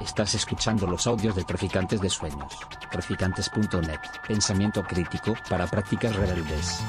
[0.00, 2.52] Estás escuchando los audios de Traficantes de Sueños.
[2.90, 4.00] Traficantes.net.
[4.26, 6.80] Pensamiento crítico para prácticas rebeldes.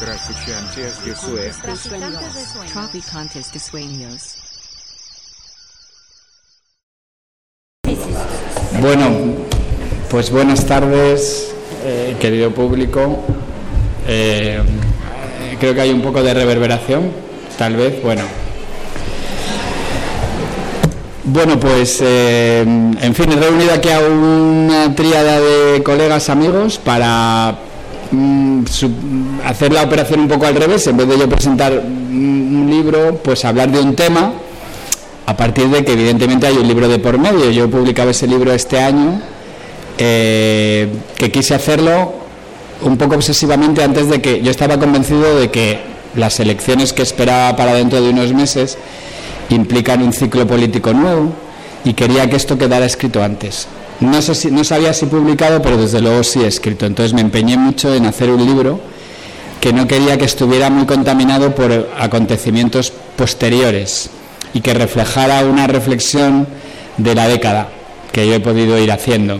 [0.00, 1.58] Traficantes de Sueños.
[2.72, 4.38] Traficantes de Sueños.
[8.80, 9.08] Bueno,
[10.10, 11.54] pues buenas tardes,
[11.84, 13.22] eh, querido público.
[14.08, 14.60] Eh,
[15.60, 17.12] creo que hay un poco de reverberación,
[17.56, 18.41] tal vez, bueno.
[21.24, 27.58] Bueno, pues, eh, en fin, he reunido aquí a una tríada de colegas amigos para
[28.10, 28.90] mm, su-
[29.46, 30.84] hacer la operación un poco al revés.
[30.88, 34.32] En vez de yo presentar un libro, pues hablar de un tema
[35.24, 37.50] a partir de que evidentemente hay un libro de por medio.
[37.52, 39.20] Yo publicaba ese libro este año,
[39.98, 42.14] eh, que quise hacerlo
[42.82, 45.78] un poco obsesivamente antes de que yo estaba convencido de que
[46.16, 48.76] las elecciones que esperaba para dentro de unos meses
[49.54, 51.32] implican un ciclo político nuevo
[51.84, 53.66] y quería que esto quedara escrito antes.
[54.00, 56.86] No, sé si, no sabía si publicado, pero desde luego sí escrito.
[56.86, 58.80] Entonces me empeñé mucho en hacer un libro
[59.60, 64.10] que no quería que estuviera muy contaminado por acontecimientos posteriores
[64.54, 66.48] y que reflejara una reflexión
[66.96, 67.68] de la década
[68.10, 69.38] que yo he podido ir haciendo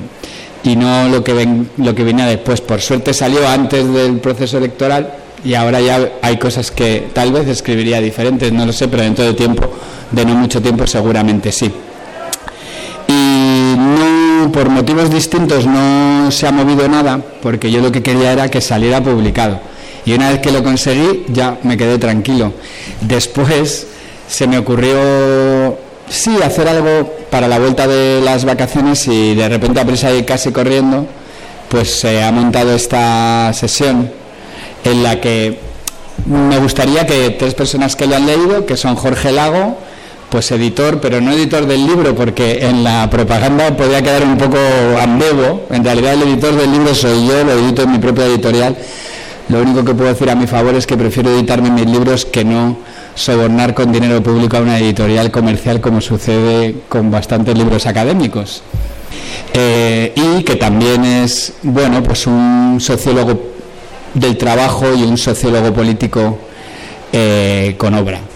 [0.65, 2.61] y no lo que, ven, lo que venía después.
[2.61, 5.13] Por suerte salió antes del proceso electoral
[5.45, 9.25] y ahora ya hay cosas que tal vez escribiría diferentes, no lo sé, pero dentro
[9.25, 9.73] de tiempo,
[10.13, 11.73] de no mucho tiempo seguramente sí.
[13.09, 18.33] Y no, por motivos distintos no se ha movido nada, porque yo lo que quería
[18.33, 19.61] era que saliera publicado.
[20.05, 22.53] Y una vez que lo conseguí, ya me quedé tranquilo.
[23.01, 23.87] Después
[24.29, 29.81] se me ocurrió, sí, hacer algo para la vuelta de las vacaciones y de repente
[29.81, 31.07] a prisa y casi corriendo,
[31.69, 34.11] pues se ha montado esta sesión
[34.85, 35.59] en la que
[36.27, 39.79] me gustaría que tres personas que lo han leído, que son Jorge Lago,
[40.33, 44.57] pues editor, pero no editor del libro, porque en la propaganda podía quedar un poco
[44.99, 45.67] ambiguo.
[45.71, 48.75] En realidad el editor del libro soy yo, lo edito en mi propia editorial.
[49.51, 52.47] Lo único que puedo decir a mi favor es que prefiero editarme mis libros que
[52.47, 52.79] no
[53.15, 58.63] sobornar con dinero público a una editorial comercial como sucede con bastantes libros académicos.
[59.53, 63.39] Eh, y que también es, bueno, pues un sociólogo
[64.15, 66.39] del trabajo y un sociólogo político
[67.13, 68.32] eh, con obra.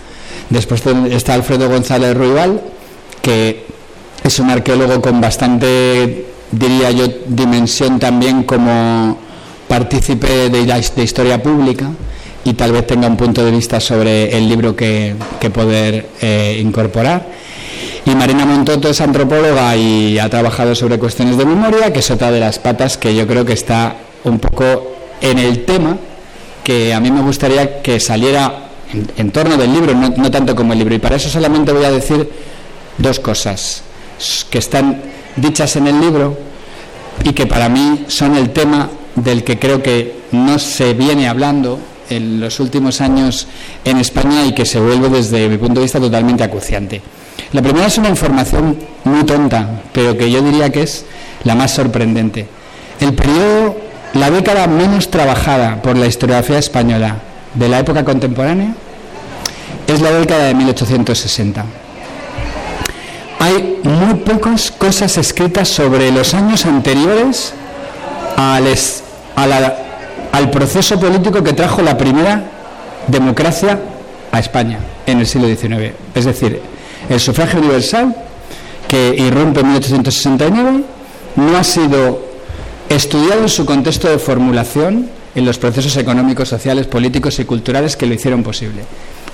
[0.50, 2.60] Después está Alfredo González Ruibal,
[3.20, 3.66] que
[4.22, 9.18] es un arqueólogo con bastante, diría yo, dimensión también como
[9.68, 11.90] partícipe de, la, historia pública
[12.44, 16.60] y tal vez tenga un punto de vista sobre el libro que, que poder eh,
[16.62, 17.26] incorporar.
[18.04, 22.30] Y Marina Montoto es antropóloga y ha trabajado sobre cuestiones de memoria, que es otra
[22.30, 25.96] de las patas que yo creo que está un poco en el tema
[26.62, 28.65] que a mí me gustaría que saliera
[29.16, 30.94] en, torno del libro, no, no, tanto como el libro.
[30.94, 32.28] Y para eso solamente voy a decir
[32.98, 33.82] dos cosas
[34.50, 35.00] que están
[35.36, 36.36] dichas en el libro
[37.24, 41.78] y que para mí son el tema del que creo que no se viene hablando
[42.08, 43.46] en los últimos años
[43.84, 47.02] en España y que se vuelve desde mi punto de vista totalmente acuciante.
[47.52, 51.04] La primera es una información muy tonta, pero que yo diría que es
[51.44, 52.46] la más sorprendente.
[53.00, 53.76] El periodo,
[54.14, 57.16] la década menos trabajada por la historiografía española
[57.56, 58.74] de la época contemporánea
[59.86, 61.64] es la década de 1860.
[63.38, 67.52] Hay muy pocas cosas escritas sobre los años anteriores
[68.36, 68.64] al,
[70.50, 72.42] proceso político que trajo la primera
[73.06, 73.78] democracia
[74.32, 75.92] a España en el siglo XIX.
[76.14, 76.60] Es decir,
[77.08, 78.14] el sufragio universal,
[78.88, 80.84] que irrumpe en 1869,
[81.36, 82.20] no ha sido
[82.88, 88.06] estudiado en su contexto de formulación en los procesos económicos, sociales, políticos y culturales que
[88.06, 88.82] lo hicieron posible.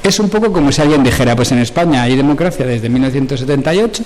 [0.02, 4.02] Es un poco como si alguien dijera, pues en España hay democracia desde 1978,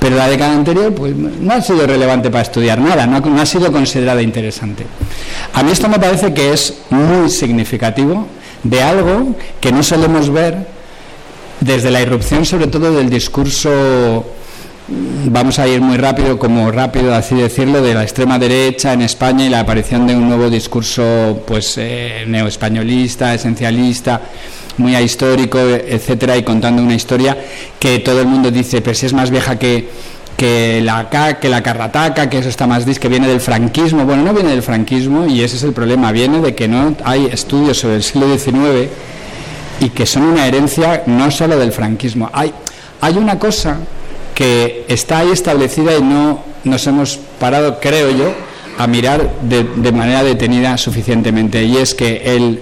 [0.00, 3.44] pero la década anterior pues, no ha sido relevante para estudiar nada, no, no ha
[3.44, 4.86] sido considerada interesante.
[5.52, 8.26] A mí esto me parece que es muy significativo
[8.62, 10.66] de algo que no solemos ver
[11.60, 14.24] desde la irrupción sobre todo del discurso
[14.88, 19.46] vamos a ir muy rápido, como rápido así decirlo, de la extrema derecha en España
[19.46, 24.20] y la aparición de un nuevo discurso pues eh, neoespañolista, esencialista,
[24.76, 27.36] muy ahistórico, etcétera, y contando una historia
[27.78, 29.88] que todo el mundo dice, pero si es más vieja que,
[30.36, 31.08] que la
[31.40, 34.04] que la carrataca, que eso está más dis, que viene del franquismo.
[34.04, 37.26] Bueno, no viene del franquismo y ese es el problema, viene de que no hay
[37.26, 38.90] estudios sobre el siglo XIX
[39.80, 42.28] y que son una herencia no solo del franquismo.
[42.32, 42.52] Hay,
[43.00, 43.78] hay una cosa
[44.34, 48.32] que está ahí establecida y no nos hemos parado, creo yo,
[48.78, 51.64] a mirar de, de, manera detenida suficientemente.
[51.64, 52.60] Y es que el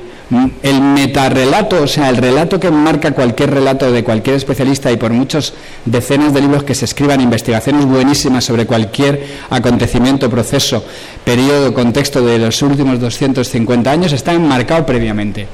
[0.63, 5.13] el metarrelato, o sea, el relato que marca cualquier relato de cualquier especialista y por
[5.13, 5.53] muchos
[5.85, 10.85] decenas de libros que se escriban, investigaciones buenísimas sobre cualquier acontecimiento, proceso,
[11.25, 15.47] periodo, contexto de los últimos 250 años, está enmarcado previamente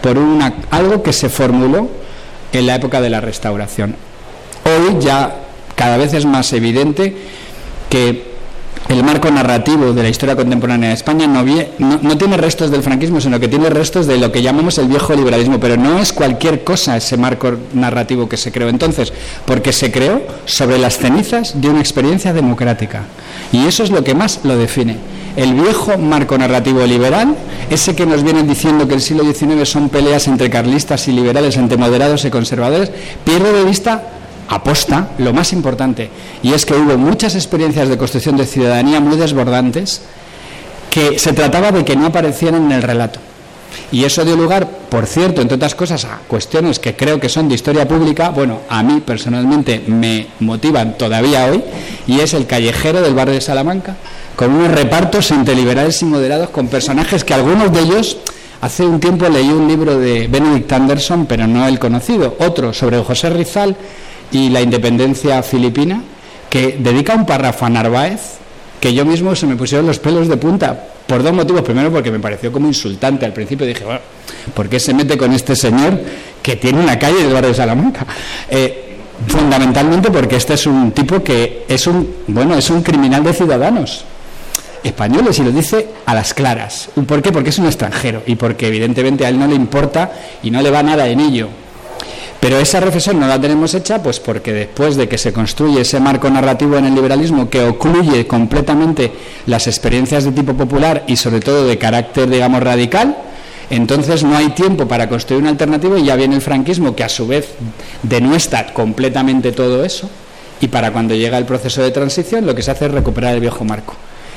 [0.00, 1.90] por una, algo que se formuló
[2.52, 3.94] en la época de la restauración.
[4.64, 5.41] Hoy ya
[5.74, 7.14] cada vez es más evidente
[7.88, 8.32] que
[8.88, 11.44] el marco narrativo de la historia contemporánea de España no,
[11.78, 15.14] no, tiene restos del franquismo, sino que tiene restos de lo que llamamos el viejo
[15.14, 19.12] liberalismo, pero no es cualquier cosa ese marco narrativo que se creó entonces,
[19.46, 23.04] porque se creó sobre las cenizas de una experiencia democrática.
[23.52, 24.98] Y eso es lo que más lo define.
[25.36, 27.34] El viejo marco narrativo liberal,
[27.70, 31.56] ese que nos vienen diciendo que el siglo XIX son peleas entre carlistas y liberales,
[31.56, 32.90] entre moderados y conservadores,
[33.24, 34.02] pierde de vista
[34.48, 36.10] aposta lo más importante,
[36.42, 40.02] y es que hubo muchas experiencias de construcción de ciudadanía muy desbordantes
[40.90, 43.20] que se trataba de que no aparecieran en el relato.
[43.90, 47.48] Y eso dio lugar, por cierto, entre otras cosas, a cuestiones que creo que son
[47.48, 51.62] de historia pública, bueno, a mí personalmente me motivan todavía hoy,
[52.06, 53.96] y es el callejero del barrio de Salamanca,
[54.36, 58.18] con unos repartos entre liberales y moderados, con personajes que algunos de ellos,
[58.60, 63.02] hace un tiempo leí un libro de Benedict Anderson, pero no el conocido, otro sobre
[63.02, 63.76] José Rizal,
[64.32, 66.02] y la independencia filipina,
[66.50, 68.42] que dedica un párrafo a Narváez
[68.82, 70.76] que yo mismo se me pusieron los pelos de punta
[71.06, 71.62] por dos motivos.
[71.62, 73.24] Primero, porque me pareció como insultante.
[73.24, 74.00] Al principio dije, bueno,
[74.52, 76.00] ¿por qué se mete con este señor
[76.42, 78.04] que tiene una calle del barrio de Salamanca?
[78.50, 78.96] Eh,
[79.28, 84.04] fundamentalmente porque este es un tipo que es un, bueno, es un criminal de ciudadanos
[84.82, 86.88] españoles y lo dice a las claras.
[87.06, 87.30] ¿Por qué?
[87.30, 90.10] Porque es un extranjero y porque evidentemente a él no le importa
[90.42, 91.48] y no le va nada en ello
[92.42, 96.00] pero esa reflexión no la tenemos hecha pues porque después de que se construye ese
[96.00, 99.12] marco narrativo en el liberalismo que ocluye completamente
[99.46, 103.16] las experiencias de tipo popular y sobre todo de carácter, digamos, radical,
[103.70, 107.08] entonces no hay tiempo para construir una alternativa y ya viene el franquismo que a
[107.08, 107.54] su vez
[108.02, 110.10] denuestra completamente todo eso
[110.60, 113.40] y para cuando llega el proceso de transición lo que se hace es recuperar el
[113.40, 113.94] viejo marco.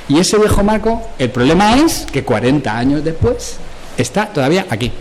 [0.09, 3.55] Y ese viejo marco, el problema es que 40 años después
[3.97, 4.91] está todavía aquí.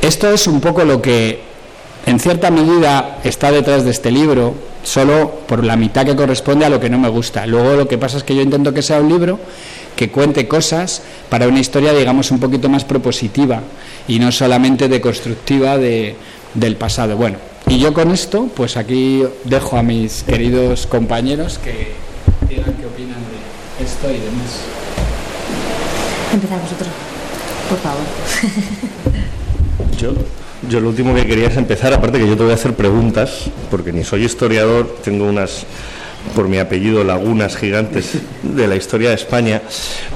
[0.00, 1.51] Esto es un poco lo que
[2.06, 6.68] en cierta medida está detrás de este libro, solo por la mitad que corresponde a
[6.68, 7.46] lo que no me gusta.
[7.46, 9.38] Luego lo que pasa es que yo intento que sea un libro
[9.94, 13.60] que cuente cosas para una historia, digamos, un poquito más propositiva
[14.08, 16.16] y no solamente deconstructiva de,
[16.54, 17.16] del pasado.
[17.16, 17.38] Bueno,
[17.68, 21.92] y yo con esto, pues aquí dejo a mis queridos compañeros que
[22.48, 23.20] digan qué opinan
[23.78, 24.60] de esto y demás.
[26.32, 26.88] Empezamos vosotros,
[27.68, 28.02] por favor.
[29.98, 30.14] Yo
[30.68, 33.50] yo lo último que quería es empezar, aparte que yo te voy a hacer preguntas,
[33.70, 35.64] porque ni soy historiador, tengo unas,
[36.34, 38.12] por mi apellido, lagunas gigantes
[38.42, 39.62] de la historia de España,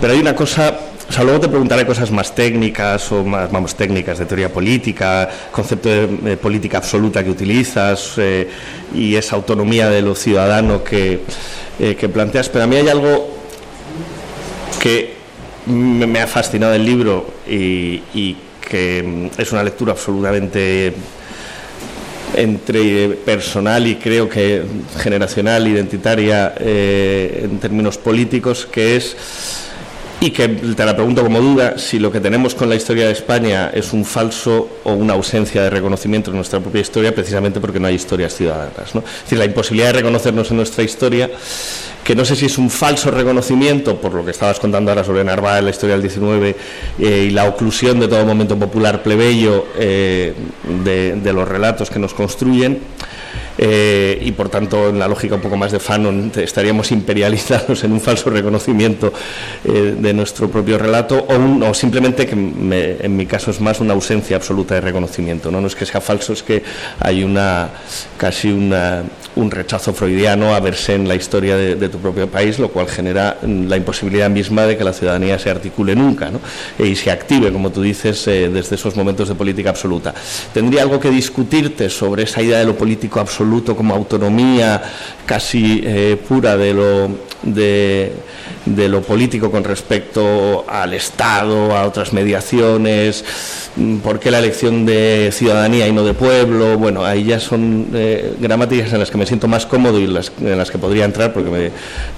[0.01, 0.79] pero hay una cosa,
[1.09, 5.29] o sea, luego te preguntaré cosas más técnicas o más, vamos, técnicas de teoría política,
[5.51, 8.49] concepto de, política absoluta que utilizas eh,
[8.95, 11.23] y esa autonomía de lo ciudadano que,
[11.81, 13.35] eh, que planteas, pero a mí hay algo
[14.81, 15.17] que
[15.67, 18.37] me, ha fascinado el libro y, y
[18.69, 20.93] que mm, es una lectura absolutamente
[22.35, 24.63] entre personal y creo que
[24.99, 29.17] generacional, identitaria eh, en términos políticos, que es,
[30.21, 33.13] y que te la pregunto como duda, si lo que tenemos con la historia de
[33.13, 37.79] España es un falso o una ausencia de reconocimiento en nuestra propia historia, precisamente porque
[37.79, 38.95] no hay historias ciudadanas.
[38.95, 41.31] Es decir, la imposibilidad de reconocernos en nuestra historia
[42.07, 45.25] que no sé si es un falso reconocimiento, por lo que estabas contando ahora sobre
[45.25, 46.55] Narváez, la historia del 19,
[47.01, 50.33] eh, y la oclusión de todo momento popular plebeyo eh,
[50.85, 52.79] de, los relatos que nos construyen,
[53.59, 57.93] eh, y por tanto en la lógica un poco más de Fanon estaríamos imperializados en
[57.93, 59.13] un falso reconocimiento
[59.65, 64.75] de nuestro propio relato, o, simplemente que en mi caso es más una ausencia absoluta
[64.75, 65.51] de reconocimiento.
[65.51, 65.61] ¿no?
[65.61, 66.63] no es que sea falso, es que
[67.01, 67.71] hay una
[68.17, 69.03] casi una,
[69.37, 73.39] un rechazo freudiano a verse en la historia de, tu propio país, lo cual genera
[73.43, 76.31] mm, la imposibilidad misma de que la ciudadanía se articule nunca
[76.79, 80.15] y se active, como tú dices, eh, desde esos momentos de política absoluta.
[80.53, 83.46] ¿Tendría algo que discutirte sobre esa idea de lo político absoluto
[83.77, 84.83] como autonomía
[85.27, 87.11] casi eh, pura de lo,
[87.43, 88.13] de,
[88.65, 93.25] de lo político con respecto al Estado, a otras mediaciones?
[93.77, 96.79] Mm, ¿Por qué la elección de ciudadanía y no de pueblo?
[96.79, 100.15] Bueno, ahí ya son eh, gramáticas en las que me siento más cómodo y en
[100.59, 101.71] las que podría entrar porque me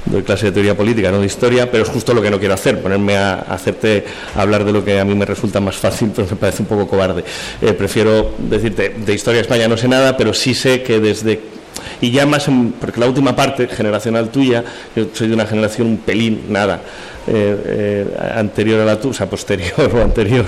[0.07, 2.55] doy clase de teoría política, no de historia, pero es justo lo que no quiero
[2.55, 4.05] hacer, ponerme a, hacerte
[4.37, 6.87] hablar de lo que a mí me resulta más fácil, entonces me parece un poco
[6.87, 7.25] cobarde.
[7.61, 11.58] Eh, prefiero decirte, de historia de España no sé nada, pero sí sé que desde
[12.01, 12.49] y ya más,
[12.81, 16.81] porque la última parte generacional tuya, yo soy de una generación un pelín, nada,
[17.27, 20.47] eh, eh, anterior a la tuya, o sea, posterior o anterior,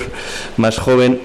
[0.57, 1.21] más joven,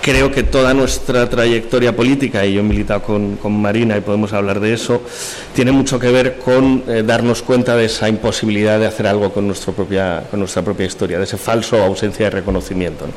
[0.00, 4.32] creo que toda nuestra trayectoria política, y yo he militado con, con Marina y podemos
[4.32, 5.02] hablar de eso,
[5.54, 9.46] tiene mucho que ver con eh, darnos cuenta de esa imposibilidad de hacer algo con,
[9.46, 13.06] nuestra propia, con nuestra propia historia, de ese falso ausencia de reconocimiento.
[13.06, 13.12] ¿no?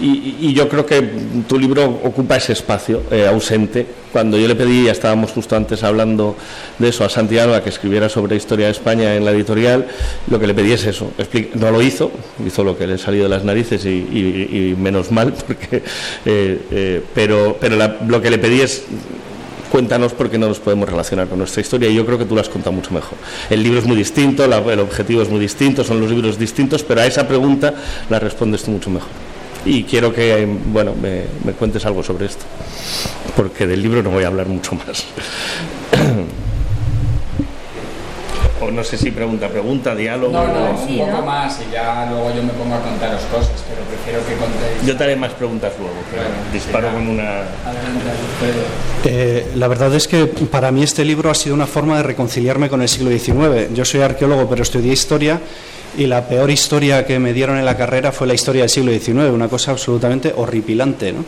[0.00, 1.02] Y, y, yo creo que
[1.48, 3.86] tu libro ocupa ese espacio eh, ausente.
[4.12, 6.36] Cuando yo le pedí, ya estábamos justo antes hablando
[6.78, 9.86] de eso, a Santiago, que escribiera sobre historia de España en la editorial,
[10.28, 11.10] lo que le pedí es eso.
[11.54, 12.10] No lo hizo,
[12.46, 15.82] hizo lo que le salió de las narices y, menos mal, porque,
[16.24, 18.84] eh, eh, pero, pero la, lo que le pedí es
[19.70, 22.34] cuéntanos por qué no nos podemos relacionar con nuestra historia y yo creo que tú
[22.34, 23.18] lo has contado mucho mejor.
[23.50, 26.82] El libro es muy distinto, la, el objetivo es muy distinto, son los libros distintos,
[26.82, 27.74] pero a esa pregunta
[28.08, 29.27] la respondes tú mucho mejor
[29.64, 32.44] y quiero que bueno me, me, cuentes algo sobre esto
[33.36, 35.06] porque del libro no voy a hablar mucho más
[38.60, 40.84] o no sé si pregunta pregunta diálogo no, no, o...
[40.84, 41.22] un poco ¿no?
[41.22, 44.96] más y ya luego yo me pongo a contaros cosas pero prefiero que contéis yo
[44.96, 47.42] te haré más preguntas luego pero bueno, disparo con una
[49.04, 52.68] eh, la verdad es que para mí este libro ha sido una forma de reconciliarme
[52.68, 55.40] con el siglo XIX yo soy arqueólogo pero estudié historia
[55.96, 58.92] y la peor historia que me dieron en la carrera fue la historia del siglo
[58.92, 61.12] XIX, una cosa absolutamente horripilante.
[61.12, 61.24] ¿no?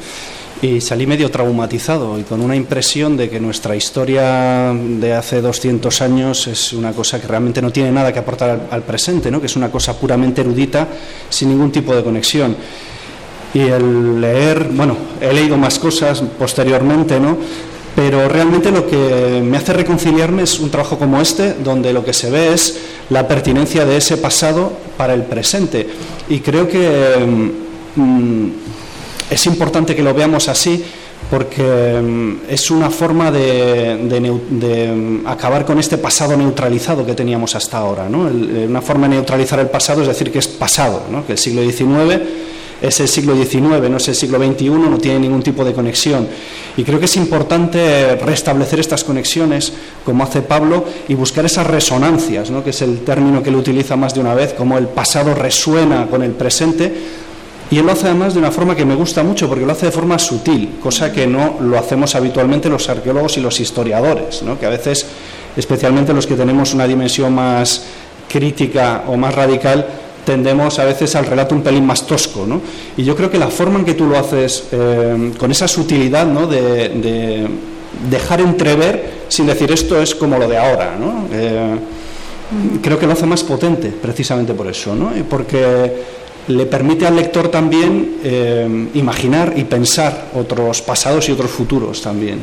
[0.63, 6.03] Y salí medio traumatizado y con una impresión de que nuestra historia de hace 200
[6.03, 9.41] años es una cosa que realmente no tiene nada que aportar al, presente, ¿no?
[9.41, 10.87] que es una cosa puramente erudita,
[11.31, 12.55] sin ningún tipo de conexión.
[13.55, 17.39] Y el leer, bueno, he leído más cosas posteriormente, ¿no?
[17.97, 22.13] pero realmente lo que me hace reconciliarme es un trabajo como este, donde lo que
[22.13, 25.89] se ve es la pertinencia de ese pasado para el presente.
[26.29, 27.17] Y creo que
[27.97, 28.51] mm,
[29.31, 30.85] es importante que lo veamos así
[31.31, 37.55] porque mm, es una forma de, de, de, acabar con este pasado neutralizado que teníamos
[37.55, 38.09] hasta ahora.
[38.09, 38.29] ¿no?
[38.29, 41.25] El, una forma de neutralizar el pasado es decir que es pasado, ¿no?
[41.25, 42.21] que el siglo XIX
[42.83, 46.27] es el siglo XIX, no es el siglo XXI, no tiene ningún tipo de conexión.
[46.77, 49.73] Y creo que es importante restablecer estas conexiones,
[50.05, 52.65] como hace Pablo, y buscar esas resonancias, ¿no?
[52.65, 56.07] que es el término que él utiliza más de una vez, como el pasado resuena
[56.07, 56.93] con el presente.
[57.71, 59.87] Y él lo hace además de una forma que me gusta mucho, porque lo hace
[59.87, 64.59] de forma sutil, cosa que no lo hacemos habitualmente los arqueólogos y los historiadores, ¿no?
[64.59, 65.07] que a veces,
[65.57, 67.85] especialmente los que tenemos una dimensión más
[68.29, 69.87] crítica o más radical,
[70.25, 72.61] tendemos a veces al relato un pelín más tosco, ¿no?
[72.97, 76.27] Y yo creo que la forma en que tú lo haces, eh, con esa sutilidad,
[76.27, 76.47] ¿no?
[76.47, 77.49] De, de,
[78.09, 81.27] dejar entrever, sin decir esto es como lo de ahora, ¿no?
[81.33, 81.75] Eh,
[82.83, 85.11] creo que lo hace más potente, precisamente por eso, ¿no?
[85.29, 92.03] Porque le permite al lector también eh, imaginar y pensar otros pasados y otros futuros
[92.03, 92.41] también.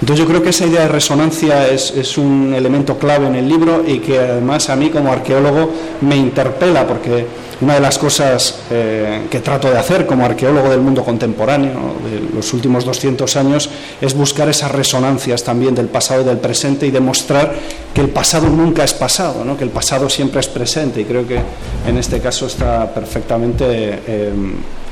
[0.00, 3.84] Entonces yo creo que esa idea de resonancia es, un elemento clave en el libro
[3.86, 5.70] y que además a mí como arqueólogo
[6.02, 7.26] me interpela porque
[7.60, 12.36] una de las cosas eh, que trato de hacer como arqueólogo del mundo contemporáneo de
[12.36, 13.70] los últimos 200 años
[14.00, 17.54] es buscar esas resonancias también del pasado y del presente y demostrar
[17.94, 19.56] que el pasado nunca es pasado, ¿no?
[19.56, 21.38] que el pasado siempre es presente y creo que
[21.86, 23.64] en este caso está perfectamente
[24.06, 24.32] eh,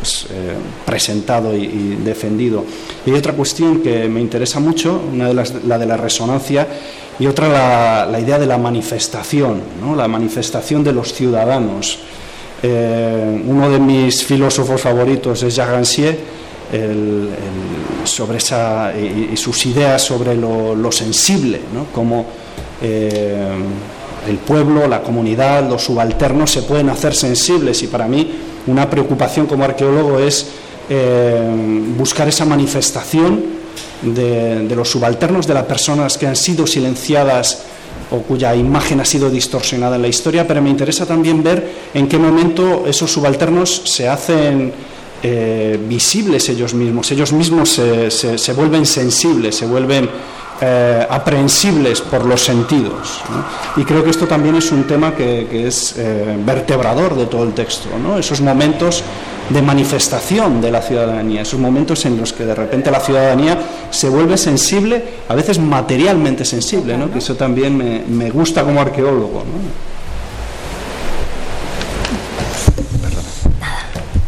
[0.03, 0.55] pues, eh,
[0.85, 2.65] presentado y, y, defendido.
[3.07, 6.67] Y hay otra cuestión que me interesa mucho, una de las, la de la resonancia
[7.21, 9.95] y otra la, la idea de la manifestación, ¿no?
[9.95, 12.01] la manifestación de los ciudadanos.
[12.65, 16.19] Eh, uno de mis filósofos favoritos es Jacques Rancière,
[16.73, 21.87] el, el, sobre esa, y, sus ideas sobre lo, lo sensible, ¿no?
[21.93, 22.27] como
[22.83, 23.55] eh,
[24.29, 28.31] el pueblo, la comunidad, los subalternos se pueden hacer sensibles y para mí
[28.67, 30.47] una preocupación como arqueólogo es
[30.89, 31.41] eh,
[31.97, 33.63] buscar esa manifestación
[34.03, 37.63] de, los subalternos, de las personas que han sido silenciadas
[38.11, 42.09] o cuya imagen ha sido distorsionada en la historia, pero me interesa también ver en
[42.09, 44.73] qué momento esos subalternos se hacen
[45.23, 50.09] eh, visibles ellos mismos, ellos mismos se vuelven sensibles, se vuelven
[50.65, 53.21] eh, aprehensibles por los sentidos.
[53.29, 53.83] ¿no?
[53.83, 57.43] Y creo que esto también es un tema que, que es eh, vertebrador de todo
[57.43, 58.17] el texto, ¿no?
[58.17, 59.03] esos momentos
[59.49, 63.59] de manifestación de la ciudadanía, esos momentos en los que de repente la ciudadanía
[63.91, 67.11] se vuelve sensible, a veces materialmente sensible, ¿no?
[67.11, 69.41] que eso también me, me gusta como arqueólogo.
[69.41, 69.92] ¿no?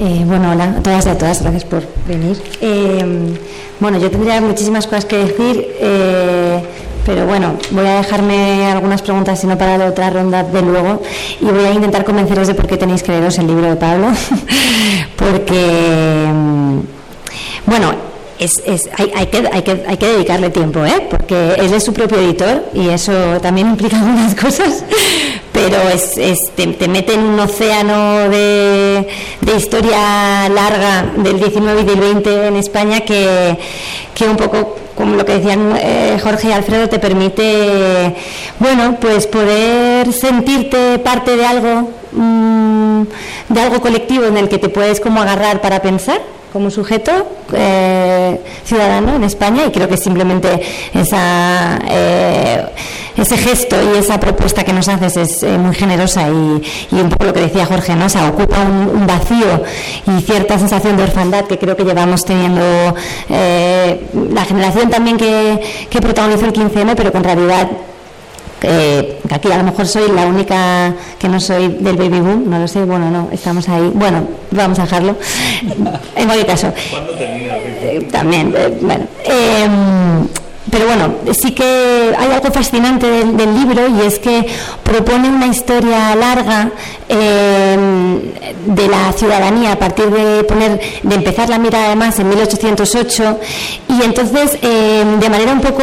[0.01, 2.37] Eh, bueno, hola a todas y a todas, gracias por venir.
[2.61, 3.37] Eh,
[3.79, 6.61] bueno, yo tendría muchísimas cosas que decir, eh,
[7.07, 11.01] pero bueno, voy a dejarme algunas preguntas, sino para la otra ronda de luego,
[11.41, 14.09] y voy a intentar convenceros de por qué tenéis que leeros el libro de Pablo,
[15.17, 16.27] porque,
[17.67, 17.95] bueno,
[18.39, 21.07] es, es, hay, hay, que, hay, que, hay que dedicarle tiempo, ¿eh?
[21.09, 24.85] porque él es su propio editor y eso también implica algunas cosas,
[25.55, 29.07] pero es, es- te, te mete en un océano de,
[29.41, 33.57] de historia larga del 19 y del 20 en España que,
[34.15, 38.15] que un poco como lo que decían eh, Jorge y Alfredo te permite
[38.59, 41.91] bueno pues poder sentirte parte de algo
[43.49, 46.21] de algo colectivo en el que te puedes como agarrar para pensar
[46.55, 47.11] como sujeto
[47.53, 50.63] eh, ciudadano en España y creo que simplemente
[50.95, 52.65] esa, eh,
[53.17, 57.09] ese gesto y esa propuesta que nos haces es eh, muy generosa y, y un
[57.11, 58.07] poco lo que decía Jorge, ¿no?
[58.29, 59.65] Ocupa un, un vacío
[60.07, 62.63] y cierta sensación de orfandad que creo que llevamos teniendo
[63.31, 67.69] eh, la generación también que, que protagonizó el 15M, pero que en realidad
[68.63, 72.49] eh, que aquí a lo mejor soy la única que no soy del baby boom,
[72.49, 73.91] no lo sé, bueno, no, estamos ahí.
[73.95, 75.17] Bueno, vamos a dejarlo.
[76.17, 76.73] En cualquier caso.
[77.19, 79.07] Eh, también, eh, bueno.
[79.25, 80.29] em,
[80.71, 84.47] pero bueno, sí que hay algo fascinante del, del libro y es que
[84.83, 86.71] propone una historia larga
[87.09, 88.21] em,
[88.67, 93.39] de la ciudadanía a partir de poner, de empezar la mirada además en 1808
[93.89, 95.83] y entonces em, de manera un poco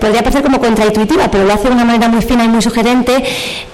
[0.00, 3.22] podría parecer como contraintuitiva, pero lo hace de una manera muy fina y muy sugerente,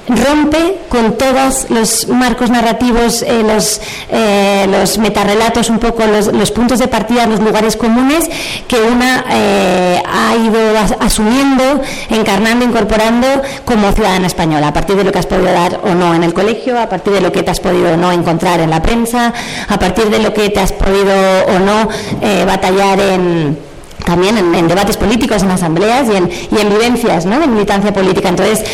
[0.08, 3.80] rompe con todos los marcos narrativos, eh, los,
[4.10, 8.28] eh, los metarrelatos, un poco los, puntos de partida, los lugares comunes
[8.68, 11.80] que una eh, ha ido as- asumiendo,
[12.10, 13.26] encarnando, incorporando
[13.64, 16.32] como ciudadana española, a partir de lo que has podido dar o no en el
[16.32, 19.32] colegio, a partir de lo que te has podido o no encontrar en la prensa,
[19.68, 21.14] a partir de lo que te has podido
[21.48, 21.88] o no
[22.22, 23.58] eh, batallar en
[24.06, 27.40] también en, en debates políticos, en asambleas y en, y en vivencias ¿no?
[27.40, 28.28] de militancia política.
[28.28, 28.64] Entonces,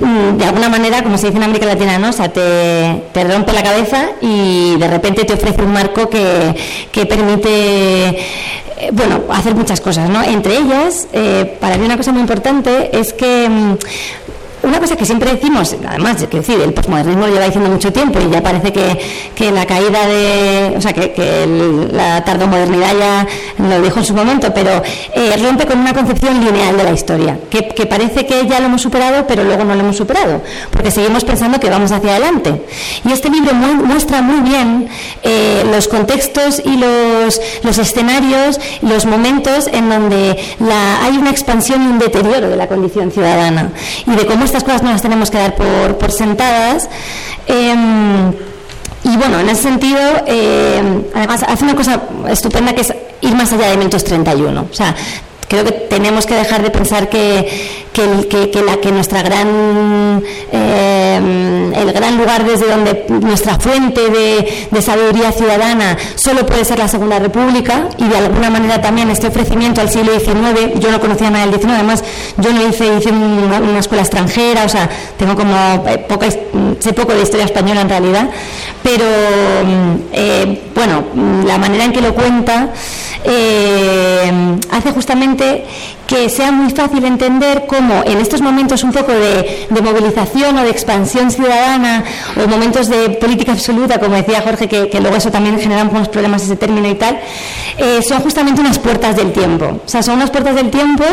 [0.00, 2.08] mm, de alguna manera, como se dice en América Latina, ¿no?
[2.08, 6.54] o sea, te, te rompe la cabeza y de repente te ofrece un marco que,
[6.90, 8.16] que permite eh,
[8.92, 10.08] bueno, hacer muchas cosas.
[10.08, 10.22] ¿no?
[10.24, 13.76] Entre ellas, eh, para mí una cosa muy importante es que...
[14.62, 18.18] una cosa que siempre decimos, además, quiero decir, el posmodernismo lo lleva diciendo mucho tiempo
[18.20, 18.98] y ya parece que,
[19.34, 23.26] que la caída de, o sea, que, que el- la tardomodernidad ya
[23.68, 24.82] lo dijo en su momento, pero
[25.14, 28.66] eh, rompe con una concepción lineal de la historia, que, que parece que ya lo
[28.66, 32.62] hemos superado, pero luego no lo hemos superado, porque seguimos pensando que vamos hacia adelante.
[33.08, 34.88] Y este libro mu- muestra muy bien
[35.22, 41.82] eh, los contextos y los, los escenarios, los momentos en donde la- hay una expansión
[41.82, 43.70] y un deterioro de la condición ciudadana
[44.06, 46.88] y de cómo estas cosas no las tenemos que dar por, sentadas.
[47.46, 48.32] Em,
[49.04, 53.52] y bueno, en ese sentido, eh, además hace una cosa estupenda que es ir más
[53.52, 54.66] allá de 1931.
[54.70, 54.94] O sea,
[55.48, 57.48] creo que tenemos que dejar de pensar que,
[57.92, 65.32] que, la, que nuestra gran, eh, el gran lugar desde donde nuestra fuente de, sabiduría
[65.32, 69.90] ciudadana solo puede ser la Segunda República y de alguna manera también este ofrecimiento al
[69.90, 72.04] siglo XIX, yo no conocía nada del XIX, además
[72.36, 75.56] yo no hice, hice una, escuela extranjera, o sea, tengo como
[75.88, 78.30] eh, poca, sé poco de historia española en realidad,
[78.82, 79.04] pero
[80.12, 82.68] eh, bueno, mm, la manera en que lo cuenta
[83.24, 84.30] eh,
[84.70, 85.64] hace justamente
[86.06, 90.70] que sea muy fácil entender cómo en estos momentos un poco de, movilización o de
[90.70, 92.02] expansión ciudadana
[92.42, 96.44] o momentos de política absoluta, como decía Jorge, que, luego eso también genera unos problemas
[96.44, 97.20] ese término y tal,
[97.76, 99.82] eh, son justamente unas puertas del tiempo.
[99.84, 101.04] O sea, son unas puertas del tiempo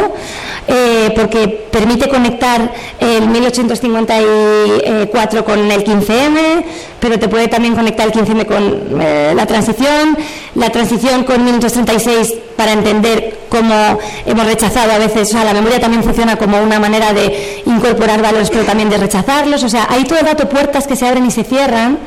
[0.68, 6.64] eh, porque permite conectar el 1854 con el 15M,
[7.02, 8.98] pero te puede también conectar el 15M con
[9.36, 10.18] la transición,
[10.56, 15.80] la transición con 1936 para entender cómo hemos rechazado a veces, o sea, la memoria
[15.80, 20.04] también funciona como una manera de incorporar valores, pero también de rechazarlos, o sea, hay
[20.04, 22.00] todo el rato puertas que se abren y se cierran,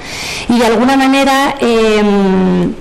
[0.48, 1.54] y de alguna manera...
[1.60, 2.74] em,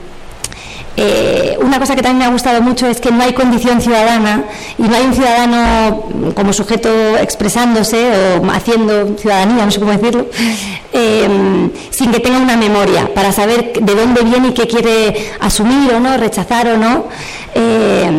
[0.97, 4.45] eh, una cosa que también me ha gustado mucho es que no hay condición ciudadana
[4.77, 6.03] y no hay un ciudadano
[6.35, 6.89] como sujeto
[7.21, 10.25] expresándose o haciendo ciudadanía, no sé cómo decirlo,
[10.93, 15.93] eh, sin que tenga una memoria para saber de dónde viene y qué quiere asumir
[15.93, 17.05] o no, rechazar o no
[17.53, 18.09] eh,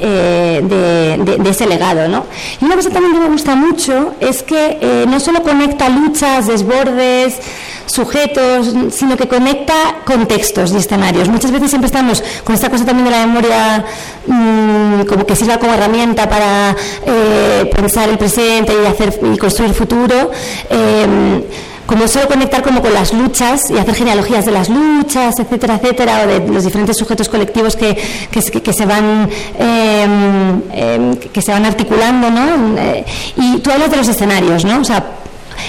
[0.00, 2.06] eh, de, de- ese legado.
[2.08, 2.24] ¿no?
[2.60, 6.46] Y una cosa también que me gusta mucho es que eh, no solo conecta luchas,
[6.46, 7.40] desbordes,
[7.86, 9.72] sujetos, sino que conecta
[10.04, 11.28] contextos y escenarios.
[11.28, 13.84] Muchas veces siempre estamos con esta cosa también de la memoria
[14.26, 16.74] mm, como que sirva como herramienta para
[17.06, 20.30] eh, pensar el presente y hacer y construir futuro.
[20.70, 21.44] eh,
[21.88, 26.20] como solo conectar como con las luchas y hacer genealogías de las luchas, etcétera, etcétera,
[26.22, 27.96] o de los diferentes sujetos colectivos que,
[28.30, 29.26] que, que se van
[29.58, 32.78] eh, que se van articulando, ¿no?
[32.78, 34.80] Eh, y tú hablas de los escenarios, ¿no?
[34.80, 35.02] O sea,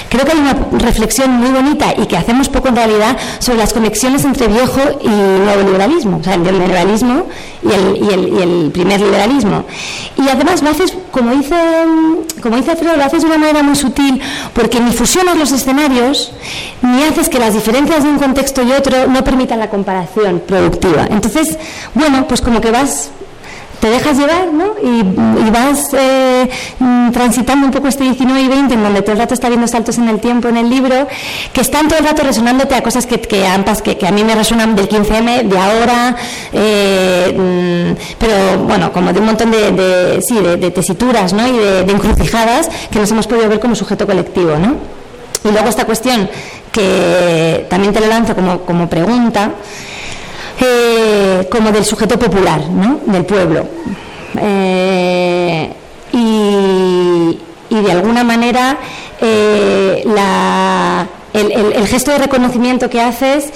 [0.09, 3.73] creo que hay una reflexión muy bonita y que hacemos poco en realidad sobre las
[3.73, 7.25] conexiones entre viejo y nuevo liberalismo, o sea, el liberalismo
[7.63, 9.63] y el, y el, y el primer liberalismo.
[10.17, 11.55] Y además lo haces, como dice,
[12.41, 14.21] como dice Alfredo, lo haces de una manera muy sutil,
[14.53, 16.31] porque ni fusionas los escenarios,
[16.81, 21.07] ni haces que las diferencias de un contexto y otro no permitan la comparación productiva.
[21.09, 21.57] Entonces,
[21.93, 23.11] bueno, pues como que vas
[23.79, 24.75] te dejas llevar ¿no?
[24.83, 25.03] y,
[25.51, 26.49] vas eh,
[27.11, 29.97] transitando un poco este 19 y 20 en donde todo el rato está viendo saltos
[29.97, 31.07] en el tiempo en el libro
[31.53, 33.45] que están todo el rato resonándote a cosas que, que,
[33.83, 36.15] que, que a mí me resuenan del 15M, de ahora,
[36.53, 41.47] eh, mm, pero bueno, como de un montón de, sí, de, tesituras ¿no?
[41.47, 44.57] y de, encrucijadas que nos hemos podido ver como sujeto colectivo.
[44.57, 44.75] ¿no?
[45.43, 46.29] Y luego esta cuestión
[46.71, 49.51] que también te lo lanzo como, como pregunta
[50.61, 52.99] eh, como del sujeto popular, ¿no?
[53.05, 53.65] del pueblo.
[54.37, 55.73] Eh,
[56.11, 57.37] y,
[57.69, 58.77] de alguna manera
[59.21, 60.03] eh,
[61.33, 63.53] el, gesto de reconocimiento que haces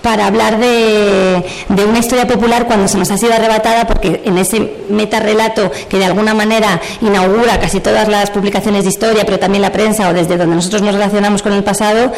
[0.00, 1.44] para hablar de,
[1.86, 6.06] una historia popular cuando se nos ha sido arrebatada, porque en ese metarrelato que de
[6.06, 10.38] alguna manera inaugura casi todas las publicaciones de historia, pero también la prensa o desde
[10.38, 12.10] donde nosotros nos relacionamos con el pasado,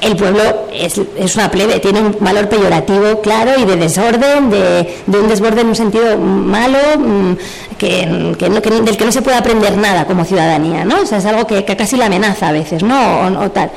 [0.00, 0.96] el pueblo es,
[1.36, 5.76] una plebe, tiene un valor peyorativo claro y de desorden, de, un desborde en un
[5.76, 7.32] sentido malo, mm,
[7.76, 11.02] que, del que no se puede aprender nada como ciudadanía, ¿no?
[11.02, 13.40] O sea, es algo que, casi la amenaza a veces, ¿no?
[13.40, 13.70] O, tal.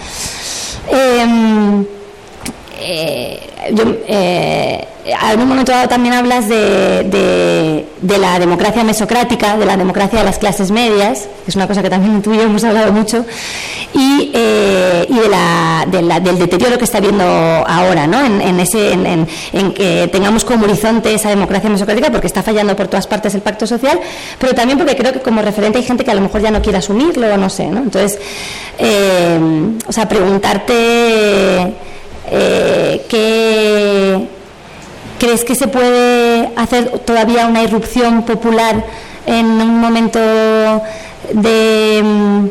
[0.90, 1.86] Em,
[2.80, 3.40] eh,
[3.72, 9.78] yo, eh, en un momento dado también hablas de, de, la democracia mesocrática, de la
[9.78, 12.64] democracia de las clases medias, que es una cosa que también tú y yo hemos
[12.64, 13.26] hablado mucho,
[13.94, 15.30] y, eh, y de
[16.02, 18.24] la, del deterioro que está habiendo ahora, ¿no?
[18.24, 22.88] en, ese, en, en, que tengamos como horizonte esa democracia mesocrática, porque está fallando por
[22.88, 24.00] todas partes el pacto social,
[24.40, 26.62] pero también porque creo que como referente hay gente que a lo mejor ya no
[26.62, 27.68] quiere asumirlo, o no sé.
[27.68, 27.80] ¿no?
[27.80, 28.20] Entonces,
[29.88, 31.74] o sea, preguntarte
[32.34, 34.28] eh, ¿qué
[35.22, 38.84] crees que se puede hacer todavía una irrupción popular
[39.28, 40.20] en un momento
[41.32, 42.46] de mm,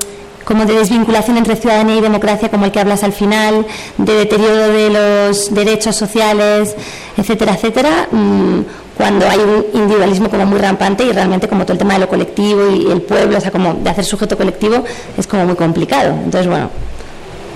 [0.45, 3.67] como de desvinculación entre ciudadanía y democracia, como el que hablas al final,
[3.99, 6.77] de deterioro de los derechos sociales,
[7.17, 8.61] etcétera, etcétera, mm,
[8.97, 12.09] cuando hay un individualismo como muy rampante y realmente como todo el tema de lo
[12.09, 14.85] colectivo y el pueblo, o sea, como de hacer sujeto colectivo,
[15.19, 16.13] es como muy complicado.
[16.13, 16.71] Entonces, bueno,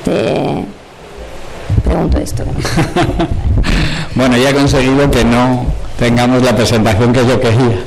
[0.04, 0.64] te,
[1.84, 2.44] pregunto esto.
[4.14, 5.66] bueno, ya he conseguido que no
[5.98, 7.84] tengamos la presentación que yo quería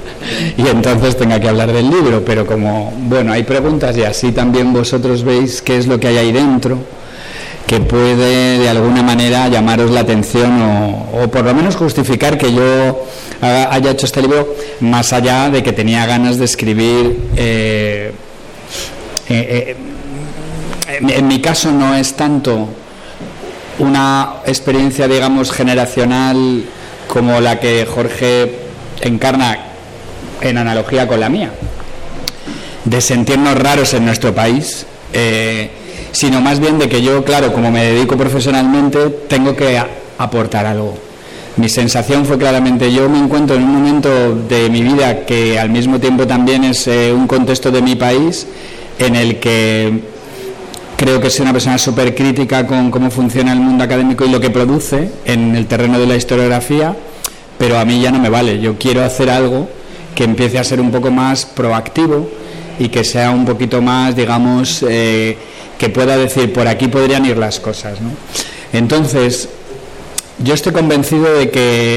[0.58, 4.74] y entonces tenga que hablar del libro, pero como, bueno, hay preguntas y así también
[4.74, 6.78] vosotros veis qué es lo que hay ahí dentro
[7.68, 13.06] que puede de alguna manera llamaros la atención o, por lo menos justificar que yo
[13.42, 18.14] haya hecho este libro más allá de que tenía ganas de escribir eh,
[19.28, 22.70] eh, eh, en mi caso no es tanto
[23.80, 26.64] una experiencia, digamos, generacional
[27.08, 28.52] como la que Jorge
[29.02, 29.58] encarna
[30.42, 31.52] en analogía con la mía,
[32.86, 35.72] de sentirnos raros en nuestro país, eh,
[36.12, 39.82] sino más bien de que yo, claro, como me dedico profesionalmente, tengo que
[40.18, 40.98] aportar algo.
[41.58, 45.70] Mi sensación fue claramente, yo me encuentro en un momento de mi vida que al
[45.70, 48.46] mismo tiempo también es eh, un contexto de mi país
[49.00, 50.17] en el que
[50.98, 54.40] Creo que soy una persona súper crítica con cómo funciona el mundo académico y lo
[54.40, 56.96] que produce en el terreno de la historiografía,
[57.60, 58.60] pero a mí ya no me vale.
[58.60, 59.70] Yo quiero hacer algo
[60.16, 62.28] que empiece a ser un poco más proactivo
[62.80, 65.38] y que sea un poquito más, digamos, eh,
[65.78, 68.00] que pueda decir, por aquí podrían ir las cosas.
[68.74, 69.50] Entonces,
[70.40, 71.96] yo estoy convencido de que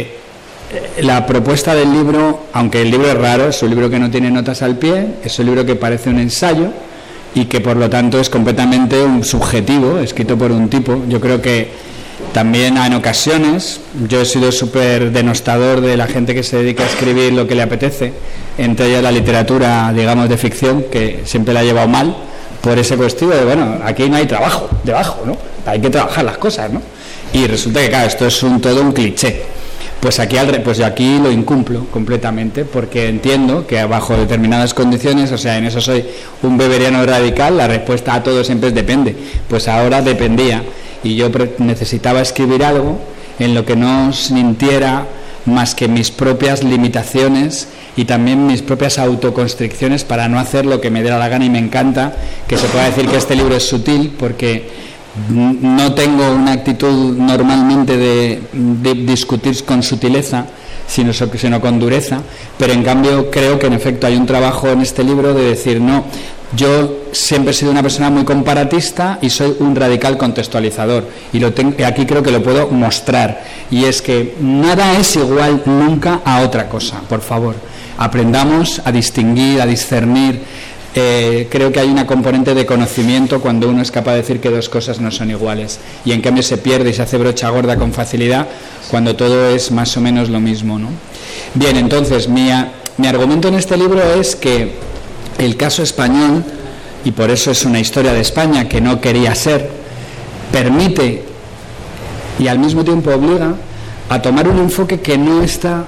[0.72, 4.10] eh, la propuesta del libro, aunque el libro es raro, es un libro que no
[4.10, 6.70] tiene notas al pie, es un libro que parece un ensayo,
[7.34, 11.02] y que por lo tanto es completamente un subjetivo, escrito por un tipo.
[11.08, 11.68] Yo creo que
[12.32, 16.86] también en ocasiones yo he sido súper denostador de la gente que se dedica a
[16.86, 18.12] escribir lo que le apetece,
[18.58, 22.16] entre ellas la literatura, digamos, de ficción, que siempre la ha llevado mal
[22.60, 25.36] por ese cuestión de, bueno, aquí no hay trabajo debajo, ¿no?
[25.66, 26.82] Hay que trabajar las cosas, ¿no?
[27.32, 29.42] Y resulta que, claro, esto es un, todo un cliché.
[30.00, 35.36] Pues aquí, pues yo aquí lo incumplo completamente porque entiendo que bajo determinadas condiciones, o
[35.36, 36.04] sea, en eso soy
[36.42, 39.14] un beberiano radical, la respuesta a todo siempre es depende.
[39.46, 40.62] Pues ahora dependía
[41.04, 42.98] y yo necesitaba escribir algo
[43.38, 45.06] en lo que no sintiera
[45.44, 50.90] más que mis propias limitaciones y también mis propias autoconstricciones para no hacer lo que
[50.90, 52.14] me diera la gana y me encanta
[52.48, 54.68] que se pueda decir que este libro es sutil porque
[55.28, 58.40] no tengo una actitud normalmente de,
[59.06, 60.46] discutir con sutileza,
[60.86, 62.20] sino, sino, con dureza,
[62.58, 65.80] pero en cambio creo que en efecto hay un trabajo en este libro de decir,
[65.80, 66.04] no,
[66.56, 71.06] Yo siempre he sido una persona muy comparatista y soy un radical contextualizador.
[71.32, 71.52] Y lo
[71.86, 73.44] aquí creo que lo puedo mostrar.
[73.70, 77.54] Y es que nada es igual nunca a otra cosa, por favor.
[77.98, 80.42] Aprendamos a distinguir, a discernir.
[80.96, 84.50] Eh, creo que hay una componente de conocimiento cuando uno es capaz de decir que
[84.50, 85.78] dos cosas no son iguales.
[86.04, 88.48] Y en cambio se pierde y se hace brocha gorda con facilidad
[88.90, 90.78] cuando todo es más o menos lo mismo.
[90.78, 90.88] ¿no?
[91.54, 92.50] Bien, entonces mi,
[92.96, 94.74] mi argumento en este libro es que
[95.38, 96.44] el caso español,
[97.04, 99.70] y por eso es una historia de España que no quería ser,
[100.52, 101.24] permite
[102.38, 103.54] y al mismo tiempo obliga
[104.08, 105.84] a tomar un enfoque que no está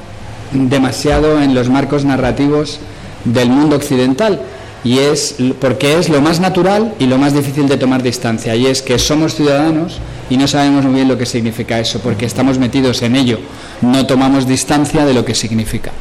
[0.52, 2.78] demasiado en los marcos narrativos
[3.24, 4.40] del mundo occidental
[4.84, 8.56] y es porque es lo más natural y lo más difícil de tomar distancia.
[8.56, 12.26] Y es que somos ciudadanos y no sabemos muy bien lo que significa eso porque
[12.26, 13.38] estamos metidos en ello.
[13.80, 15.92] No tomamos distancia de lo que significa.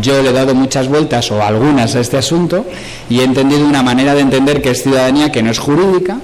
[0.00, 2.64] Yo le he dado muchas vueltas o algunas a este asunto
[3.10, 6.18] y he entendido una manera de entender que es ciudadanía que no es jurídica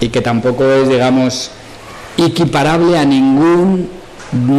[0.00, 1.52] y que tampoco es, digamos,
[2.18, 3.86] equiparable a ninguna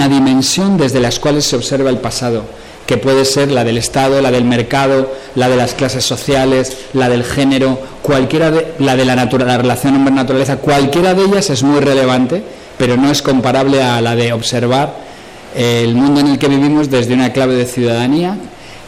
[0.08, 2.46] dimensión desde las cuales se observa el pasado,
[2.86, 7.10] que puede ser la del Estado, la del mercado, la de las clases sociales, la
[7.10, 11.80] del género, cualquiera de, la de la, la relación hombre-naturaleza, cualquiera de ellas es muy
[11.80, 12.44] relevante,
[12.78, 14.94] pero no es comparable a la de observar
[15.56, 18.38] el mundo en el que vivimos desde una clave de ciudadanía.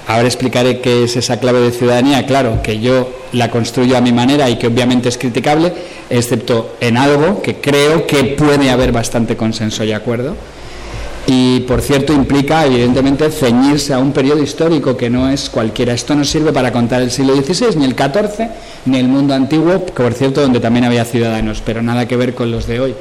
[0.08, 4.12] Ahora explicaré qué es esa clave de ciudadanía, claro, que yo la construyo a mi
[4.12, 5.73] manera y que obviamente es criticable,
[6.10, 10.36] excepto en algo que creo que puede haber bastante consenso y acuerdo.
[11.27, 15.93] Y por cierto implica evidentemente ceñirse a un periodo histórico que no es cualquiera.
[15.93, 18.47] Esto no sirve para contar el siglo XVI, ni el XIV,
[18.85, 22.35] ni el mundo antiguo, que por cierto donde también había ciudadanos, pero nada que ver
[22.35, 22.95] con los de hoy.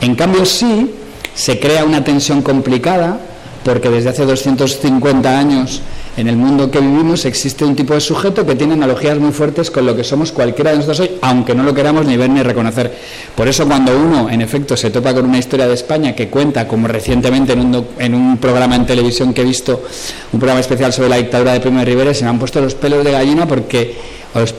[0.00, 0.90] En cambio sí
[1.34, 3.18] se crea una tensión complicada
[3.64, 5.82] porque desde hace 250 años
[6.16, 9.70] en el mundo que vivimos existe un tipo de sujeto que tiene analogías muy fuertes
[9.70, 12.42] con lo que somos cualquiera de nosotros hoy, aunque no lo queramos ni ver ni
[12.42, 12.92] reconocer.
[13.34, 16.68] Por eso cuando uno, en efecto, se topa con una historia de España que cuenta,
[16.68, 19.84] como recientemente en un, en un programa en televisión que he visto,
[20.32, 22.74] un programa especial sobre la dictadura de Primo de Rivera, se me han puesto los
[22.74, 23.96] pelos de gallina porque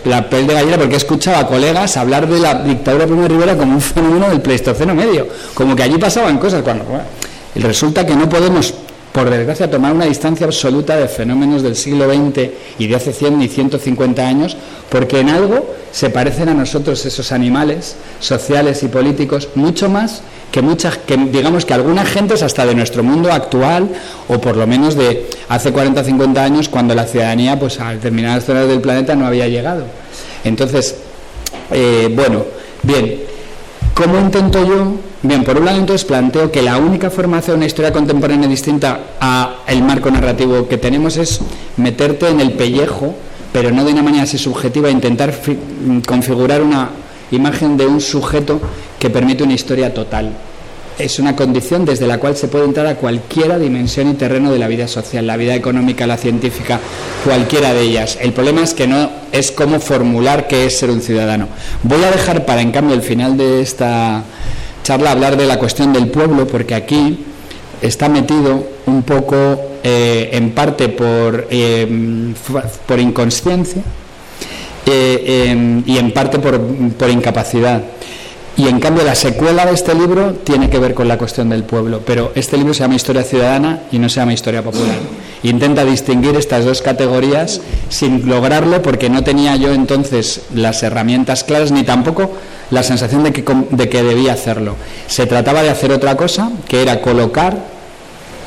[0.05, 3.23] la piel de gallina porque he escuchado a colegas hablar de la dictadura de Primo
[3.23, 6.85] de Rivera como un fenómeno del Pleistoceno medio, como que allí pasaban cosas cuando
[7.55, 8.73] resulta que no podemos
[9.13, 12.49] por desgracia, tomar una distancia absoluta de fenómenos del siglo XX
[12.80, 14.58] y de hace 100 y 150 años,
[14.89, 20.62] porque en algo se parecen a nosotros esos animales sociales y políticos mucho más que
[20.62, 23.89] muchas, que digamos que algunas gentes hasta de nuestro mundo actual
[24.28, 27.91] o por lo menos de hace 40 o 50 años cuando la ciudadanía pues a
[27.91, 29.86] determinadas zonas del planeta no había llegado.
[30.43, 30.95] Entonces,
[31.71, 32.45] eh, bueno,
[32.84, 33.23] bien,
[33.93, 34.93] ¿cómo intento yo
[35.25, 38.49] Bien, por un lado entonces planteo que la única forma de hacer una historia contemporánea
[38.49, 41.39] distinta a el marco narrativo que tenemos es
[41.77, 43.15] meterte en el pellejo,
[43.53, 45.34] pero no de una manera así subjetiva, intentar
[46.06, 46.89] configurar una
[47.32, 48.60] imagen de un sujeto
[48.99, 50.34] que permite una historia total.
[50.99, 54.60] Es una condición desde la cual se puede entrar a cualquiera dimensión y terreno de
[54.60, 56.79] la vida social, la vida económica, la científica,
[57.25, 58.17] cualquiera de ellas.
[58.21, 61.47] El problema es que no es cómo formular qué es ser un ciudadano.
[61.82, 64.23] Voy a dejar para, en cambio, el final de esta
[64.84, 67.25] charla hablar de la cuestión del pueblo, porque aquí
[67.82, 69.36] está metido un poco,
[69.84, 72.34] eh, en parte por, eh,
[72.86, 73.82] por inconsciencia
[74.86, 77.82] eh, y en parte por, por incapacidad.
[78.55, 81.63] Y en cambio la secuela de este libro tiene que ver con la cuestión del
[81.63, 84.95] pueblo, pero este libro se llama Historia Ciudadana y no se llama Historia Popular.
[85.41, 91.71] Intenta distinguir estas dos categorías sin lograrlo porque no tenía yo entonces las herramientas claras
[91.71, 92.31] ni tampoco
[92.69, 94.75] la sensación de que, de que debía hacerlo.
[95.07, 97.57] Se trataba de hacer otra cosa, que era colocar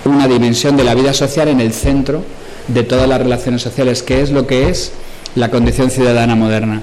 [0.04, 2.22] una dimensión de la vida social en el centro
[2.68, 4.92] de todas las relaciones sociales, que es lo que es
[5.34, 6.82] la condición ciudadana moderna.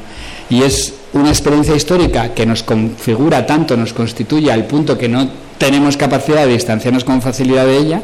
[0.50, 5.30] Y es una experiencia histórica que nos configura tanto, nos constituye al punto que no
[5.58, 8.02] tenemos capacidad de distanciarnos con facilidad de ella,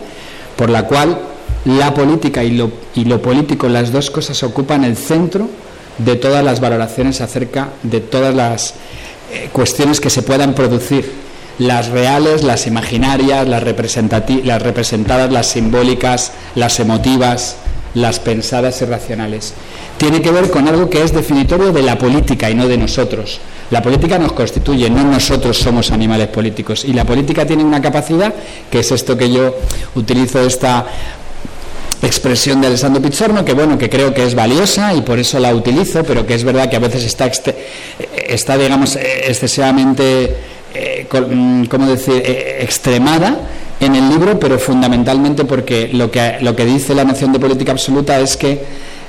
[0.56, 1.20] por la cual
[1.66, 5.50] la política y lo, político, las dos cosas, ocupan el centro
[5.98, 8.76] de todas las valoraciones acerca de todas las
[9.32, 11.12] eh, cuestiones que se puedan producir,
[11.58, 17.58] las reales, las imaginarias, las, las representadas, las simbólicas, las emotivas,
[17.94, 19.54] las pensadas y racionales.
[19.98, 23.40] Tiene que ver con algo que es definitorio de la política y no de nosotros.
[23.72, 26.86] La política nos constituye, no nosotros somos animales políticos.
[26.86, 28.34] Y la política tiene una capacidad,
[28.70, 29.56] que es esto que yo
[29.96, 30.86] utilizo esta
[32.02, 35.54] expresión de Alessandro Pizzorno, que bueno, que creo que es valiosa y por eso la
[35.54, 37.30] utilizo, pero que es verdad que a veces está,
[38.28, 40.38] está digamos, excesivamente,
[40.74, 43.38] eh, mm, ¿cómo decir?, eh, extremada
[43.80, 47.72] en el libro, pero fundamentalmente porque lo que, lo que dice la noción de política
[47.72, 48.64] absoluta es que,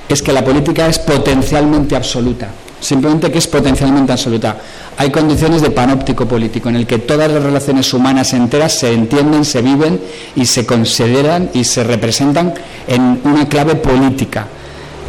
[0.09, 2.51] es que la política es potencialmente absoluta.
[2.81, 4.57] simplemente que es potencialmente absoluta.
[4.97, 9.45] Hay condiciones de panóptico político en el que todas las relaciones humanas enteras se entienden,
[9.45, 10.01] se viven
[10.35, 12.55] y se consideran y se representan
[12.87, 14.47] en una clave política.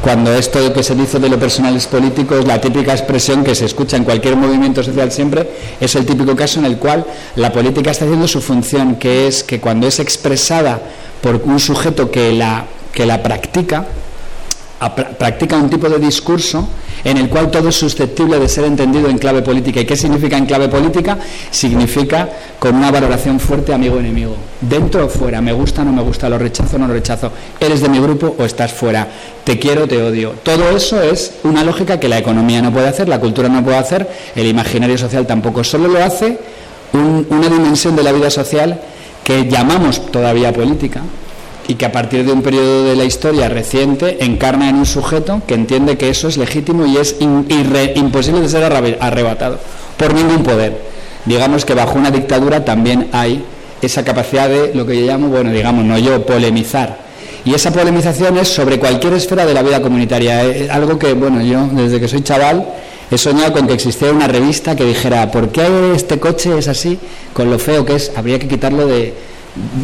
[0.01, 3.53] Cuando esto que se dice de lo personal es político es la típica expresión que
[3.53, 5.47] se escucha en cualquier movimiento social siempre,
[5.79, 9.43] es el típico caso en el cual la política está haciendo su función, que es
[9.43, 10.81] que cuando es expresada
[11.21, 13.85] por un sujeto que la, que la practica,
[14.89, 16.67] practica un tipo de discurso
[17.03, 19.81] en el cual todo es susceptible de ser entendido en clave política.
[19.81, 21.17] ¿Y qué significa en clave política?
[21.49, 24.35] Significa con una valoración fuerte amigo-enemigo.
[24.59, 27.89] Dentro o fuera, me gusta no me gusta, lo rechazo no lo rechazo, eres de
[27.89, 29.07] mi grupo o estás fuera,
[29.43, 30.33] te quiero te odio.
[30.43, 33.77] Todo eso es una lógica que la economía no puede hacer, la cultura no puede
[33.77, 35.63] hacer, el imaginario social tampoco.
[35.63, 36.37] Solo lo hace
[36.93, 38.79] una dimensión de la vida social
[39.23, 41.01] que llamamos todavía política,
[41.71, 45.41] y que a partir de un periodo de la historia reciente encarna en un sujeto
[45.47, 48.65] que entiende que eso es legítimo y es imposible de ser
[48.99, 49.57] arrebatado
[49.95, 50.81] por ningún poder.
[51.23, 53.41] Digamos que bajo una dictadura también hay
[53.81, 56.97] esa capacidad de lo que yo llamo, bueno, digamos, no yo, polemizar.
[57.45, 60.43] Y esa polemización es sobre cualquier esfera de la vida comunitaria.
[60.43, 62.67] Es algo que, bueno, yo desde que soy chaval
[63.09, 66.99] he soñado con que existiera una revista que dijera, ¿por qué este coche es así?
[67.31, 69.30] Con lo feo que es, habría que quitarlo de,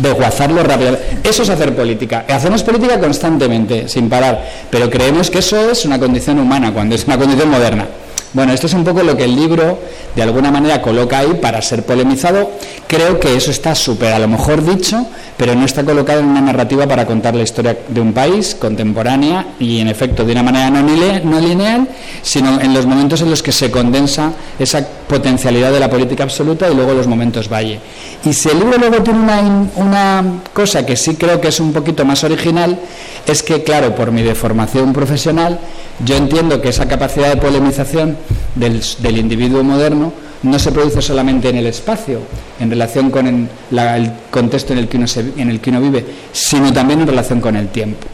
[0.02, 0.98] desguazarlo rápido.
[1.24, 2.26] Eso es hacer política.
[2.28, 7.06] Hacemos política constantemente, sin parar, pero creemos que eso es una condición humana, cuando es
[7.06, 7.86] una condición moderna.
[8.34, 9.80] Bueno, esto es un poco lo que el libro
[10.16, 12.52] de alguna manera coloca ahí para ser polemizado.
[12.88, 16.42] Creo que eso está súper a lo mejor dicho, pero no está colocado en una
[16.42, 20.70] narrativa para contar la historia de un país contemporánea y en efecto de una manera
[20.70, 21.88] no lineal,
[22.22, 26.70] sino en los momentos en los que se condensa esa potencialidad de la política absoluta
[26.70, 27.80] y luego los momentos valle.
[28.26, 31.72] Y si el libro luego tiene una, una cosa que sí creo que es un
[31.72, 32.78] poquito más original,
[33.26, 35.60] es que, claro, por mi deformación profesional,
[36.04, 38.18] yo entiendo que esa capacidad de polemización
[38.60, 42.20] del, individuo moderno no se produce solamente en el espacio,
[42.60, 46.72] en relación con el, contexto en el, que uno en el que uno vive, sino
[46.72, 48.08] también en relación con el tiempo.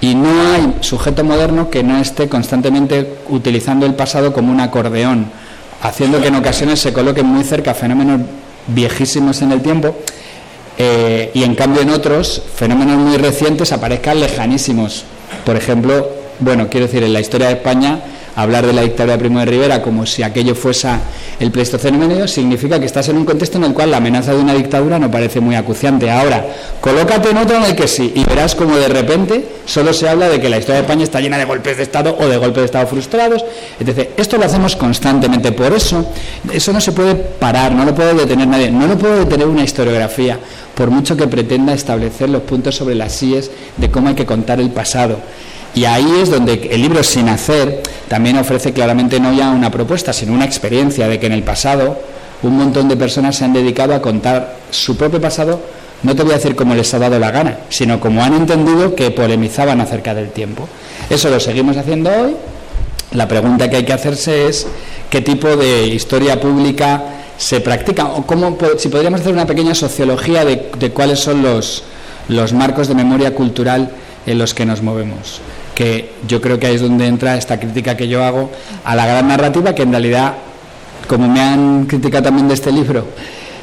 [0.00, 5.26] Y no hay sujeto moderno que no esté constantemente utilizando el pasado como un acordeón,
[5.82, 8.20] haciendo que en ocasiones se coloquen muy cerca fenómenos
[8.68, 9.96] viejísimos en el tiempo
[10.76, 15.04] eh, y en cambio en otros fenómenos muy recientes aparezcan lejanísimos.
[15.44, 16.08] Por ejemplo,
[16.38, 18.00] bueno, quiero decir, en la historia de España
[18.42, 20.88] hablar de la dictadura de Primo de Rivera como si aquello fuese
[21.40, 24.38] el Pleistoceno medio significa que estás en un contexto en el cual la amenaza de
[24.38, 26.08] una dictadura no parece muy acuciante.
[26.08, 26.46] Ahora,
[26.80, 30.28] colócate en otro en el que sí y verás como de repente solo se habla
[30.28, 32.62] de que la historia de España está llena de golpes de Estado o de golpes
[32.62, 33.44] de Estado frustrados.
[33.80, 35.50] Entonces, esto lo hacemos constantemente.
[35.50, 36.06] Por eso,
[36.52, 39.64] eso no se puede parar, no lo puede detener nadie, no lo puede detener una
[39.64, 40.38] historiografía,
[40.76, 44.60] por mucho que pretenda establecer los puntos sobre las sillas de cómo hay que contar
[44.60, 45.18] el pasado.
[45.78, 50.12] Y ahí es donde el libro Sin hacer también ofrece claramente no ya una propuesta,
[50.12, 51.96] sino una experiencia de que en el pasado
[52.42, 55.60] un montón de personas se han dedicado a contar su propio pasado,
[56.02, 58.96] no te voy a decir cómo les ha dado la gana, sino como han entendido
[58.96, 60.68] que polemizaban acerca del tiempo.
[61.10, 62.34] Eso lo seguimos haciendo hoy.
[63.12, 64.66] La pregunta que hay que hacerse es
[65.08, 67.04] qué tipo de historia pública
[67.36, 71.84] se practica o cómo, si podríamos hacer una pequeña sociología de, de cuáles son los,
[72.26, 73.92] los marcos de memoria cultural
[74.26, 75.40] en los que nos movemos
[75.78, 78.50] que yo creo que ahí es donde entra esta crítica que yo hago
[78.84, 80.34] a la gran narrativa, que en realidad,
[81.06, 83.06] como me han criticado también de este libro,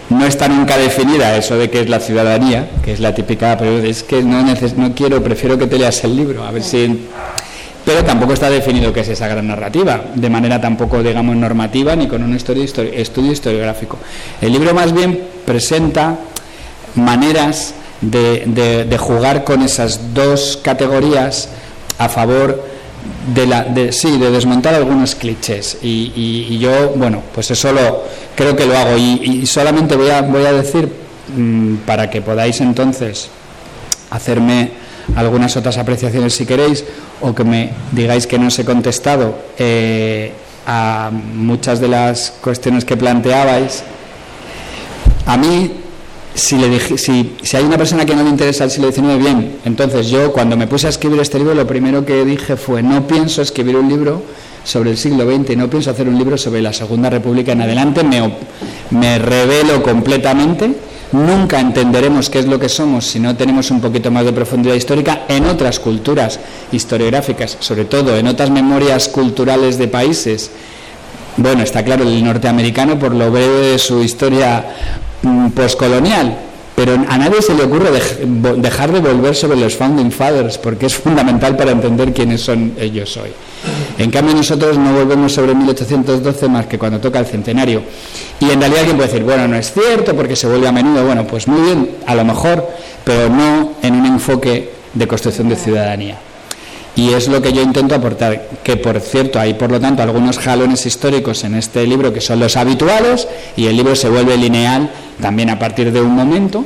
[0.10, 3.80] no está nunca definida eso de que es la ciudadanía, que es la típica, pero
[3.80, 4.42] es que no,
[4.78, 7.06] no quiero, prefiero que te leas el libro, a ver si...
[7.84, 12.08] Pero tampoco está definido qué es esa gran narrativa, de manera tampoco, digamos, normativa ni
[12.08, 13.98] con un estudio, estudio historiográfico.
[14.40, 16.18] El libro más bien presenta
[16.96, 21.50] maneras de, de jugar con esas dos categorías
[21.98, 22.64] a favor
[23.34, 25.78] de la de, sí de desmontar algunos clichés.
[25.82, 28.04] Y, yo bueno pues eso lo
[28.36, 28.98] creo que lo hago.
[28.98, 30.90] Y, solamente voy a voy a decir
[31.36, 33.30] mm, para que podáis entonces
[34.10, 34.72] hacerme
[35.16, 36.84] algunas otras apreciaciones si queréis
[37.22, 40.34] o que me digáis que no os he contestado eh,
[40.66, 43.84] a muchas de las cuestiones que planteabais.
[45.28, 45.85] A mí
[46.36, 49.58] si, le si, si, hay una persona que no le interesa el siglo XIX, bien.
[49.64, 53.08] Entonces yo cuando me puse a escribir este libro, lo primero que dije fue, no
[53.08, 54.22] pienso escribir un libro
[54.66, 58.04] sobre el siglo XX, no pienso hacer un libro sobre la Segunda República en adelante,
[58.04, 58.34] me,
[58.92, 60.70] me revelo completamente.
[61.12, 64.76] Nunca entenderemos qué es lo que somos si no tenemos un poquito más de profundidad
[64.76, 66.40] histórica en otras culturas
[66.72, 70.52] historiográficas, sobre todo en otras memorias culturales de países.
[71.38, 74.66] Bueno, está claro, el norteamericano, por lo breve de su historia
[75.26, 76.38] Mm, postcolonial,
[76.76, 77.90] pero a nadie se le ocurre
[78.58, 83.18] dejar de volver sobre los founding fathers porque es fundamental para entender quiénes son ellos
[83.18, 83.32] hoy.
[83.98, 87.82] En cambio nosotros no volvemos sobre 1812 más que cuando toca el centenario.
[88.40, 91.04] Y en realidad alguien puede decir, bueno, no es cierto porque se vuelve a menudo.
[91.04, 92.64] Bueno, pues muy bien, a lo mejor,
[93.04, 96.20] pero no en un enfoque de construcción de ciudadanía.
[96.96, 100.38] Y es lo que yo intento aportar, que por cierto hay por lo tanto algunos
[100.40, 103.28] jalones históricos en este libro que son los habituales
[103.58, 104.90] y el libro se vuelve lineal
[105.22, 106.64] también a partir de un momento,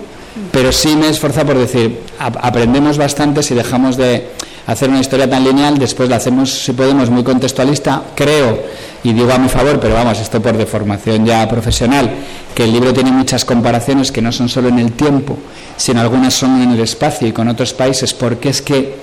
[0.51, 4.27] pero sí me esforzo por decir, aprendemos bastante si dejamos de
[4.67, 8.61] hacer una historia tan lineal, después la hacemos, si podemos, muy contextualista, creo,
[9.03, 12.11] y digo a mi favor, pero vamos, esto por deformación ya profesional,
[12.53, 15.37] que el libro tiene muchas comparaciones que no son solo en el tiempo,
[15.75, 18.95] sino algunas son en el espacio y con otros países, porque es que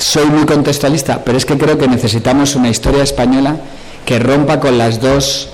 [0.00, 3.56] soy muy contextualista, pero es que creo que necesitamos una historia española
[4.04, 5.50] que rompa con las dos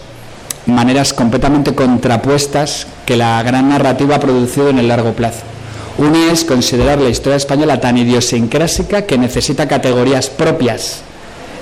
[0.66, 5.40] maneras completamente contrapuestas que la gran narrativa ha producido en el largo plazo.
[5.98, 11.02] Una es considerar la historia española tan idiosincrásica que necesita categorías propias.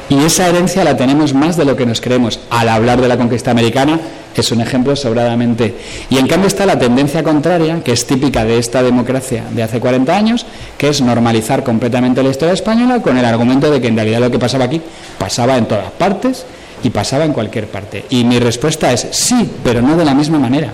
[0.09, 2.41] Y esa herencia la tenemos más de lo que nos creemos.
[2.51, 4.01] Al hablar de la conquista americana,
[4.41, 5.75] es un ejemplo sobradamente.
[6.11, 9.81] Y en cambio está la tendencia contraria, que es típica de esta democracia de hace
[9.81, 10.47] 40 años,
[10.79, 14.31] que es normalizar completamente la historia española con el argumento de que en realidad lo
[14.31, 14.81] que pasaba aquí
[15.19, 16.45] pasaba en todas partes
[16.83, 18.05] y pasaba en cualquier parte.
[18.11, 20.73] Y mi respuesta es sí, pero no de la misma manera.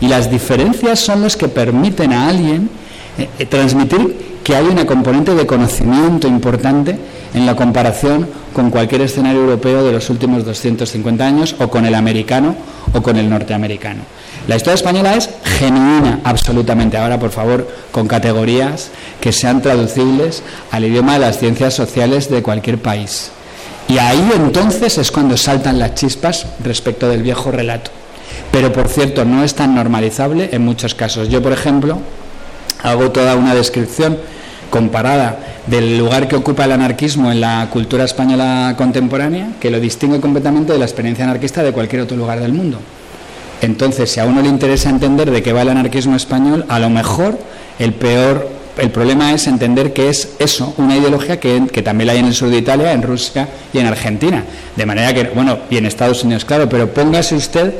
[0.00, 2.68] Y las diferencias son las que permiten a alguien
[3.18, 6.96] eh, eh, transmitir que hay una componente de conocimiento importante
[7.36, 11.94] en la comparación con cualquier escenario europeo de los últimos 250 años o con el
[11.94, 12.56] americano
[12.94, 14.00] o con el norteamericano.
[14.48, 16.96] La historia española es genuina, absolutamente.
[16.96, 22.42] Ahora, por favor, con categorías que sean traducibles al idioma de las ciencias sociales de
[22.42, 23.30] cualquier país.
[23.88, 27.90] Y ahí entonces es cuando saltan las chispas respecto del viejo relato.
[28.50, 31.28] Pero, por cierto, no es tan normalizable en muchos casos.
[31.28, 31.98] Yo, por ejemplo,
[32.82, 34.16] hago toda una descripción
[34.70, 40.20] comparada del lugar que ocupa el anarquismo en la cultura española contemporánea, que lo distingue
[40.20, 42.78] completamente de la experiencia anarquista de cualquier otro lugar del mundo.
[43.62, 46.90] Entonces, si a uno le interesa entender de qué va el anarquismo español, a lo
[46.90, 47.38] mejor
[47.78, 52.12] el peor, el problema es entender que es eso, una ideología que, que también la
[52.12, 54.44] hay en el sur de Italia, en Rusia y en Argentina.
[54.76, 57.72] De manera que, bueno, y en Estados Unidos, claro, pero póngase usted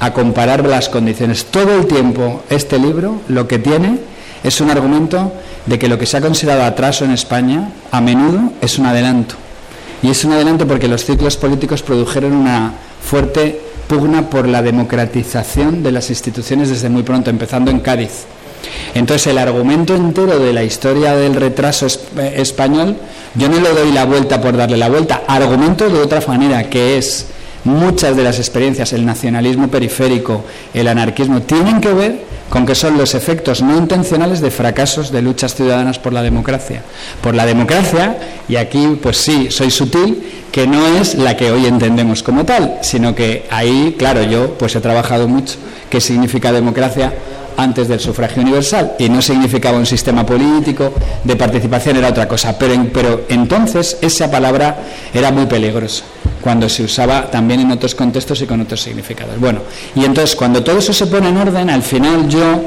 [0.00, 1.46] a comparar las condiciones.
[1.46, 3.98] Todo el tiempo este libro lo que tiene
[4.44, 5.32] es un argumento
[5.66, 9.36] de que lo que se ha considerado atraso en España a menudo es un adelanto.
[10.02, 15.82] Y es un adelanto porque los ciclos políticos produjeron una fuerte pugna por la democratización
[15.82, 18.24] de las instituciones desde muy pronto, empezando en Cádiz.
[18.94, 22.96] Entonces el argumento entero de la historia del retraso eh, español,
[23.34, 26.98] yo no le doy la vuelta por darle la vuelta, argumento de otra manera, que
[26.98, 27.26] es
[27.64, 30.44] muchas de las experiencias, el nacionalismo periférico,
[30.74, 35.22] el anarquismo, tienen que ver con que son los efectos no intencionales de fracasos de
[35.22, 36.82] luchas ciudadanas por la democracia.
[37.22, 40.22] Por la democracia, y aquí pues sí, soy sutil,
[40.52, 44.76] que no es la que hoy entendemos como tal, sino que ahí, claro, yo pues
[44.76, 45.54] he trabajado mucho
[45.88, 47.14] qué significa democracia
[47.56, 50.92] antes del sufragio universal y no significaba un sistema político
[51.24, 52.58] de participación, era otra cosa.
[52.58, 54.76] Pero, pero entonces esa palabra
[55.14, 56.04] era muy peligrosa
[56.42, 59.38] cuando se usaba también en otros contextos y con otros significados.
[59.38, 59.60] Bueno,
[59.94, 62.60] y entonces cuando todo eso se pone en orden, al final yo,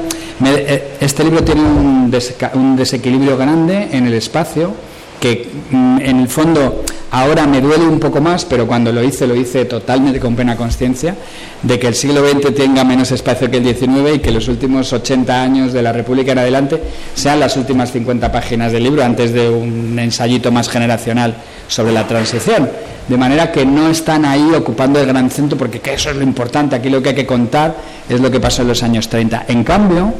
[0.44, 2.12] eh, este libro tiene un,
[2.54, 4.74] un desequilibrio grande en el espacio,
[5.20, 9.26] que mm, en el fondo ahora me duele un poco más, pero cuando lo hice,
[9.26, 11.14] lo hice totalmente con pena conciencia,
[11.62, 14.92] de que el siglo XX tenga menos espacio que el XIX y que los últimos
[14.92, 16.82] 80 años de la República en adelante
[17.14, 21.36] sean las últimas 50 páginas del libro, antes de un ensayito más generacional
[21.68, 22.68] sobre la transición.
[23.08, 26.74] De manera que no están ahí ocupando el gran centro, porque eso es lo importante,
[26.74, 27.76] aquí lo que hay que contar
[28.08, 29.46] es lo que pasó en los años 30.
[29.48, 30.12] En cambio,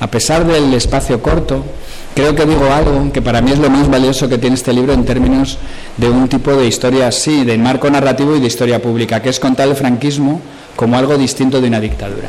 [0.00, 1.62] a pesar del espacio corto,
[2.14, 4.92] creo que digo algo que para mí es lo más valioso que tiene este libro
[4.92, 5.58] en términos
[5.96, 9.40] de un tipo de historia así, de marco narrativo y de historia pública, que es
[9.40, 10.40] contar el franquismo
[10.76, 12.28] como algo distinto de una dictadura.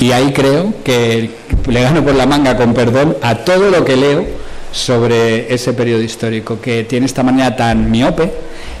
[0.00, 1.30] Y ahí creo que
[1.68, 4.26] le gano por la manga, con perdón, a todo lo que leo
[4.72, 8.32] sobre ese periodo histórico, que tiene esta manera tan miope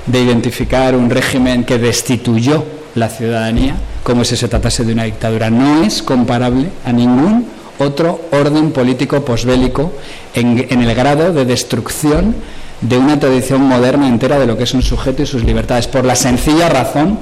[0.06, 5.50] de identificar un régimen que destituyó la ciudadanía como si se tratase de una dictadura.
[5.50, 7.46] No es comparable a ningún
[7.78, 9.92] otro orden político posbélico
[10.34, 12.34] en, el grado de destrucción
[12.80, 16.04] de una tradición moderna entera de lo que es un sujeto y sus libertades, por
[16.04, 17.18] la sencilla razón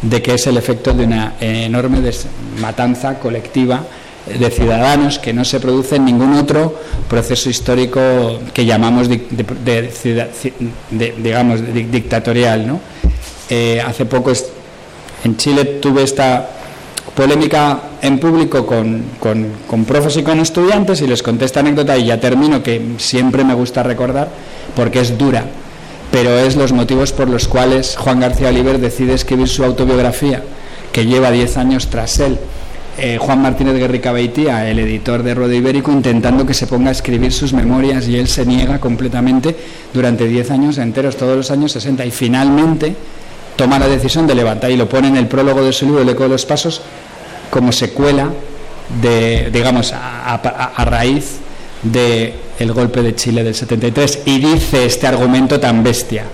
[0.00, 2.00] de que es el efecto de una enorme
[2.60, 3.84] matanza colectiva
[4.26, 6.78] de ciudadanos que no se produce en ningún otro
[7.08, 9.08] proceso histórico que llamamos
[10.90, 12.66] digamos dictatorial.
[12.66, 12.80] ¿no?
[13.50, 14.32] Eh, hace poco
[15.24, 16.48] en Chile tuve esta
[17.14, 21.96] polémica en público con, con, con, profes y con estudiantes y les conté esta anécdota
[21.98, 24.28] y ya termino que siempre me gusta recordar
[24.74, 25.44] porque es dura.
[26.12, 30.42] pero es los motivos por los cuales Juan García Oliver decide escribir su autobiografía,
[30.92, 32.38] que lleva 10 años tras él.
[32.98, 36.92] Eh, Juan Martínez Guerrica Beitía, el editor de Rodo Ibérico, intentando que se ponga a
[36.92, 39.56] escribir sus memorias y él se niega completamente
[39.94, 42.94] durante 10 años enteros, todos los años 60, y finalmente
[43.62, 46.08] toma la decisión de levantar y lo pone en el prólogo de su libro El
[46.08, 46.80] eco de los pasos
[47.48, 48.28] como secuela
[49.00, 51.36] de, digamos, a, raíz
[51.80, 56.24] del el golpe de Chile del 73 y dice este argumento tan bestia.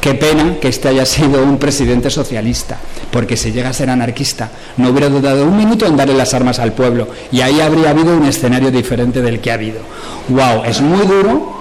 [0.00, 2.80] Qué pena que este haya sido un presidente socialista,
[3.12, 6.58] porque si llega a ser anarquista no hubiera dudado un minuto en darle las armas
[6.58, 9.82] al pueblo y ahí habría habido un escenario diferente del que ha habido.
[10.30, 10.64] ¡Wow!
[10.64, 11.54] Es muy duro,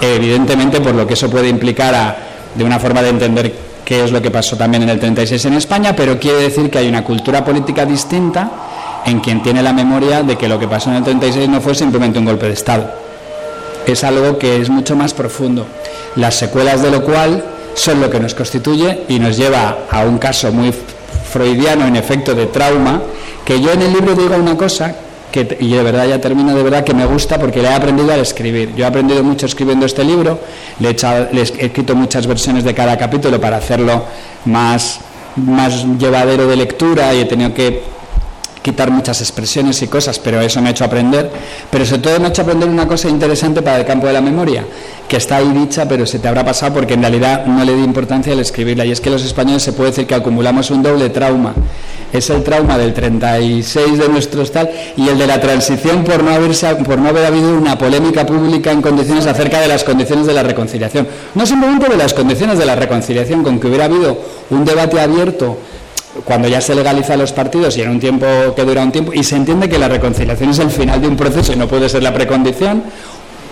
[0.00, 4.22] evidentemente por lo que eso puede implicar de una forma de entender qué es lo
[4.22, 7.44] que pasó también en el 36 en España, pero quiere decir que hay una cultura
[7.44, 8.48] política distinta
[9.04, 11.74] en quien tiene la memoria de que lo que pasó en el 36 no fue
[11.74, 12.88] simplemente un golpe de Estado.
[13.84, 15.66] Es algo que es mucho más profundo.
[16.14, 17.42] Las secuelas de lo cual
[17.74, 20.72] son lo que nos constituye y nos lleva a un caso muy
[21.28, 23.02] freudiano, en efecto, de trauma,
[23.44, 24.94] que yo en el libro digo una cosa
[25.30, 28.12] que, y de verdad ya termino de verdad que me gusta porque le he aprendido
[28.12, 28.74] a escribir.
[28.74, 30.40] Yo he aprendido mucho escribiendo este libro,
[30.78, 30.94] le he,
[31.32, 34.04] le he escrito muchas versiones de cada capítulo para hacerlo
[34.44, 35.00] más,
[35.36, 37.82] más llevadero de lectura y he tenido que
[38.62, 41.30] quitar muchas expresiones y cosas, pero eso me ha hecho aprender.
[41.70, 44.20] Pero sobre todo me ha hecho aprender una cosa interesante para el campo de la
[44.20, 44.64] memoria,
[45.08, 47.82] que está ahí dicha, pero se te habrá pasado porque en realidad no le di
[47.82, 48.84] importancia al escribirla.
[48.84, 51.54] Y es que los españoles se puede decir que acumulamos un doble trauma.
[52.12, 56.32] Es el trauma del 36 de nuestro tal y el de la transición por no,
[56.32, 60.32] haberse, por no haber habido una polémica pública en condiciones acerca de las condiciones de
[60.32, 61.06] la reconciliación.
[61.36, 64.18] No simplemente de las condiciones de la reconciliación, con que hubiera habido
[64.50, 65.58] un debate abierto
[66.24, 69.22] cuando ya se legaliza los partidos y en un tiempo que dura un tiempo y
[69.22, 72.02] se entiende que la reconciliación es el final de un proceso y no puede ser
[72.02, 72.82] la precondición,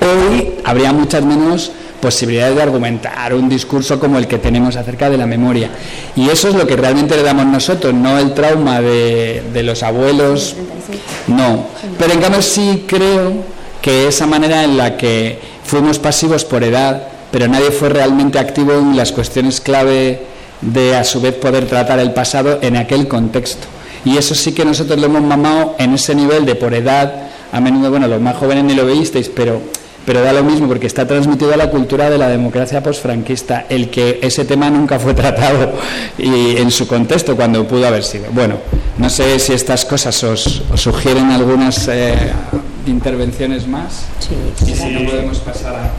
[0.00, 5.16] hoy habría muchas menos posibilidades de argumentar un discurso como el que tenemos acerca de
[5.16, 5.70] la memoria.
[6.14, 9.82] Y eso es lo que realmente le damos nosotros, no el trauma de, de los
[9.82, 10.54] abuelos,
[11.26, 11.66] no.
[11.98, 13.32] Pero en cambio sí creo
[13.82, 18.72] que esa manera en la que fuimos pasivos por edad, pero nadie fue realmente activo
[18.72, 20.22] en las cuestiones clave
[20.60, 23.66] de a su vez poder tratar el pasado en aquel contexto.
[24.04, 27.60] Y eso sí que nosotros lo hemos mamado en ese nivel de por edad, a
[27.60, 29.60] menudo, bueno, los más jóvenes ni lo veísteis, pero,
[30.04, 33.90] pero da lo mismo porque está transmitido a la cultura de la democracia posfranquista, el
[33.90, 35.72] que ese tema nunca fue tratado
[36.16, 38.26] y en su contexto cuando pudo haber sido.
[38.32, 38.56] Bueno,
[38.98, 42.32] no sé si estas cosas os, sugieren algunas eh,
[42.86, 44.06] intervenciones más.
[44.20, 45.90] Sí, y si no podemos pasar a...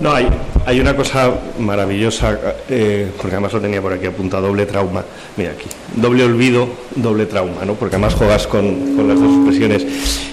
[0.00, 0.28] No, hay,
[0.68, 2.38] hay una cosa maravillosa,
[2.68, 5.02] eh, porque además lo tenía por aquí apuntado, doble trauma.
[5.38, 5.64] Mira aquí,
[5.96, 7.72] doble olvido, doble trauma, ¿no?
[7.72, 9.86] Porque además juegas con, las dos expresiones.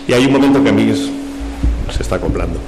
[0.05, 0.93] Y hay un momento que a mí
[1.89, 2.59] se está acoplando,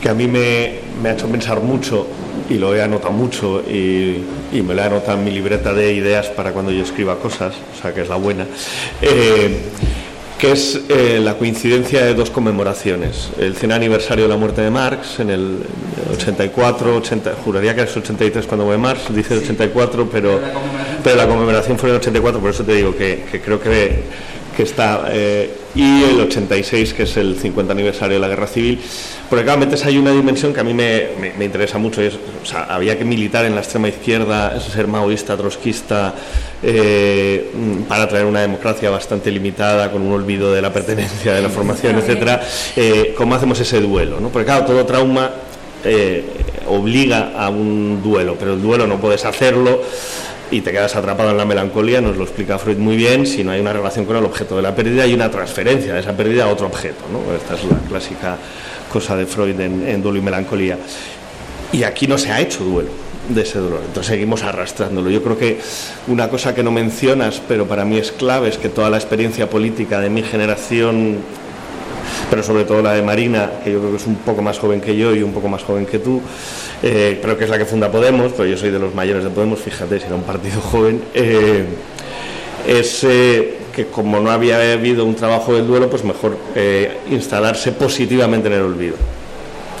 [0.00, 2.06] que a mí me, ha hecho pensar mucho
[2.48, 6.28] y lo he anotado mucho y, me lo he anotado en mi libreta de ideas
[6.28, 8.46] para cuando yo escriba cosas, o sea que es la buena.
[9.02, 9.60] Eh,
[10.38, 13.30] que es eh, la coincidencia de dos conmemoraciones.
[13.38, 15.58] El 100 aniversario de la muerte de Marx en el
[16.12, 20.40] 84, 80, juraría que es 83 cuando fue Marx, dice 84, pero,
[21.02, 24.02] pero la conmemoración fue en el 84, por eso te digo que, creo que,
[24.56, 25.06] que está...
[25.10, 28.80] Eh, y el 86, que es el 50 aniversario de la Guerra Civil,
[29.28, 32.96] porque claramente hay una dimensión que a mí me, interesa mucho, es, o sea, había
[32.96, 36.14] que militar en la extrema izquierda, ser maoísta, trotskista,
[36.62, 37.50] eh,
[37.86, 41.96] para traer una democracia bastante limitada, con un olvido de la pertenencia, de la formación,
[41.98, 42.40] etcétera.
[42.74, 44.18] Eh, ¿Cómo hacemos ese duelo?
[44.18, 44.30] ¿no?
[44.30, 45.30] Porque claro, todo trauma
[45.84, 46.24] eh,
[46.68, 49.82] obliga a un duelo, pero el duelo no puedes hacerlo
[50.50, 53.50] y te quedas atrapado en la melancolía, nos lo explica Freud muy bien, si no
[53.50, 56.44] hay una relación con el objeto de la pérdida y una transferencia de esa pérdida
[56.44, 57.04] a otro objeto.
[57.36, 58.38] Esta es la clásica
[58.92, 60.78] cosa de Freud en, duelo y melancolía.
[61.72, 62.90] Y aquí no se ha hecho duelo
[63.28, 65.10] de ese dolor, entonces seguimos arrastrándolo.
[65.10, 65.58] Yo creo que
[66.06, 69.50] una cosa que no mencionas, pero para mí es clave, es que toda la experiencia
[69.50, 71.18] política de mi generación
[72.30, 74.80] pero sobre todo la de Marina, que yo creo que es un poco más joven
[74.80, 76.20] que yo y un poco más joven que tú,
[76.82, 79.30] eh, creo que es la que funda Podemos, pero yo soy de los mayores de
[79.30, 81.64] Podemos, fíjate, si era un partido joven, eh,
[82.66, 86.36] es eh, que como no había habido un trabajo del duelo, pues mejor
[87.10, 88.96] instalarse positivamente en el olvido.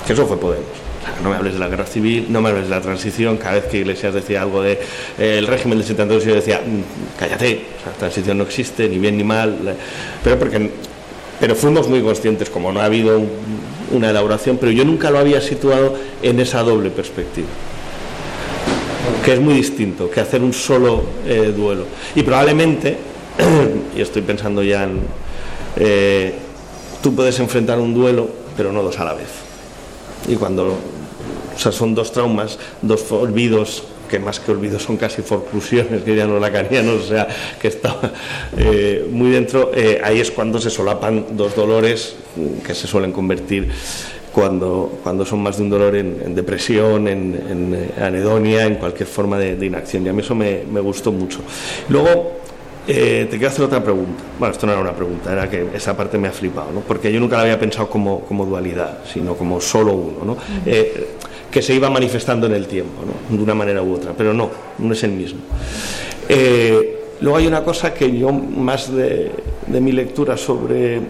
[0.06, 0.86] Que eso fue Podemos
[1.22, 3.64] no me hables de la guerra civil, no me hables de la transición, cada vez
[3.64, 4.78] que Iglesias decía algo del
[5.18, 9.24] de, régimen del 72 yo decía, mm, cállate, la transición no existe, ni bien ni
[9.24, 9.56] mal,
[10.22, 10.70] pero porque
[11.40, 13.20] pero fuimos muy conscientes, como no ha habido
[13.92, 17.48] una elaboración, pero yo nunca lo había situado en esa doble perspectiva,
[19.24, 21.84] que es muy distinto que hacer un solo eh, duelo.
[22.14, 22.96] Y probablemente,
[23.96, 25.00] y estoy pensando ya en,
[25.76, 26.34] eh,
[27.02, 29.28] tú puedes enfrentar un duelo, pero no dos a la vez.
[30.28, 30.76] Y cuando
[31.54, 36.16] O sea, son dos traumas, dos olvidos que más que olvidos son casi forclusiones, que
[36.16, 37.28] ya no lacanianos, o sea,
[37.60, 38.12] que está
[38.56, 42.16] eh, muy dentro, eh, ahí es cuando se solapan dos dolores
[42.64, 43.68] que se suelen convertir
[44.36, 49.38] cuando, cuando son más de un dolor en, depresión, en, eh, anedonia, en cualquier forma
[49.38, 50.04] de, inacción.
[50.04, 51.38] Y a mí eso me, gustó mucho.
[51.88, 52.32] Luego,
[52.86, 54.22] eh, te quiero hacer otra pregunta.
[54.38, 56.80] Bueno, esto no era una pregunta, era que esa parte me ha flipado, ¿no?
[56.80, 60.36] porque yo nunca la había pensado como, como dualidad, sino como solo uno, ¿no?
[60.66, 61.16] Eh,
[61.50, 63.36] que se iba manifestando en el tiempo, ¿no?
[63.36, 65.40] de una manera u otra, pero no, no es el mismo.
[67.20, 69.30] luego hay una cosa que yo, más de,
[69.68, 71.00] mi lectura sobre,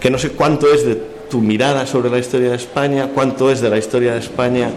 [0.00, 0.96] que no sé cuánto es de
[1.30, 4.70] tu mirada sobre la historia de España, cuánto es de la historia de España,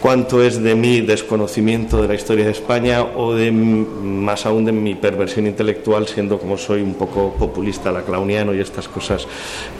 [0.00, 4.72] cuánto es de mi desconocimiento de la historia de España o de más aún de
[4.72, 9.26] mi perversión intelectual, siendo como soy un poco populista, laclauniano y estas cosas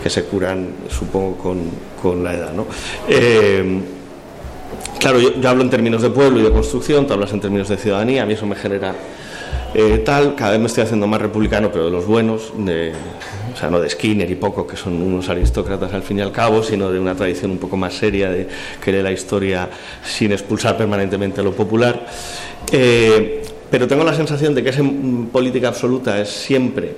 [0.02, 1.36] que se curan, supongo,
[2.02, 2.52] con, la edad.
[2.52, 2.66] ¿no?
[3.08, 3.80] Eh,
[4.98, 7.76] claro, yo, hablo en términos de pueblo y de construcción, tú hablas en términos de
[7.76, 8.94] ciudadanía, a mí eso me genera
[9.74, 13.70] eh, tal, cada vez me estoy haciendo más republicano, pero de los buenos, o sea,
[13.70, 16.90] no de Skinner y poco, que son unos aristócratas al fin y al cabo, sino
[16.90, 18.48] de una tradición un poco más seria de
[18.82, 19.68] querer la historia
[20.04, 22.06] sin expulsar permanentemente lo popular.
[22.72, 24.82] Eh, pero tengo la sensación de que esa
[25.32, 26.94] política absoluta es siempre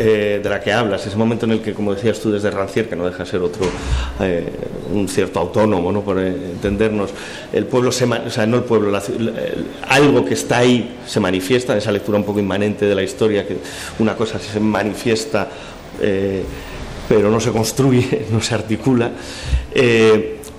[0.00, 2.88] eh, de la que hablas, ese momento en el que, como decías tú, desde Rancière,
[2.88, 3.66] que no deja de ser otro,
[4.20, 4.48] eh,
[4.92, 6.02] un cierto autónomo, ¿no?
[6.02, 7.10] por entendernos,
[7.52, 8.96] el pueblo, se, o sea, no el pueblo,
[9.88, 13.46] algo que está ahí se manifiesta, en esa lectura un poco inmanente de la historia,
[13.46, 13.56] que
[13.98, 15.48] una cosa se manifiesta,
[16.00, 16.44] eh,
[17.08, 19.10] pero no se construye, no se articula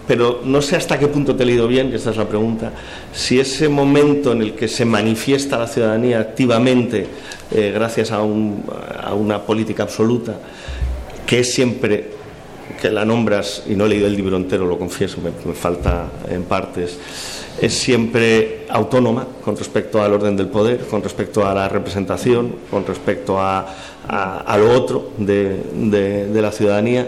[0.09, 2.71] pero no sé hasta qué punto te he leído bien, que esta es la pregunta,
[3.13, 7.05] si ese momento en el que se manifiesta la ciudadanía activamente
[7.51, 10.33] eh, gracias a, una política absoluta,
[11.27, 12.09] que es siempre,
[12.81, 16.41] que la nombras, y no he leído el libro entero, lo confieso, me, falta en
[16.41, 16.97] partes,
[17.61, 22.83] es siempre autónoma con respecto al orden del poder, con respecto a la representación, con
[22.83, 23.67] respecto a,
[24.57, 27.07] lo otro de la ciudadanía,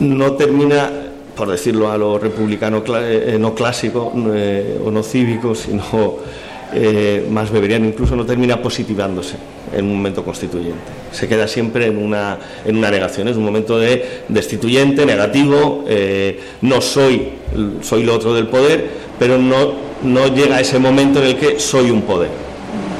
[0.00, 1.09] no termina
[1.40, 6.18] por decirlo a lo republicano eh, no clásico eh, o no cívico, sino
[6.74, 9.36] eh, más beberiano, incluso no termina positivándose
[9.74, 10.84] en un momento constituyente.
[11.10, 15.86] Se queda siempre en una, en una negación, es un momento de destituyente, negativo,
[16.60, 17.30] no soy,
[17.80, 19.72] soy lo otro del poder, pero no,
[20.02, 22.49] no llega ese momento en el que soy un poder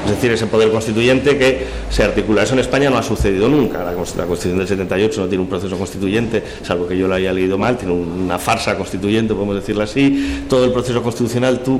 [0.05, 2.43] es decir, ese poder constituyente que se articula.
[2.43, 3.83] Eso en España no ha sucedido nunca.
[3.83, 7.57] La, Constitución del 78 no tiene un proceso constituyente, salvo que yo lo haya leído
[7.57, 10.45] mal, tiene una farsa constituyente, podemos decirlo así.
[10.49, 11.79] Todo el proceso constitucional tú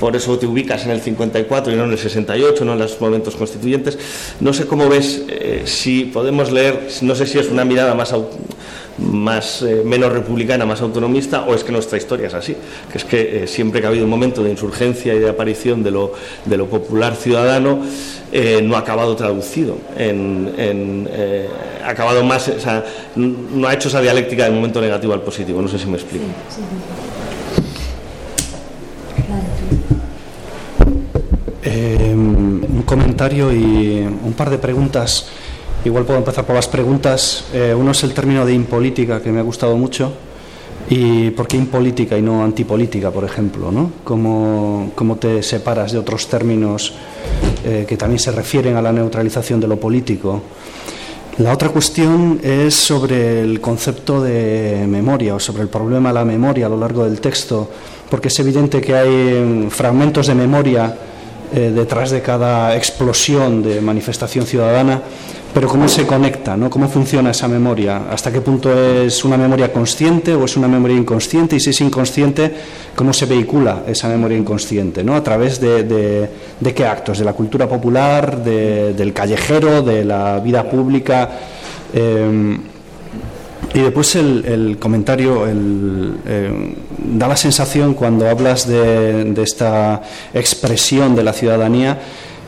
[0.00, 3.00] por eso te ubicas en el 54 y no en el 68, no en los
[3.00, 3.98] momentos constituyentes.
[4.40, 8.12] No sé cómo ves, eh, si podemos leer, no sé si es una mirada más
[8.98, 12.56] más, eh, menos republicana, más autonomista, o es que nuestra historia es así,
[12.90, 15.82] que es que eh, siempre que ha habido un momento de insurgencia y de aparición
[15.82, 16.12] de lo,
[16.44, 17.80] de lo popular ciudadano,
[18.32, 21.08] eh, no ha acabado traducido, en,
[21.84, 22.84] ha acabado más, o sea,
[23.14, 26.24] no ha hecho esa dialéctica del momento negativo al positivo, no sé si me explico.
[31.66, 35.28] un comentario y un par de preguntas
[35.84, 37.44] Igual puedo empezar por las preguntas.
[37.52, 40.12] Eh, uno es el término de impolítica, que me ha gustado mucho.
[40.88, 43.72] ¿Y por qué impolítica y no antipolítica, por ejemplo?
[43.72, 43.90] ¿no?
[44.04, 46.92] ¿Cómo, te separas de otros términos
[47.64, 50.42] eh, que también se refieren a la neutralización de lo político?
[51.38, 56.24] La otra cuestión es sobre el concepto de memoria o sobre el problema de la
[56.24, 57.68] memoria a lo largo del texto,
[58.08, 60.96] porque es evidente que hay mm, fragmentos de memoria
[61.52, 65.02] eh, detrás de cada explosión de manifestación ciudadana
[65.56, 66.68] pero cómo se conecta, ¿no?
[66.68, 70.98] cómo funciona esa memoria, hasta qué punto es una memoria consciente o es una memoria
[70.98, 72.52] inconsciente y si es inconsciente,
[72.94, 75.14] cómo se vehicula esa memoria inconsciente, ¿no?
[75.14, 76.28] a través de,
[76.74, 81.30] qué actos, de la cultura popular, del callejero, de la vida pública.
[81.94, 82.58] Eh,
[83.72, 90.02] y después el, comentario eh, da la sensación cuando hablas de, esta
[90.34, 91.98] expresión de la ciudadanía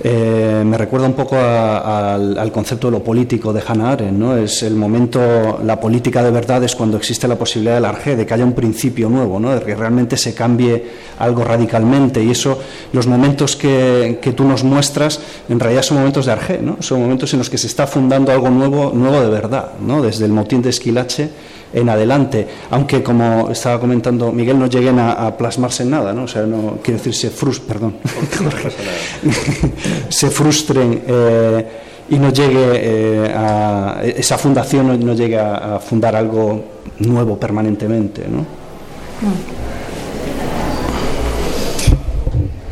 [0.00, 4.36] eh, me recuerda un poco al, concepto de lo político de Hannah Arendt, ¿no?
[4.36, 8.24] Es el momento, la política de verdad es cuando existe la posibilidad del arge, de
[8.24, 9.40] que haya un principio nuevo.
[9.40, 10.84] De que realmente se cambie
[11.18, 12.58] algo radicalmente y eso,
[12.92, 16.76] los momentos que, tú nos muestras, en realidad son momentos de arge, ¿no?
[16.80, 20.02] Son momentos en los que se está fundando algo nuevo, nuevo de verdad, ¿no?
[20.02, 21.30] Desde el motín de Esquilache
[21.72, 26.24] en adelante, aunque como estaba comentando Miguel, no lleguen a, plasmarse en nada, ¿no?
[26.24, 27.96] O sea, no quiero decir se frustren, perdón,
[30.08, 31.66] se frustren eh,
[32.10, 36.64] y no llegue eh, a esa fundación no, no llegue a, fundar algo
[37.00, 38.46] nuevo permanentemente, ¿no?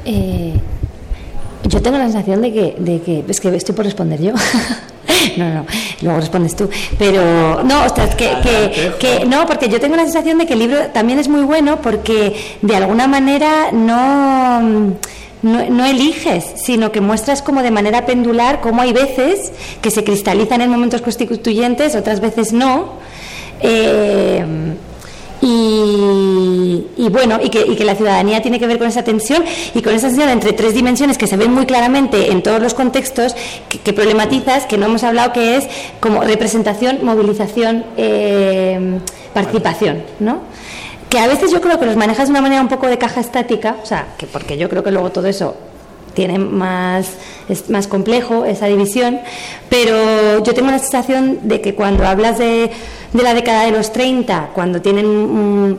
[0.05, 0.55] Eh,
[1.69, 4.33] yo tengo la sensación de que, de que es que estoy por responder yo.
[5.37, 5.67] no, no,
[6.03, 6.69] luego respondes tú.
[6.99, 10.61] Pero no, ostras, que, que, que, no, porque yo tengo la sensación de que el
[10.61, 17.01] libro también es muy bueno porque de alguna manera no, no, no eliges, sino que
[17.01, 22.21] muestras como de manera pendular cómo hay veces que se cristalizan en momentos constituyentes, otras
[22.21, 22.95] veces no.
[23.61, 24.45] Eh,
[25.43, 29.45] y, y bueno, y que, y que, la ciudadanía tiene que ver con esa tensión
[29.75, 32.75] y con esa tensión entre tres dimensiones que se ven muy claramente en todos los
[32.75, 33.35] contextos
[33.69, 35.69] que, problematizas, que no hemos hablado, que es
[36.01, 38.99] como representación, movilización, eh,
[39.35, 40.41] participación, ¿no?
[41.09, 43.21] Que a veces yo creo que los manejas de una manera un poco de caja
[43.21, 45.57] estática, o sea, que porque yo creo que luego todo eso
[46.17, 47.11] tiene más,
[47.49, 49.21] es más complejo esa división,
[49.69, 52.73] pero yo tengo la sensación de que cuando hablas de,
[53.13, 55.79] de la década de los 30, cuando tienen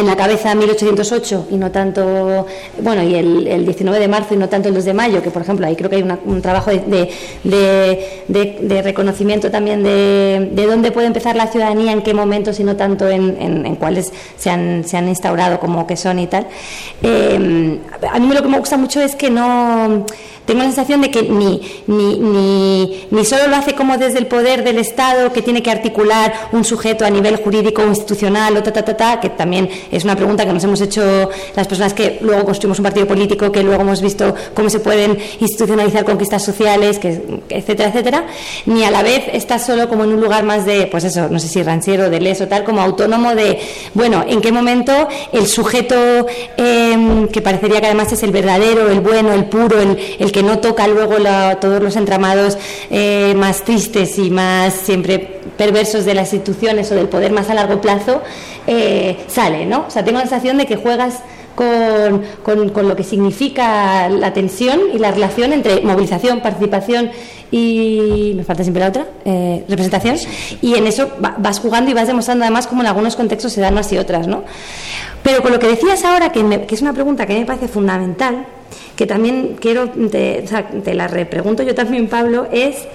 [0.00, 2.46] en la cabeza 1808 y no tanto,
[2.82, 5.30] bueno, y el, el, 19 de marzo y no tanto el 2 de mayo, que
[5.30, 7.10] por ejemplo ahí creo que hay un trabajo de,
[7.44, 13.08] de, reconocimiento también de, dónde puede empezar la ciudadanía, en qué momentos y no tanto
[13.08, 16.46] en, en, en cuáles se han, se han, instaurado como que son y tal.
[17.02, 17.78] Eh,
[18.10, 20.06] a mí lo que me gusta mucho es que no
[20.50, 24.26] tengo la sensación de que ni, ni, ni, ni, solo lo hace como desde el
[24.26, 28.62] poder del Estado, que tiene que articular un sujeto a nivel jurídico o institucional, o
[28.64, 31.94] ta, ta, ta, ta, que también es una pregunta que nos hemos hecho las personas
[31.94, 36.44] que luego construimos un partido político, que luego hemos visto cómo se pueden institucionalizar conquistas
[36.44, 38.26] sociales, que, etcétera, etcétera,
[38.66, 41.38] ni a la vez está solo como en un lugar más de, pues eso, no
[41.38, 43.60] sé si ranciero, de les o tal, como autónomo de,
[43.94, 44.92] bueno, en qué momento
[45.32, 46.26] el sujeto
[46.56, 50.39] eh, que parecería que además es el verdadero, el bueno, el puro, el, el que
[50.42, 52.58] no toca luego la, todos los entramados
[52.90, 57.54] eh, más tristes y más siempre perversos de las instituciones o del poder más a
[57.54, 58.22] largo plazo,
[58.66, 59.84] eh, sale, ¿no?
[59.86, 61.20] O sea, tengo la sensación de que juegas
[61.54, 67.10] con, con, con, lo que significa la tensión y la relación entre movilización, participación
[67.50, 70.16] y me falta siempre la otra eh, representación
[70.62, 73.72] y en eso vas jugando y vas demostrando además cómo en algunos contextos se dan
[73.72, 74.44] unas y otras ¿no?
[75.22, 77.40] pero con lo que decías ahora que, me, que es una pregunta que a mí
[77.40, 78.46] me parece fundamental
[79.00, 80.44] que también quiero, te,
[80.84, 82.86] te la repregunto yo también, Pablo, es,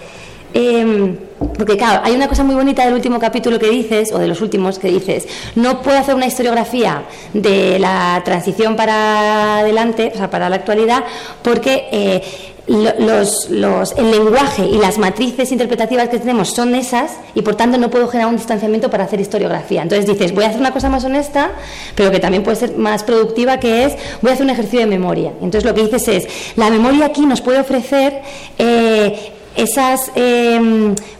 [0.53, 1.15] eh,
[1.57, 4.39] porque claro, hay una cosa muy bonita del último capítulo que dices, o de los
[4.39, 10.29] últimos que dices, no puedo hacer una historiografía de la transición para adelante, o sea,
[10.29, 11.03] para la actualidad,
[11.41, 11.87] porque...
[11.91, 12.21] Eh,
[12.67, 17.77] los, los, el lenguaje y las matrices interpretativas que tenemos son esas y por tanto
[17.77, 19.83] no puedo generar un distanciamiento para hacer historiografía.
[19.83, 21.51] Entonces dices, voy a hacer una cosa más honesta,
[21.95, 24.87] pero que también puede ser más productiva, que es, voy a hacer un ejercicio de
[24.87, 25.31] memoria.
[25.41, 28.21] Entonces lo que dices es, la memoria aquí nos puede ofrecer...
[28.57, 30.59] Eh, esas eh,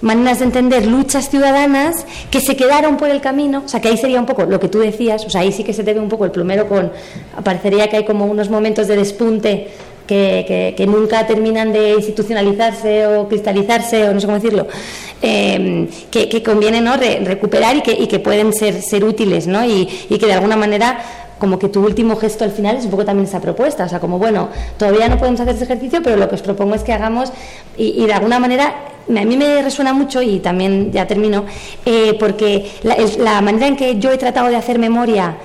[0.02, 3.98] maneras de entender luchas ciudadanas que se quedaron por el camino, o sea, que ahí
[3.98, 6.02] sería un poco lo que tú decías, o sea, ahí sí que se te ve
[6.02, 6.91] un poco el plumero con,
[7.46, 9.70] parecería que hay como unos momentos de despunte
[10.06, 14.68] que, nunca terminan de institucionalizarse o cristalizarse, o no sé cómo decirlo,
[15.22, 16.95] eh, que, que, conviene ¿no?
[16.97, 19.66] Re, recuperar y que, pueden ser, ser útiles, ¿no?
[19.66, 20.99] y, que de alguna manera
[21.39, 23.99] como que tu último gesto al final es un poco también esa propuesta, o sea,
[23.99, 26.93] como bueno, todavía no podemos hacer ese ejercicio, pero lo que os propongo es que
[26.93, 27.32] hagamos
[27.78, 28.74] y, de alguna manera
[29.08, 31.45] a mí me resuena mucho y también ya termino,
[31.86, 35.36] eh, porque la manera en que yo he tratado de hacer memoria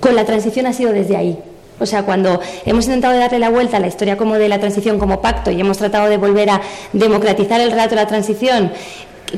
[0.00, 1.38] con la transición ha sido desde ahí.
[1.80, 4.98] O sea, cuando hemos intentado darle la vuelta a la historia como de la transición
[4.98, 6.60] como pacto y hemos tratado de volver a
[6.92, 8.70] democratizar el relato de la transición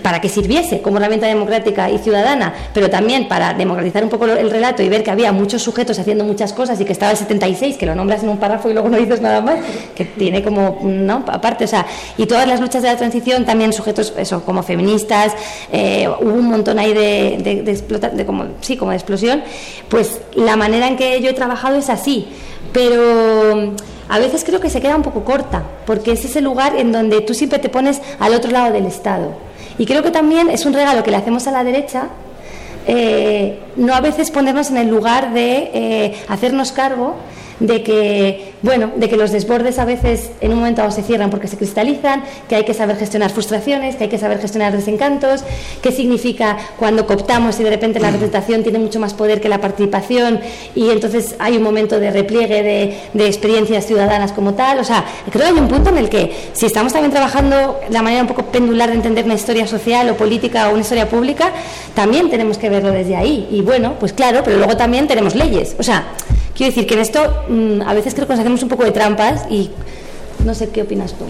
[0.00, 4.50] para que sirviese como herramienta democrática y ciudadana, pero también para democratizar un poco el
[4.50, 7.76] relato y ver que había muchos sujetos haciendo muchas cosas y que estaba el 76,
[7.76, 9.56] que lo nombras en un párrafo y luego no dices nada más,
[9.94, 11.24] que tiene como, ¿no?
[11.26, 11.86] Aparte, o sea,
[12.16, 15.32] y todas las luchas de la transición también sujetos, eso, como feministas,
[15.72, 19.42] eh, hubo un montón ahí de, de, explota, de como, sí, como de explosión,
[19.88, 22.28] pues la manera en que yo he trabajado es así,
[22.72, 23.74] pero
[24.08, 27.20] a veces creo que se queda un poco corta, porque es ese lugar en donde
[27.20, 29.51] tú siempre te pones al otro lado del Estado.
[29.78, 32.08] Y creo que también es un regalo que le hacemos a la derecha,
[32.86, 37.16] eh, no a veces ponernos en el lugar de eh, hacernos cargo
[37.62, 41.46] de que, bueno, de que los desbordes a veces en un momento se cierran porque
[41.46, 45.44] se cristalizan, que hay que saber gestionar frustraciones, que hay que saber gestionar desencantos,
[45.80, 49.60] qué significa cuando cooptamos y de repente la representación tiene mucho más poder que la
[49.60, 50.40] participación
[50.74, 54.80] y entonces hay un momento de repliegue de, de experiencias ciudadanas como tal.
[54.80, 58.02] O sea, creo que hay un punto en el que si estamos también trabajando la
[58.02, 61.52] manera un poco pendular de entender una historia social o política o una historia pública,
[61.94, 63.48] también tenemos que verlo desde ahí.
[63.52, 65.76] Y bueno, pues claro, pero luego también tenemos leyes.
[65.78, 66.04] O sea,
[66.56, 68.92] Quiero decir que en esto mmm, a veces creo que nos hacemos un poco de
[68.92, 69.70] trampas y
[70.44, 71.24] no sé qué opinas tú.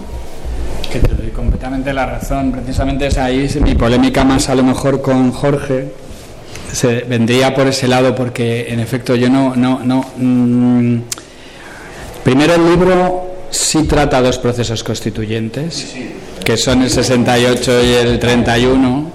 [0.90, 2.52] Que te doy completamente la razón.
[2.52, 5.92] Precisamente es ahí mi polémica más a lo mejor con Jorge.
[6.72, 11.00] Se vendría por ese lado porque en efecto yo no no no mmm,
[12.24, 15.92] Primero el libro sí trata dos procesos constituyentes,
[16.44, 19.10] que son el 68 y el 31,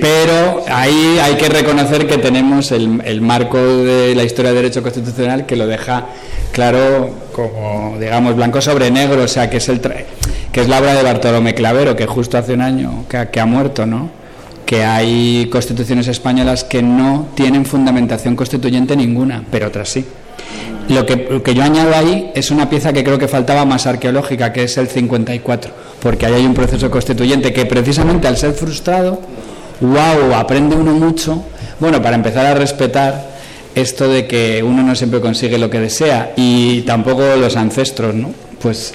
[0.00, 5.46] pero ahí hay que reconocer que tenemos el, marco de la historia del derecho constitucional
[5.46, 6.06] que lo deja
[6.52, 10.94] claro como, digamos, blanco sobre negro, o sea, que es, el que es la obra
[10.94, 14.10] de Bartolomé Clavero, que justo hace un año que ha, que ha muerto, ¿no?
[14.66, 20.04] Que hay constituciones españolas que no tienen fundamentación constituyente ninguna, pero otras sí.
[20.88, 23.86] Lo que, lo que yo añado ahí es una pieza que creo que faltaba más
[23.86, 25.72] arqueológica, que es el 54,
[26.02, 29.20] porque ahí hay un proceso constituyente que precisamente al ser frustrado,
[29.82, 31.44] wow, aprende uno mucho,
[31.80, 33.32] bueno, para empezar a respetar
[33.74, 38.32] esto de que uno no siempre consigue lo que desea y tampoco los ancestros, ¿no?
[38.60, 38.94] Pues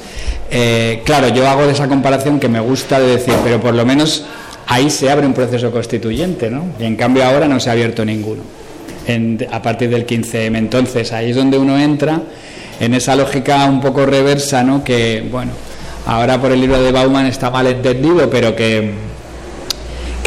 [0.49, 3.85] eh, claro, yo hago de esa comparación que me gusta de decir, pero por lo
[3.85, 4.25] menos
[4.67, 6.63] ahí se abre un proceso constituyente, ¿no?
[6.79, 8.41] Y en cambio ahora no se ha abierto ninguno
[9.51, 10.57] a partir del 15M.
[10.57, 12.21] Entonces ahí es donde uno entra
[12.79, 14.83] en esa lógica un poco reversa, ¿no?
[14.83, 15.51] Que, bueno,
[16.05, 18.91] ahora por el libro de Bauman está mal entendido, pero que,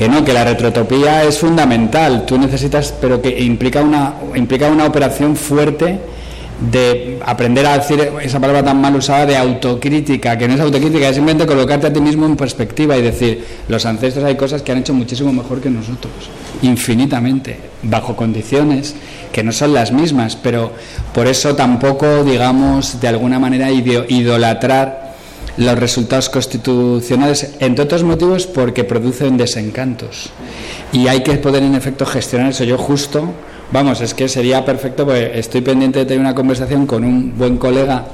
[0.01, 2.25] que no, que la retrotopía es fundamental.
[2.25, 5.99] Tú necesitas, pero que implica una, implica una operación fuerte
[6.59, 11.11] de aprender a decir esa palabra tan mal usada de autocrítica, que no es autocrítica,
[11.11, 14.73] es simplemente colocarte a ti mismo en perspectiva y decir, los ancestros hay cosas que
[14.73, 16.15] han hecho muchísimo mejor que nosotros,
[16.63, 18.95] infinitamente, bajo condiciones
[19.35, 20.73] que no son las mismas, pero
[21.13, 25.10] por eso tampoco, digamos, de alguna manera idolatrar
[25.57, 30.31] los resultados constitucionales, entre otros motivos porque producen desencantos.
[30.93, 32.65] Y hay que poder, en efecto, gestionar eso.
[32.65, 33.33] Yo justo,
[33.73, 37.57] vamos, es que sería perfecto, porque estoy pendiente de tener una conversación con un buen
[37.59, 38.05] colega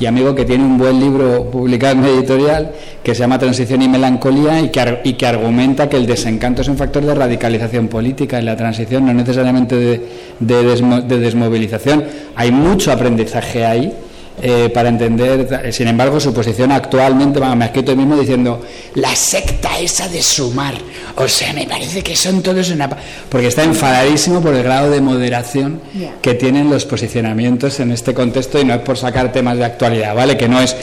[0.00, 2.72] y amigo que tiene un buen libro publicado en editorial
[3.04, 7.04] que se llama Transición y Melancolía y que, argumenta que el desencanto es un factor
[7.04, 10.00] de radicalización política y la transición no necesariamente de,
[10.40, 12.04] de desmo- de desmovilización.
[12.34, 13.92] Hay mucho aprendizaje ahí
[14.40, 18.60] eh, para entender, sin embargo, su posición actualmente, bueno, me ha escrito mismo diciendo,
[18.94, 20.74] la secta esa de sumar,
[21.16, 22.88] o sea, me parece que son todos una...
[22.88, 22.96] pa-".
[23.28, 25.80] Porque está enfadadísimo por el grado de moderación
[26.22, 30.14] que tienen los posicionamientos en este contexto y no es por sacar temas de actualidad,
[30.14, 30.36] ¿vale?
[30.36, 30.74] Que no es...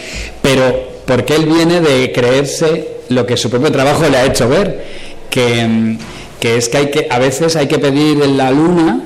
[0.42, 4.86] Pero porque él viene de creerse lo que su propio trabajo le ha hecho ver,
[5.32, 5.98] que,
[6.40, 9.02] que es que, hay que a veces hay que pedir en la luna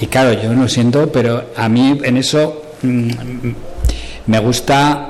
[0.00, 5.08] y claro, yo lo siento, pero a mí en eso me gusta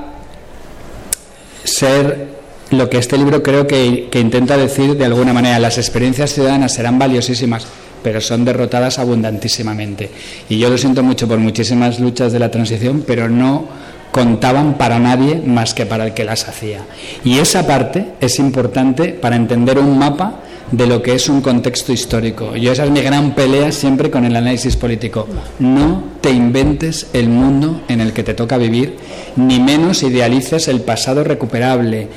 [1.63, 2.39] ser
[2.71, 5.59] lo que este libro creo que, que intenta decir de alguna manera.
[5.59, 7.65] Las experiencias ciudadanas serán valiosísimas,
[8.03, 10.09] pero son derrotadas abundantísimamente.
[10.49, 13.67] Y yo lo siento mucho por muchísimas luchas de la transición, pero no
[14.11, 16.81] contaban para nadie más que para el que las hacía.
[17.23, 20.41] Y esa parte es importante para entender un mapa
[20.71, 22.55] de lo que es un contexto histórico.
[22.55, 25.27] Yo esa es mi gran pelea siempre con el análisis político.
[25.59, 28.97] No te inventes el mundo en el que te toca vivir,
[29.35, 32.07] ni menos idealices el pasado recuperable.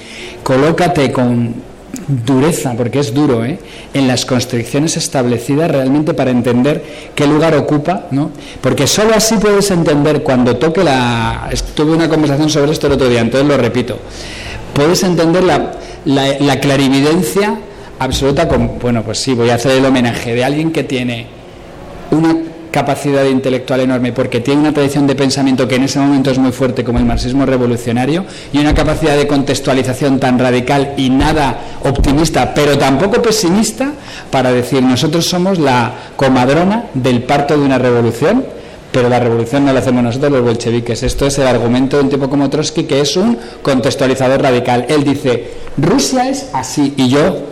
[0.43, 1.55] Colócate con
[2.09, 3.59] dureza, porque es duro, ¿eh?
[3.95, 6.82] en las constricciones establecidas realmente para entender
[7.14, 8.30] qué lugar ocupa, ¿no?
[8.61, 11.51] Porque solo así puedes entender cuando toque la...
[11.74, 13.99] Tuve una conversación sobre esto el otro día, entonces lo repito.
[14.74, 15.72] Puedes entender la,
[16.05, 17.59] la, la clarividencia
[18.03, 21.26] absoluta con, bueno, pues sí, voy a hacer el homenaje de alguien que tiene
[22.11, 22.36] una
[22.72, 26.53] capacidad intelectual enorme porque tiene una tradición de pensamiento que en ese momento es muy
[26.53, 32.55] fuerte como el marxismo revolucionario y una capacidad de contextualización tan radical y nada optimista
[32.55, 33.92] pero tampoco pesimista
[34.30, 38.44] para decir nosotros somos la comadrona del parto de una revolución
[38.90, 41.03] pero la revolución no la hacemos nosotros los bolcheviques.
[41.03, 44.84] Esto es el argumento de un tipo como Trotsky que es un contextualizador radical.
[44.86, 47.51] Él dice, Rusia es así y yo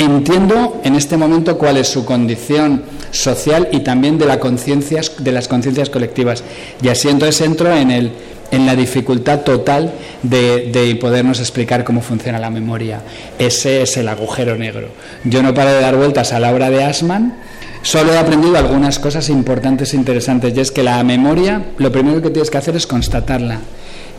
[0.00, 5.48] entiendo en este momento cuál es su condición social y también de, la de las
[5.48, 6.42] conciencias colectivas.
[6.82, 8.12] Y así entonces entro en, el,
[8.50, 9.92] en la dificultad total
[10.22, 13.02] de, de podernos explicar cómo funciona la memoria.
[13.38, 14.88] Ese es el agujero negro.
[15.24, 17.36] Yo no paro de dar vueltas a la obra de Asman,
[17.82, 22.22] solo he aprendido algunas cosas importantes e interesantes, y es que la memoria, lo primero
[22.22, 23.60] que tienes que hacer es constatarla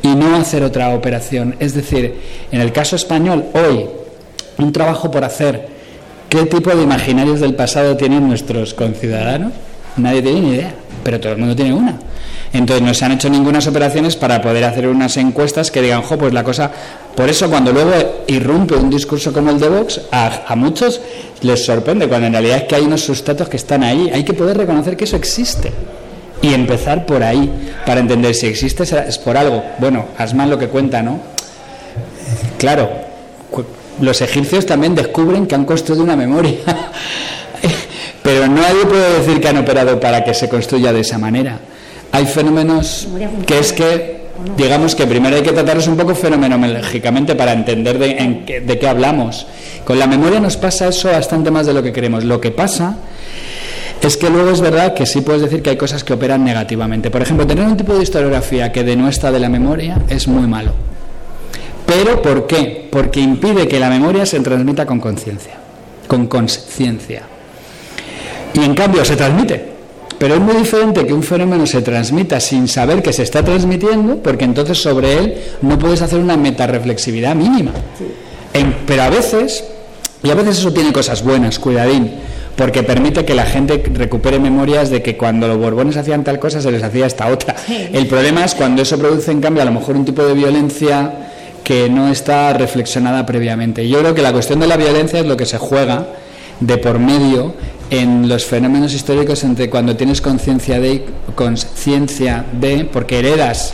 [0.04, 1.56] y no hacer otra operación.
[1.60, 2.20] Es decir,
[2.52, 3.86] en el caso español, hoy,
[4.58, 5.71] un trabajo por hacer.
[6.32, 9.52] ¿Qué tipo de imaginarios del pasado tienen nuestros conciudadanos?
[9.98, 10.74] Nadie tiene ni idea,
[11.04, 12.00] pero todo el mundo tiene una.
[12.54, 16.18] Entonces no se han hecho ninguna operaciones para poder hacer unas encuestas que digan, jo,
[16.18, 16.72] pues la cosa...
[17.18, 21.02] Por eso cuando luego irrumpe un discurso como el de Vox, a, muchos
[21.42, 24.10] les sorprende, cuando en realidad es que hay unos sustratos que están ahí.
[24.14, 25.70] Hay que poder reconocer que eso existe
[26.42, 29.66] y empezar por ahí para entender si existe es por algo.
[29.80, 31.20] Bueno, Asman lo que cuenta, ¿no?
[32.58, 32.90] Claro,
[34.00, 36.58] los egipcios también descubren que han construido una memoria,
[38.24, 41.60] pero nadie puede decir que han operado para que se construya de esa manera.
[42.12, 43.08] Hay fenómenos
[43.46, 44.22] que es que
[44.58, 48.80] digamos que primero hay que tratarlos un poco fenomenológicamente para entender de, en qué, de
[48.80, 49.48] qué hablamos.
[49.86, 52.24] Con la memoria nos pasa eso bastante más de lo que queremos.
[52.24, 52.98] Lo que pasa
[54.02, 57.12] es que luego es verdad que sí puedes decir que hay cosas que operan negativamente.
[57.12, 60.74] Por ejemplo, tener un tipo de historiografía que denuestra de la memoria es muy malo.
[61.94, 62.88] Pero ¿por qué?
[62.90, 65.56] Porque impide que la memoria se transmita con conciencia,
[66.08, 67.24] con conciencia.
[68.54, 69.72] Y en cambio se transmite.
[70.18, 74.18] Pero es muy diferente que un fenómeno se transmita sin saber que se está transmitiendo,
[74.18, 75.34] porque entonces sobre él
[75.64, 77.72] no puedes hacer una metareflexividad mínima.
[78.54, 79.64] En- pero a veces,
[80.24, 82.12] y a veces eso tiene cosas buenas, cuidadín,
[82.56, 86.62] porque permite que la gente recupere memorias de que cuando los borbones hacían tal cosa
[86.62, 87.56] se les hacía esta otra.
[87.92, 91.31] El problema es cuando eso produce, en cambio, a lo mejor un tipo de violencia
[91.72, 93.88] que no está reflexionada previamente.
[93.88, 96.06] Yo creo que la cuestión de la violencia es lo que se juega
[96.60, 97.56] de por medio
[97.90, 103.74] en los fenómenos históricos entre cuando tienes conciencia de conciencia de porque heredas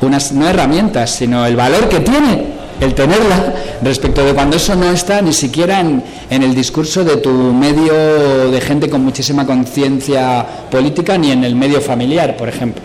[0.00, 4.90] unas no herramientas sino el valor que tiene el tenerla respecto de cuando eso no
[4.90, 10.46] está ni siquiera en, en el discurso de tu medio de gente con muchísima conciencia
[10.70, 12.82] política ni en el medio familiar por ejemplo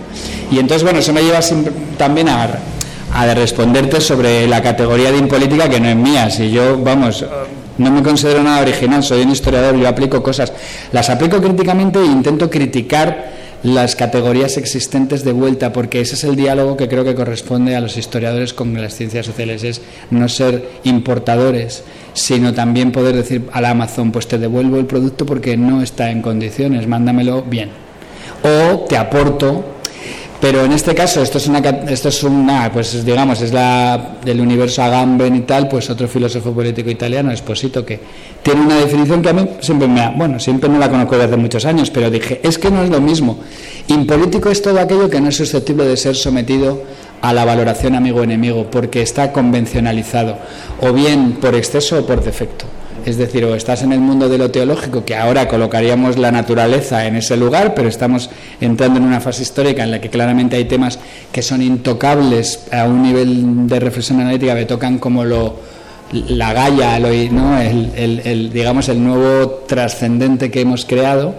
[0.51, 1.39] y entonces bueno eso me lleva
[1.97, 2.43] también a
[3.13, 6.29] a responderte sobre la categoría de impolítica que no es mía.
[6.29, 7.25] Si yo, vamos,
[7.77, 10.53] no me considero nada original, soy un historiador, yo aplico cosas,
[10.91, 16.35] las aplico críticamente e intento criticar las categorías existentes de vuelta, porque ese es el
[16.35, 20.67] diálogo que creo que corresponde a los historiadores con las ciencias sociales, es no ser
[20.83, 21.83] importadores,
[22.13, 26.21] sino también poder decir al Amazon, pues te devuelvo el producto porque no está en
[26.21, 27.69] condiciones, mándamelo bien.
[28.43, 29.80] O te aporto
[30.41, 34.41] pero en este caso, esto es una, esto es una pues digamos, es la del
[34.41, 37.99] universo Agamben y tal, pues otro filósofo político italiano, Esposito, que
[38.41, 41.27] tiene una definición que a mí siempre me ha, bueno, siempre no la conozco desde
[41.27, 43.37] hace muchos años, pero dije, es que no es lo mismo.
[43.87, 46.81] Impolítico es todo aquello que no es susceptible de ser sometido
[47.21, 50.37] a la valoración amigo-enemigo, porque está convencionalizado,
[50.79, 52.65] o bien por exceso o por defecto.
[53.05, 57.07] Es decir, o estás en el mundo de lo teológico, que ahora colocaríamos la naturaleza
[57.07, 58.29] en ese lugar, pero estamos
[58.61, 60.99] entrando en una fase histórica en la que claramente hay temas
[61.31, 65.59] que son intocables a un nivel de reflexión analítica que tocan como lo,
[66.11, 67.59] la galla, ¿no?
[67.59, 71.35] el, el- el, digamos, el nuevo trascendente que hemos creado,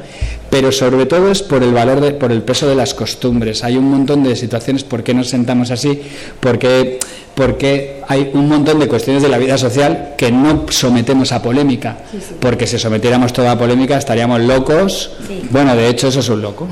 [0.51, 3.65] pero sobre todo es por el valor, de, por el peso de las costumbres.
[3.65, 6.01] Hay un montón de situaciones, ¿por qué nos sentamos así?
[6.41, 6.99] Porque,
[7.35, 11.99] porque hay un montón de cuestiones de la vida social que no sometemos a polémica,
[12.41, 15.11] porque si sometiéramos toda a polémica estaríamos locos.
[15.51, 16.69] Bueno, de hecho eso es un loco.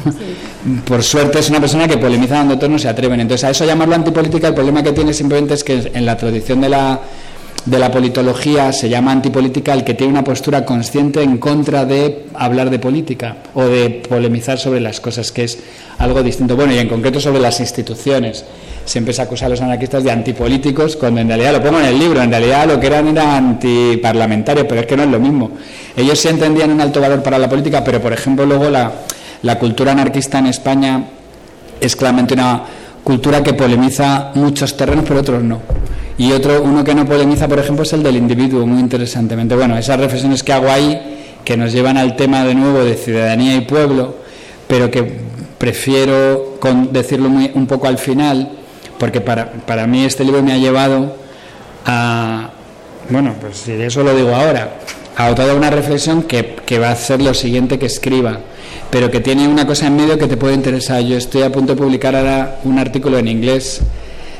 [0.84, 3.20] Por suerte es una persona que polemiza donde otros no se atreven.
[3.20, 6.61] Entonces a eso llamarlo antipolítica, el problema que tiene simplemente es que en la tradición
[6.61, 7.01] de la
[7.65, 12.27] de la politología se llama antipolítica el que tiene una postura consciente en contra de
[12.35, 15.59] hablar de política o de polemizar sobre las cosas, que es
[15.99, 16.57] algo distinto.
[16.57, 18.45] Bueno, y en concreto sobre las instituciones.
[18.87, 21.99] Siempre se acusa a los anarquistas de antipolíticos, cuando en realidad lo pongo en el
[21.99, 25.51] libro, en realidad lo que eran era antiparlamentarios, pero es que no es lo mismo.
[25.97, 28.91] Ellos sí entendían un alto valor para la política, pero por ejemplo luego la,
[29.43, 31.05] la cultura anarquista en España
[31.79, 32.65] es claramente una
[33.11, 35.61] cultura que polemiza muchos terrenos, pero otros no.
[36.17, 39.57] Y otro, uno que no polemiza, por ejemplo, es el del individuo, muy interesantemente.
[39.57, 43.57] Bueno, esas reflexiones que hago ahí, que nos llevan al tema de nuevo de ciudadanía
[43.57, 44.15] y pueblo,
[44.69, 45.03] pero que
[45.59, 48.49] prefiero con- decirlo muy- un poco al final,
[48.97, 51.17] porque para, para mí este libro me ha llevado
[51.87, 52.51] a,
[53.09, 54.75] bueno, pues eso lo digo ahora,
[55.27, 58.41] a toda una reflexión que, va a ser lo siguiente que escriba,
[58.91, 61.03] pero que tiene una cosa en medio que te puede interesar.
[61.03, 63.81] Yo estoy a punto de publicar ahora un artículo en inglés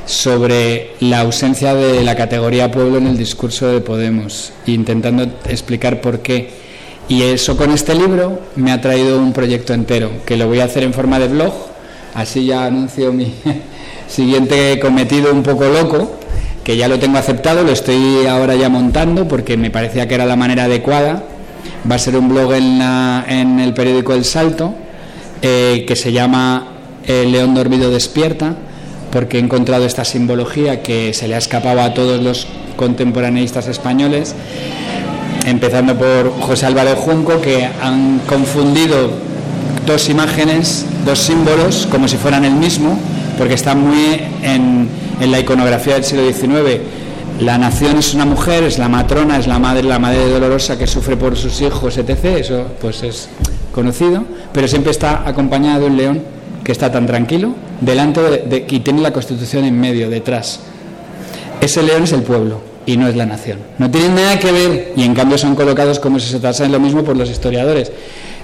[0.05, 6.19] sobre la ausencia de la categoría pueblo en el discurso de Podemos, intentando explicar por
[6.19, 6.49] qué.
[7.07, 10.65] Y eso con este libro me ha traído un proyecto entero, que lo voy a
[10.65, 11.53] hacer en forma de blog,
[12.13, 13.33] así ya anuncio mi
[14.07, 16.17] siguiente cometido un poco loco,
[16.71, 20.25] que ya lo tengo aceptado, lo estoy ahora ya montando porque me parecía que era
[20.25, 21.21] la manera adecuada.
[21.89, 24.73] Va a ser un blog en, el periódico El Salto,
[25.41, 26.67] eh, que se llama
[27.05, 28.55] El León Dormido Despierta,
[29.11, 32.47] porque he encontrado esta simbología que se le ha escapado a todos los
[32.77, 34.33] contemporaneistas españoles,
[35.45, 39.11] empezando por José Álvarez Junco, que han confundido
[39.85, 42.97] dos imágenes, dos símbolos, como si fueran el mismo,
[43.37, 46.81] porque están muy en, en la iconografía del siglo XIX.
[47.39, 50.87] La nación es una mujer, es la matrona, es la madre, la madre dolorosa que
[50.87, 52.25] sufre por sus hijos, etc.
[52.37, 53.29] Eso pues es
[53.71, 56.21] conocido, pero siempre está acompañada de un león
[56.63, 60.59] que está tan tranquilo delante de, y tiene la Constitución en medio, detrás.
[61.61, 63.59] Ese león es el pueblo y no es la nación.
[63.77, 66.69] No tienen nada que ver y en cambio son colocados como si se tratase de
[66.69, 67.91] lo mismo por los historiadores.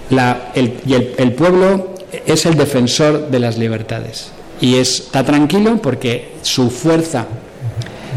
[0.09, 4.31] Y el pueblo es el defensor de las libertades.
[4.61, 7.25] Y está tranquilo porque su fuerza,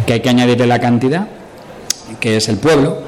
[0.06, 1.28] que hay que añadirle la cantidad,
[2.18, 3.02] que es el pueblo,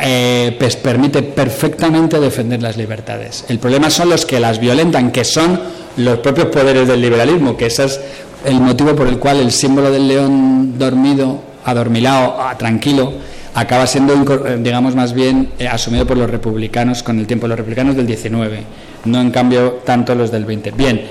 [0.00, 3.44] eh, pues permite perfectamente defender las libertades.
[3.48, 5.58] El problema son los que las violentan, que son
[5.96, 8.00] los propios poderes del liberalismo, que ese es
[8.44, 13.12] el motivo por el cual el símbolo del león dormido, adormilado, tranquilo,
[13.54, 14.12] acaba siendo,
[14.46, 18.06] eh, digamos, más bien eh, asumido por los republicanos con el tiempo, los republicanos del
[18.06, 18.62] 19,
[19.06, 20.72] no en cambio tanto los del 20.
[20.72, 21.06] Bien,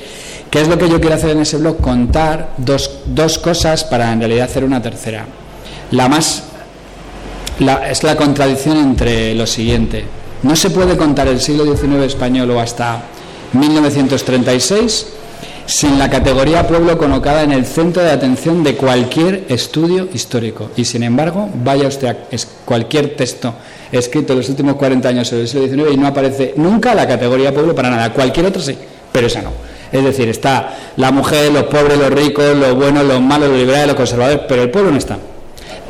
[0.56, 1.82] ¿qué es lo que yo quiero hacer en ese blog?
[1.82, 5.26] Contar dos, dos cosas para en realidad hacer una tercera.
[5.91, 6.43] La más
[7.89, 10.06] es la contradicción entre lo siguiente.
[10.43, 13.01] No se puede contar el siglo XIX español o hasta
[13.51, 15.08] 1936
[15.66, 20.72] sin la categoría pueblo colocada en el centro de atención de cualquier estudio histórico.
[20.78, 22.18] Y sin embargo, vaya usted a
[22.64, 23.53] cualquier texto
[23.91, 27.06] escrito en los últimos 40 años sobre el siglo XIX y no aparece nunca la
[27.06, 28.14] categoría pueblo para nada.
[28.14, 28.78] Cualquier otro sí,
[29.12, 29.75] pero esa no.
[29.92, 33.88] Es decir, está la mujer, los pobres, los ricos, los buenos, los malos, los liberales,
[33.88, 35.18] los conservadores, pero el pueblo no está.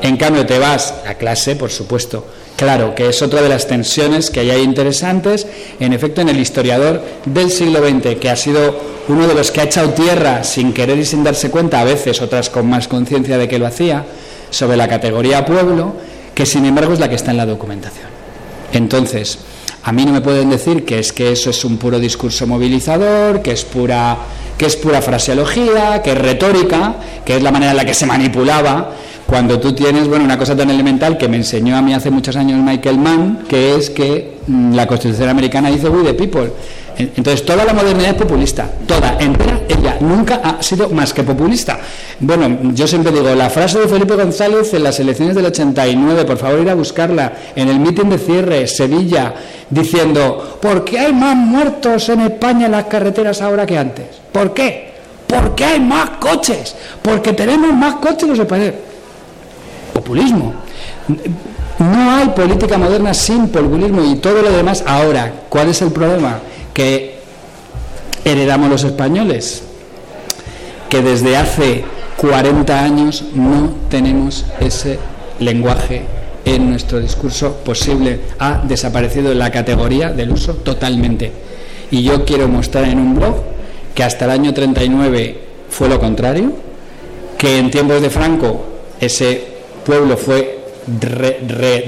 [0.01, 2.25] En cambio, te vas a clase, por supuesto.
[2.55, 5.45] Claro, que es otra de las tensiones que hay interesantes,
[5.79, 8.79] en efecto, en el historiador del siglo XX, que ha sido
[9.09, 12.21] uno de los que ha echado tierra sin querer y sin darse cuenta, a veces
[12.21, 14.05] otras con más conciencia de que lo hacía,
[14.51, 15.95] sobre la categoría pueblo,
[16.33, 18.07] que sin embargo es la que está en la documentación.
[18.71, 19.37] Entonces,
[19.87, 23.43] a mí no me pueden decir que es que eso es un puro discurso movilizador,
[23.43, 24.17] que es pura
[24.57, 28.07] que es pura fraseología, que es retórica, que es la manera en la que se
[28.07, 28.93] manipulaba
[29.25, 32.35] cuando tú tienes, bueno, una cosa tan elemental que me enseñó a mí hace muchos
[32.35, 36.51] años Michael Mann, que es que mm, la Constitución americana dice we the people.
[36.97, 41.77] Entonces, toda la modernidad es populista, toda, entera, ella nunca ha sido más que populista.
[42.19, 46.37] Bueno, yo siempre digo, la frase de Felipe González en las elecciones del 89, por
[46.37, 49.33] favor ir a buscarla, en el mitin de cierre, Sevilla,
[49.69, 54.05] diciendo, ¿por qué hay más muertos en España en las carreteras ahora que antes?
[54.31, 54.93] ¿Por qué?
[55.27, 58.75] Porque hay más coches, porque tenemos más coches los españoles
[59.95, 60.53] populismo.
[61.79, 64.83] No hay política moderna sin populismo y todo lo demás.
[64.85, 66.39] Ahora, ¿cuál es el problema?
[66.73, 67.19] Que
[68.25, 69.63] heredamos los españoles,
[70.89, 71.85] que desde hace
[72.17, 74.99] 40 años no tenemos ese
[75.39, 76.03] lenguaje
[76.43, 78.19] en nuestro discurso posible.
[78.39, 81.31] Ha desaparecido la categoría del uso totalmente.
[81.89, 83.35] Y yo quiero mostrar en un blog
[83.93, 85.39] que hasta el año 39
[85.69, 86.51] fue lo contrario,
[87.37, 88.65] que en tiempos de Franco
[88.99, 89.54] ese
[89.85, 90.59] pueblo fue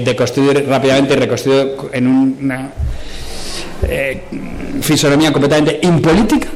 [0.04, 2.70] deconstruido rápidamente y reconstruido en una
[3.82, 4.22] eh,
[4.80, 6.48] fisonomía completamente impolítica.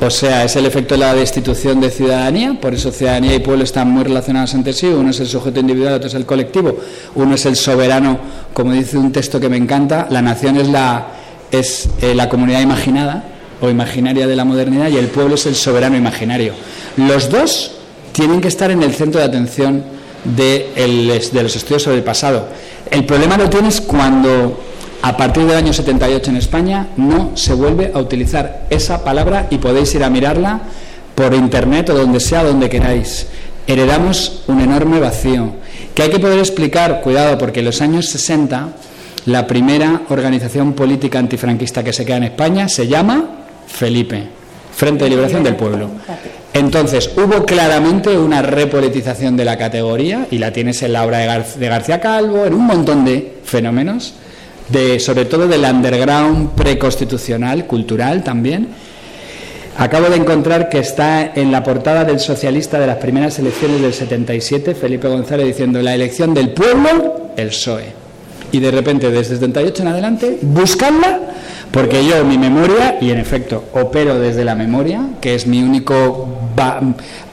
[0.00, 3.62] O sea, es el efecto de la destitución de ciudadanía, por eso ciudadanía y pueblo
[3.62, 6.76] están muy relacionados entre sí, uno es el sujeto individual, otro es el colectivo,
[7.14, 8.18] uno es el soberano,
[8.52, 11.06] como dice un texto que me encanta, la nación es la,
[11.52, 13.24] es, eh, la comunidad imaginada
[13.60, 16.52] o imaginaria de la modernidad y el pueblo es el soberano imaginario.
[16.96, 17.70] Los dos
[18.10, 19.84] tienen que estar en el centro de atención
[20.24, 22.48] de, los estudios sobre el pasado.
[22.90, 24.60] El problema lo tienes cuando
[25.02, 29.58] a partir del año 78 en España no se vuelve a utilizar esa palabra y
[29.58, 30.60] podéis ir a mirarla
[31.14, 33.26] por internet o donde sea, donde queráis.
[33.66, 35.52] Heredamos un enorme vacío
[35.94, 38.68] que hay que poder explicar, cuidado, porque en los años 60
[39.26, 43.24] la primera organización política antifranquista que se queda en España se llama
[43.68, 44.24] Felipe,
[44.74, 45.90] Frente de Liberación del Pueblo.
[46.54, 51.68] Entonces, hubo claramente una repolitización de la categoría, y la tienes en la obra de,
[51.68, 54.14] García Calvo, en un montón de fenómenos,
[54.68, 58.68] de, sobre todo del underground preconstitucional, cultural también.
[59.78, 63.94] Acabo de encontrar que está en la portada del socialista de las primeras elecciones del
[63.94, 68.02] 77, Felipe González, diciendo la elección del pueblo, el PSOE.
[68.52, 71.20] Y de repente, desde 78 en adelante, buscarla
[71.72, 76.28] porque yo, mi memoria, y en efecto opero desde la memoria, que es mi único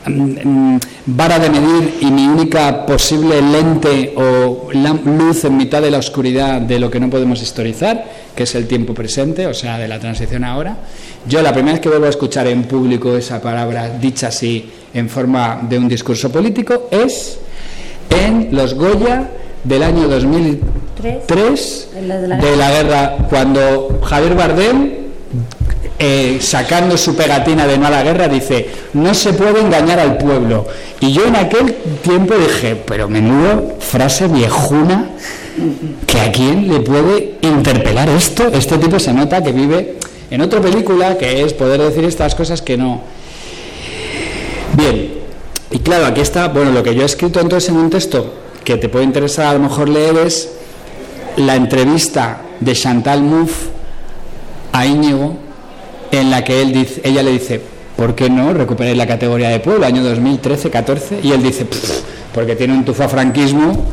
[0.07, 5.97] mm, vara de medir y mi única posible lente o luz en mitad de la
[5.97, 9.89] oscuridad de lo que no podemos historizar, que es el tiempo presente, o sea, de
[9.89, 10.77] la transición ahora.
[11.27, 15.09] Yo la primera vez que vuelvo a escuchar en público esa palabra dicha así en
[15.09, 17.39] forma de un discurso político es
[18.09, 19.29] en los Goya
[19.65, 20.07] del año
[21.01, 24.91] 2003 de la guerra, cuando Javier Bardem,
[25.97, 30.65] eh, sacando su pegatina de mala guerra, dice, no se puede engañar al pueblo.
[30.99, 35.09] Y yo en aquel tiempo dije, pero menudo frase viejuna,
[36.05, 38.47] que a quién le puede interpelar esto.
[38.47, 39.97] Este tipo se nota que vive
[40.29, 43.01] en otra película, que es poder decir estas cosas que no.
[44.73, 45.13] Bien,
[45.71, 48.77] y claro, aquí está, bueno, lo que yo he escrito entonces en un texto que
[48.77, 50.49] te puede interesar a lo mejor leer es
[51.39, 53.69] la entrevista de Chantal Mouffe
[54.73, 55.37] a Íñigo
[56.11, 57.61] en la que él dice, ella le dice,
[57.95, 61.23] ¿por qué no recuperáis la categoría de pueblo, año 2013-14?
[61.23, 62.01] Y él dice, "Pff,
[62.33, 63.85] porque tiene un tufo a franquismo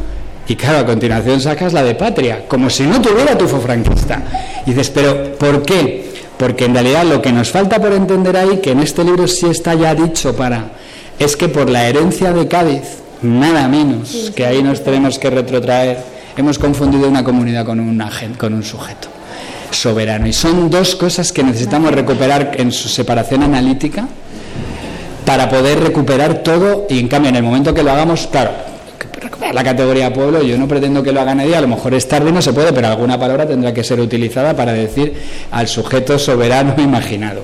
[0.48, 4.22] y claro, a continuación sacas la de patria, como si no tuviera tufo franquista.
[4.64, 6.12] Y dices, pero ¿por qué?
[6.38, 9.46] Porque en realidad lo que nos falta por entender ahí, que en este libro sí
[9.46, 10.72] está ya dicho para,
[11.18, 12.82] es que por la herencia de Cádiz,
[13.22, 18.36] nada menos, que ahí nos tenemos que retrotraer, hemos confundido una comunidad con un, agen-
[18.36, 19.08] con un sujeto
[19.70, 20.26] soberano.
[20.26, 24.06] Y son dos cosas que necesitamos recuperar en su separación analítica
[25.24, 28.52] para poder recuperar todo y en cambio en el momento que lo hagamos, claro,
[29.20, 32.06] recuperar la categoría pueblo, yo no pretendo que lo haga nadie, a lo mejor es
[32.06, 35.14] tarde y no se puede, pero alguna palabra tendrá que ser utilizada para decir
[35.50, 37.42] al sujeto soberano imaginado.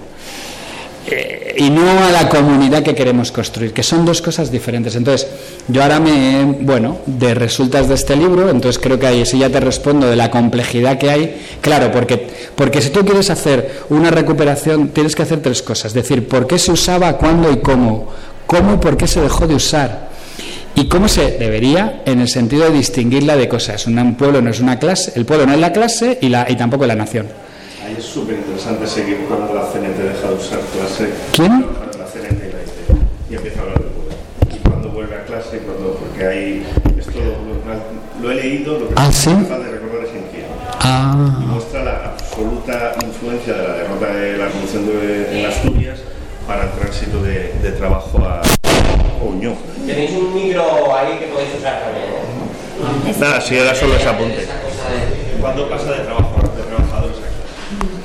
[1.07, 4.95] Eh, y no a la comunidad que queremos construir, que son dos cosas diferentes.
[4.95, 5.29] Entonces,
[5.69, 9.51] yo ahora me, bueno, de resultas de este libro, entonces creo que ahí sí ya
[9.51, 14.11] te respondo de la complejidad que hay, claro, porque, porque si tú quieres hacer una
[14.11, 18.09] recuperación, tienes que hacer tres cosas, decir, por qué se usaba, cuándo y cómo,
[18.47, 20.12] cómo y por qué se dejó de usar,
[20.74, 23.87] y cómo se debería en el sentido de distinguirla de cosas.
[23.87, 26.57] Un pueblo no es una clase, el pueblo no es la clase y, la, y
[26.57, 27.27] tampoco la nación.
[27.97, 31.12] Es súper interesante seguir cuando la CNT deja de usar clase.
[31.32, 31.66] ¿Quién?
[31.98, 33.31] La CNT y la IT.
[33.31, 34.16] Y empieza a hablar de poder.
[34.55, 36.66] Y cuando vuelve a clase, cuando, porque hay.
[36.98, 40.47] Esto lo, lo he leído, lo que Ah, capaz de recordar es en quién.
[40.81, 41.39] Ah.
[41.43, 45.98] Y muestra la absoluta influencia de la derrota de la revolución de, en Asturias
[46.47, 48.43] para el tránsito de, de trabajo a
[49.23, 49.55] Oñó.
[49.86, 53.20] Tenéis un micro ahí que podéis usar también.
[53.20, 54.47] Nada, si era solo ese apunte.
[55.40, 56.32] ¿Cuándo pasa de, trabajo,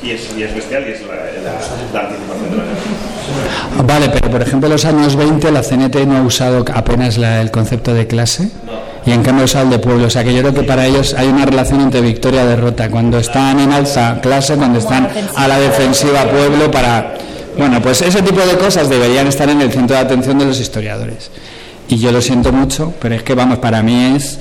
[0.08, 1.52] Y es, y es bestial y es la, la,
[1.94, 3.84] la anticipación de la guerra.
[3.86, 7.42] Vale, pero por ejemplo en los años 20 la CNT no ha usado apenas la-
[7.42, 8.50] el concepto de clase
[9.06, 10.08] y en cambio ha usado el de pueblo.
[10.08, 12.90] O sea que yo creo que para ellos hay una relación entre victoria y derrota.
[12.90, 17.16] Cuando están en alza clase, cuando están a la defensiva pueblo para...
[17.58, 20.60] Bueno, pues ese tipo de cosas deberían estar en el centro de atención de los
[20.60, 21.32] historiadores.
[21.90, 24.38] Y yo lo siento mucho, pero es que vamos, para mí es...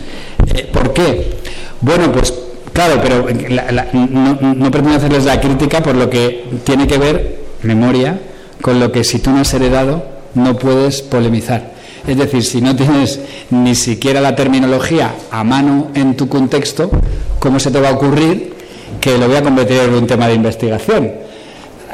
[0.54, 1.38] eh, ¿Por qué?
[1.80, 2.32] Bueno, pues
[2.76, 7.38] claro, pero la- la- no, pretendo hacerles la crítica por lo que tiene que ver,
[7.62, 8.20] memoria,
[8.60, 10.04] con lo que si tú no has heredado
[10.34, 11.72] no puedes polemizar.
[12.06, 13.18] Es decir, si no tienes
[13.50, 16.90] ni siquiera la terminología a mano en tu contexto,
[17.38, 18.54] ¿cómo se te va a ocurrir
[19.00, 21.04] que lo voy a convertir en un tema de investigación?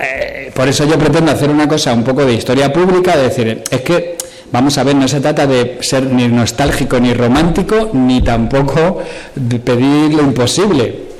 [0.00, 3.62] Eh, por eso yo pretendo hacer una cosa un poco de historia pública, de decir,
[3.70, 4.16] es que,
[4.52, 9.02] vamos a ver, no se trata de ser ni nostálgico ni romántico, ni tampoco
[9.34, 11.12] de pedir lo imposible.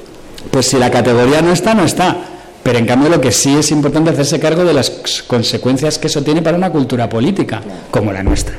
[0.50, 2.16] Pues si la categoría no está, no está.
[2.62, 4.90] Pero en cambio lo que sí es importante hacerse cargo de las
[5.26, 7.60] consecuencias que eso tiene para una cultura política,
[7.90, 8.54] como la nuestra.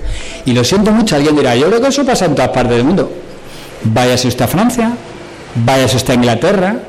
[0.46, 2.84] Y lo siento mucho, alguien dirá, yo creo que eso pasa en todas partes del
[2.84, 3.10] mundo.
[3.86, 4.92] Váyase usted a Francia,
[5.56, 6.80] váyase usted a Inglaterra,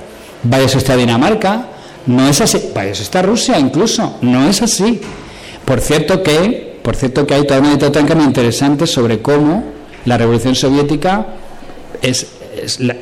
[0.43, 1.67] váyase usted a Dinamarca,
[2.07, 5.01] no es así, váyase usted a Rusia incluso, no es así.
[5.65, 9.65] Por cierto que, por cierto que hay toda una muy interesante sobre cómo
[10.05, 11.27] la revolución soviética
[12.03, 12.27] es,
[12.79, 12.95] la-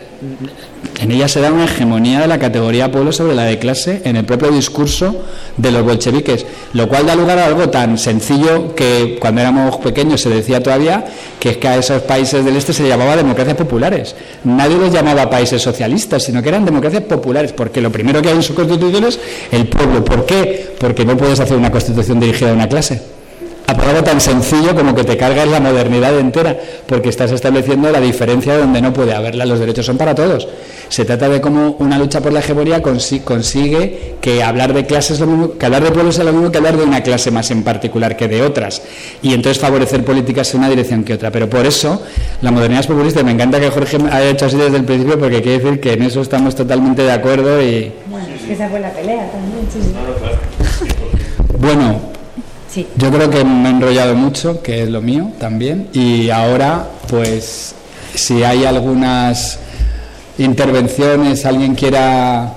[1.00, 4.14] en ella se da una hegemonía de la categoría pueblo sobre la de clase en
[4.14, 5.24] el propio discurso
[5.56, 10.20] de los bolcheviques, lo cual da lugar a algo tan sencillo que cuando éramos pequeños
[10.20, 11.04] se decía todavía
[11.40, 14.14] que es que a esos países del este se llamaba democracias populares.
[14.44, 18.36] Nadie los llamaba países socialistas, sino que eran democracias populares, porque lo primero que hay
[18.36, 19.18] en su constitución es
[19.50, 20.04] el pueblo.
[20.04, 20.70] ¿Por qué?
[20.78, 23.02] Porque no puedes hacer una constitución dirigida a una clase
[23.66, 26.56] a por algo tan sencillo como que te cargas la modernidad entera,
[26.86, 29.46] porque estás estableciendo la diferencia donde no puede haberla.
[29.46, 30.48] Los derechos son para todos.
[30.88, 35.20] Se trata de cómo una lucha por la hegemonía consi- consigue que hablar de clases
[35.20, 37.50] lo mismo, que hablar de pueblos es lo mismo que hablar de una clase más
[37.50, 38.82] en particular que de otras.
[39.22, 41.30] Y entonces favorecer políticas en una dirección que otra.
[41.30, 42.02] Pero por eso
[42.42, 43.22] la modernidad es populista.
[43.22, 46.02] Me encanta que Jorge haya hecho así desde el principio, porque quiere decir que en
[46.02, 47.90] eso estamos totalmente de acuerdo y.
[48.10, 49.94] Bueno, es que esa fue la pelea también, sí, sí.
[51.58, 52.11] Bueno,
[52.72, 52.86] Sí.
[52.96, 57.74] Yo creo que me he enrollado mucho, que es lo mío también, y ahora, pues,
[58.14, 59.58] si hay algunas
[60.38, 62.54] intervenciones, alguien quiera...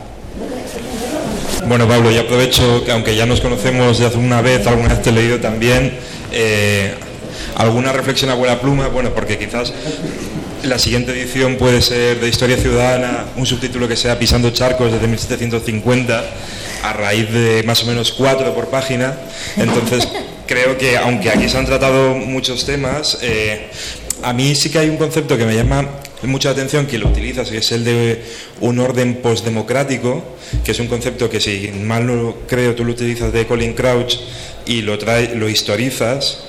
[1.67, 5.01] Bueno, Pablo, yo aprovecho que aunque ya nos conocemos de hace una vez, alguna vez
[5.01, 5.97] te he leído también,
[6.31, 6.93] eh,
[7.55, 9.73] alguna reflexión a buena pluma, bueno, porque quizás
[10.65, 15.07] la siguiente edición puede ser de Historia Ciudadana, un subtítulo que sea Pisando Charcos desde
[15.07, 16.23] 1750,
[16.83, 19.15] a raíz de más o menos cuatro por página.
[19.57, 20.07] Entonces,
[20.47, 23.67] creo que aunque aquí se han tratado muchos temas, eh,
[24.23, 25.87] a mí sí que hay un concepto que me llama
[26.23, 28.23] mucha atención que lo utilizas, que es el de
[28.61, 30.23] un orden postdemocrático,
[30.63, 34.17] que es un concepto que si mal no creo tú lo utilizas de Colin Crouch
[34.65, 36.45] y lo, trae, lo historizas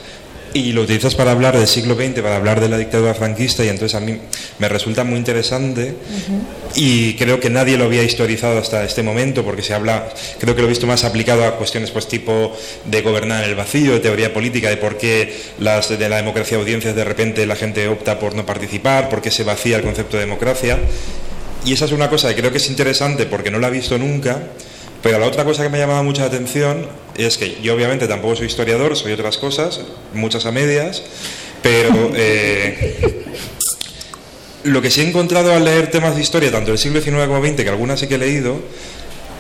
[0.57, 3.69] y lo utilizas para hablar del siglo XX, para hablar de la dictadura franquista, y
[3.69, 4.19] entonces a mí
[4.59, 5.95] me resulta muy interesante
[6.75, 10.09] y creo que nadie lo había historizado hasta este momento, porque se habla,
[10.39, 13.57] creo que lo he visto más aplicado a cuestiones pues tipo de gobernar en el
[13.57, 17.47] vacío, de teoría política, de por qué las de la democracia de audiencias de repente
[17.47, 20.79] la gente opta por no participar, por qué se vacía el concepto de democracia.
[21.65, 23.99] Y esa es una cosa que creo que es interesante porque no la he visto
[23.99, 24.41] nunca
[25.07, 26.85] pero la otra cosa que me ha llamado mucha atención
[27.17, 29.81] es que yo obviamente tampoco soy historiador, soy otras cosas,
[30.13, 31.01] muchas a medias,
[31.63, 33.25] pero eh,
[34.65, 37.41] lo que sí he encontrado al leer temas de historia, tanto del siglo XIX como
[37.41, 38.59] XX, que algunas sí que he leído,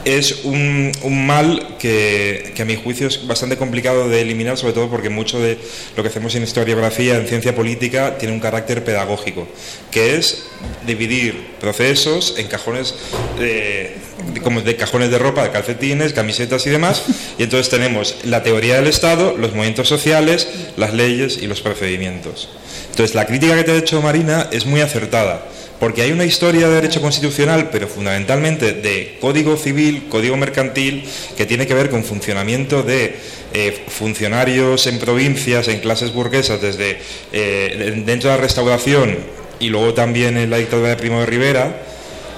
[0.06, 0.92] es un,
[1.26, 5.58] mal que, a mi juicio es bastante complicado de eliminar, sobre todo porque mucho de
[5.96, 9.48] lo que hacemos en historiografía, en ciencia política, tiene un carácter pedagógico,
[9.90, 10.46] que es
[10.86, 12.94] dividir procesos en cajones
[13.36, 13.96] de,
[14.44, 17.02] como de cajones de ropa, de calcetines, camisetas y demás,
[17.36, 20.46] y entonces tenemos la teoría del Estado, los movimientos sociales,
[20.76, 22.48] las leyes y los procedimientos.
[22.90, 26.68] Entonces la crítica que te ha hecho Marina es muy acertada porque hay una historia
[26.68, 31.04] de derecho constitucional, pero fundamentalmente de código civil, código mercantil,
[31.36, 33.16] que tiene que ver con funcionamiento de
[33.52, 36.98] eh, funcionarios en provincias, en clases burguesas, desde
[37.32, 39.18] eh, dentro de la restauración
[39.58, 41.82] y luego también en la dictadura de Primo de Rivera,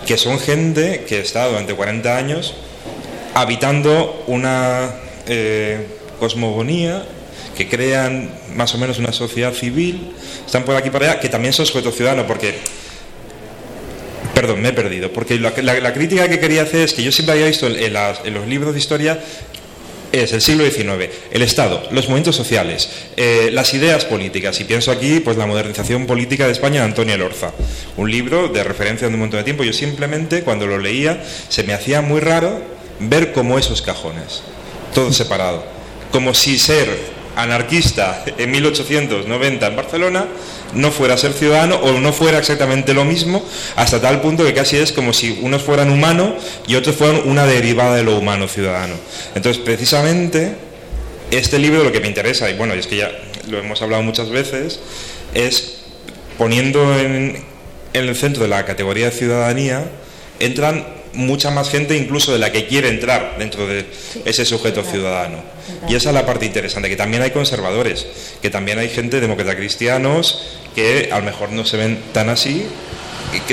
[0.06, 2.54] que son gente que está durante 40 años
[3.34, 4.94] habitando una
[5.26, 5.86] eh,
[6.18, 7.04] cosmogonía
[7.56, 10.12] que crean más o menos una sociedad civil,
[10.46, 12.54] están por aquí para allá, que también son sujetos ciudadanos, porque
[14.38, 17.46] Perdón, me he perdido, porque la, crítica que quería hacer es que yo siempre había
[17.46, 17.92] visto en,
[18.34, 19.18] los libros de historia
[20.12, 24.92] es el siglo XIX, el Estado, los movimientos sociales, eh, las ideas políticas, y pienso
[24.92, 27.50] aquí pues la modernización política de España de Antonio Lorza,
[27.96, 29.64] un libro de referencia de un montón de tiempo.
[29.64, 32.62] Yo simplemente cuando lo leía se me hacía muy raro
[33.00, 34.44] ver como esos cajones,
[34.94, 35.64] todo separado,
[36.12, 36.96] como si ser
[37.34, 40.26] anarquista en 1890 en Barcelona
[40.74, 43.44] no fuera ser ciudadano o no fuera exactamente lo mismo,
[43.76, 46.34] hasta tal punto que casi es como si unos fueran humanos
[46.66, 48.94] y otros fueran una derivada de lo humano ciudadano.
[49.34, 50.52] Entonces, precisamente,
[51.30, 53.10] este libro lo que me interesa, y bueno, y es que ya
[53.48, 54.80] lo hemos hablado muchas veces,
[55.34, 55.78] es
[56.36, 57.44] poniendo en,
[57.92, 59.84] en el centro de la categoría de ciudadanía,
[60.40, 63.84] entran mucha más gente incluso de la que quiere entrar dentro de
[64.24, 65.38] ese sujeto ciudadano.
[65.88, 68.06] Y esa es la parte interesante, que también hay conservadores,
[68.40, 72.66] que también hay gente demócrata cristianos que a lo mejor no se ven tan así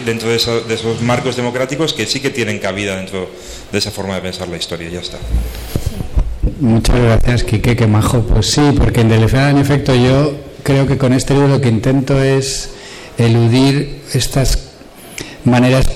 [0.05, 3.27] dentro de, esos marcos democráticos que sí que tienen cabida dentro
[3.71, 4.87] de esa forma de pensar la historia.
[4.89, 5.17] Ya está.
[6.59, 8.21] Muchas gracias, Quique, qué majo.
[8.21, 11.69] Pues sí, porque en realidad, en efecto, yo creo que con este libro lo que
[11.69, 12.69] intento es
[13.17, 14.59] eludir estas
[15.43, 15.87] maneras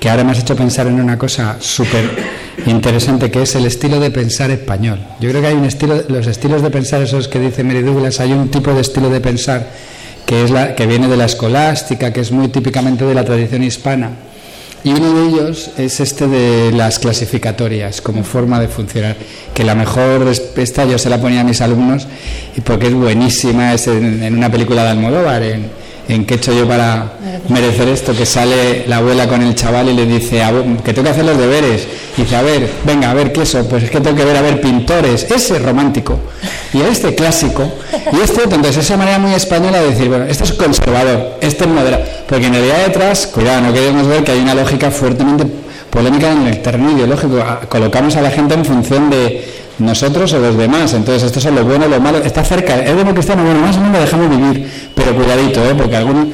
[0.00, 2.10] que ahora me has hecho pensar en una cosa súper
[2.66, 4.98] interesante que es el estilo de pensar español.
[5.20, 8.20] Yo creo que hay un estilo, los estilos de pensar, esos que dice Mary Douglas,
[8.20, 9.68] hay un tipo de estilo de pensar
[10.26, 13.62] que, es la, que viene de la escolástica, que es muy típicamente de la tradición
[13.62, 14.10] hispana.
[14.84, 19.16] Y uno de ellos es este de las clasificatorias como forma de funcionar,
[19.54, 20.26] que la mejor
[20.56, 22.08] esta yo se la ponía a mis alumnos
[22.56, 25.42] y porque es buenísima, es en, una película de Almodóvar,
[26.14, 27.12] en qué he hecho yo para
[27.48, 30.42] merecer esto, que sale la abuela con el chaval y le dice
[30.84, 31.86] que tengo que hacer los deberes.
[32.16, 33.66] Y dice, a ver, venga, a ver, ¿qué eso?
[33.68, 36.18] Pues es que tengo que ver a ver pintores, ese romántico,
[36.72, 37.70] y este clásico,
[38.12, 41.70] y este Entonces, esa manera muy española de decir, bueno, este es conservador, este es
[41.70, 45.46] moderado, porque en realidad detrás, cuidado, no queremos ver que hay una lógica fuertemente
[45.90, 47.44] polémica en el terreno ideológico.
[47.68, 50.92] Colocamos a la gente en función de nosotros o los demás.
[50.94, 52.18] Entonces, esto es lo bueno, lo malo.
[52.18, 52.76] Está cerca.
[52.82, 54.90] Es cristiano bueno, más o menos lo dejamos vivir.
[54.94, 55.74] Pero cuidadito, ¿eh?
[55.76, 56.28] porque algunos.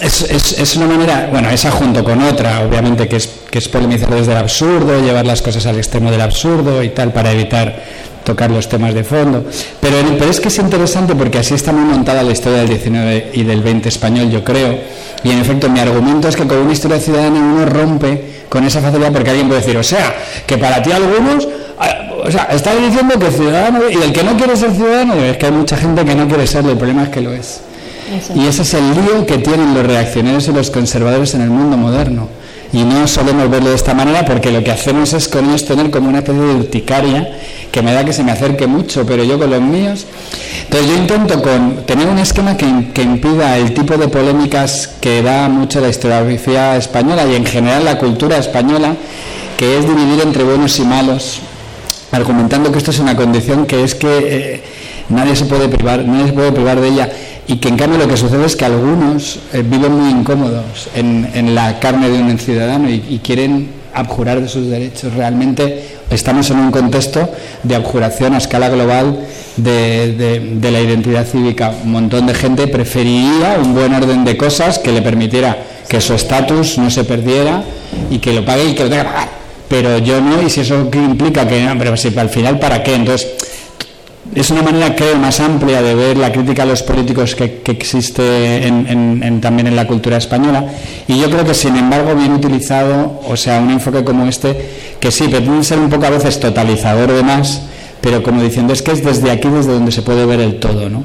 [0.00, 0.22] Es,
[0.58, 4.32] es, una manera, bueno, esa junto con otra, obviamente, que es, que es polemizar desde
[4.32, 7.82] el absurdo, llevar las cosas al extremo del absurdo y tal, para evitar
[8.24, 9.44] tocar los temas de fondo.
[9.80, 13.30] Pero, pero es que es interesante porque así está muy montada la historia del 19
[13.34, 14.78] y del 20 español, yo creo.
[15.22, 18.80] Y en efecto, mi argumento es que con una historia ciudadana uno rompe con esa
[18.80, 20.14] facilidad porque alguien puede decir, o sea,
[20.46, 21.48] que para ti algunos
[22.24, 25.46] o sea, está diciendo que ciudadano, y el que no quiere ser ciudadano, es que
[25.46, 27.60] hay mucha gente que no quiere serlo, el problema es que lo es.
[28.34, 31.76] Y ese es el lío que tienen los reaccionarios y los conservadores en el mundo
[31.76, 32.28] moderno.
[32.72, 35.90] Y no solemos verlo de esta manera porque lo que hacemos es con ellos tener
[35.90, 37.38] como una especie de urticaria
[37.70, 40.06] que me da que se me acerque mucho, pero yo con los míos.
[40.64, 45.22] Entonces yo intento con tener un esquema que, que impida el tipo de polémicas que
[45.22, 48.96] da mucho la historiografía española y en general la cultura española,
[49.56, 51.40] que es dividir entre buenos y malos,
[52.14, 54.62] argumentando que esto es una condición que es que eh,
[55.08, 57.10] nadie se puede privar, nadie se puede privar de ella
[57.46, 61.54] y que en cambio lo que sucede es que algunos eh, viven muy incómodos en,
[61.54, 65.12] la carne de un ciudadano y, quieren abjurar de sus derechos.
[65.14, 67.28] Realmente estamos en un contexto
[67.62, 69.18] de abjuración a escala global
[69.56, 71.74] de, la identidad cívica.
[71.84, 75.56] Un montón de gente preferiría un buen orden de cosas que le permitiera
[75.88, 77.62] que su estatus no se perdiera
[78.10, 79.33] y que lo pague y que lo tenga.
[79.68, 82.94] Pero yo no, y si eso implica que, pero si al final, ¿para qué?
[82.94, 83.28] Entonces,
[84.34, 88.66] es una manera, creo, más amplia de ver la crítica a los políticos que, existe
[88.66, 90.64] en, también en la cultura española.
[91.06, 95.10] Y yo creo que, sin embargo, bien utilizado, o sea, un enfoque como este, que
[95.10, 97.62] sí, pretende ser un poco a veces totalizador de más,
[98.00, 100.88] pero como diciendo, es que es desde aquí desde donde se puede ver el todo,
[100.88, 101.04] ¿no?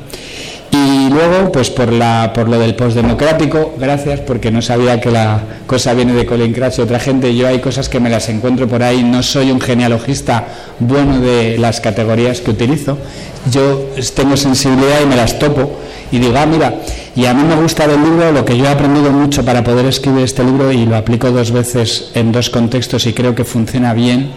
[0.71, 5.41] Y luego, pues por, la, por lo del postdemocrático, gracias, porque no sabía que la
[5.65, 7.35] cosa viene de Colin Cratch y otra gente.
[7.35, 9.03] Yo hay cosas que me las encuentro por ahí.
[9.03, 10.47] No soy un genealogista
[10.79, 12.97] bueno de las categorías que utilizo.
[13.51, 15.79] Yo tengo sensibilidad y me las topo.
[16.11, 16.75] Y digo, ah, mira,
[17.15, 19.85] y a mí me gusta del libro lo que yo he aprendido mucho para poder
[19.85, 23.93] escribir este libro y lo aplico dos veces en dos contextos y creo que funciona
[23.93, 24.31] bien,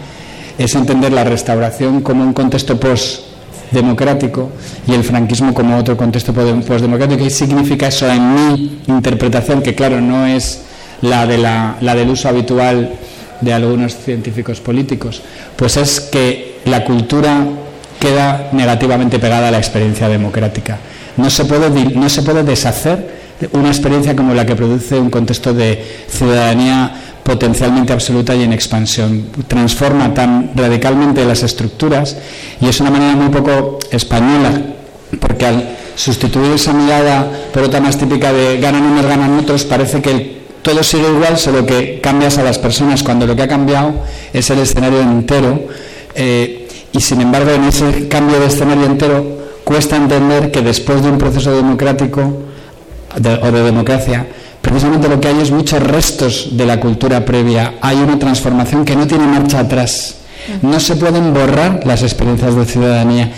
[0.57, 3.32] es entender la restauración como un contexto post
[3.73, 4.51] democrático
[4.87, 7.23] y el franquismo como otro contexto postdemocrático.
[7.23, 9.61] ¿Qué significa eso en mi interpretación?
[9.61, 10.61] Que claro, no es
[11.01, 12.93] la, de la, la del uso habitual
[13.41, 15.21] de algunos científicos políticos.
[15.55, 17.45] Pues es que la cultura
[17.99, 20.77] queda negativamente pegada a la experiencia democrática.
[21.17, 25.53] No se puede, no se puede deshacer una experiencia como la que produce un contexto
[25.53, 29.27] de ciudadanía potencialmente absoluta y en expansión.
[29.47, 32.17] Transforma tan radicalmente las estructuras
[32.59, 34.51] y es una manera muy poco española,
[35.19, 40.01] porque al sustituir esa mirada por otra más típica de ganan unos, ganan otros, parece
[40.01, 43.93] que todo sigue igual, solo que cambias a las personas cuando lo que ha cambiado
[44.31, 45.61] es el escenario entero.
[46.15, 51.09] Eh, y sin embargo, en ese cambio de escenario entero cuesta entender que después de
[51.09, 52.21] un proceso democrático
[53.15, 54.27] o de democracia,
[54.63, 57.75] precisamente lo que hay es muchos restos de la cultura previa.
[57.81, 60.15] Hay una transformación que no tiene marcha atrás.
[60.61, 63.31] No se pueden borrar las experiencias de ciudadanía.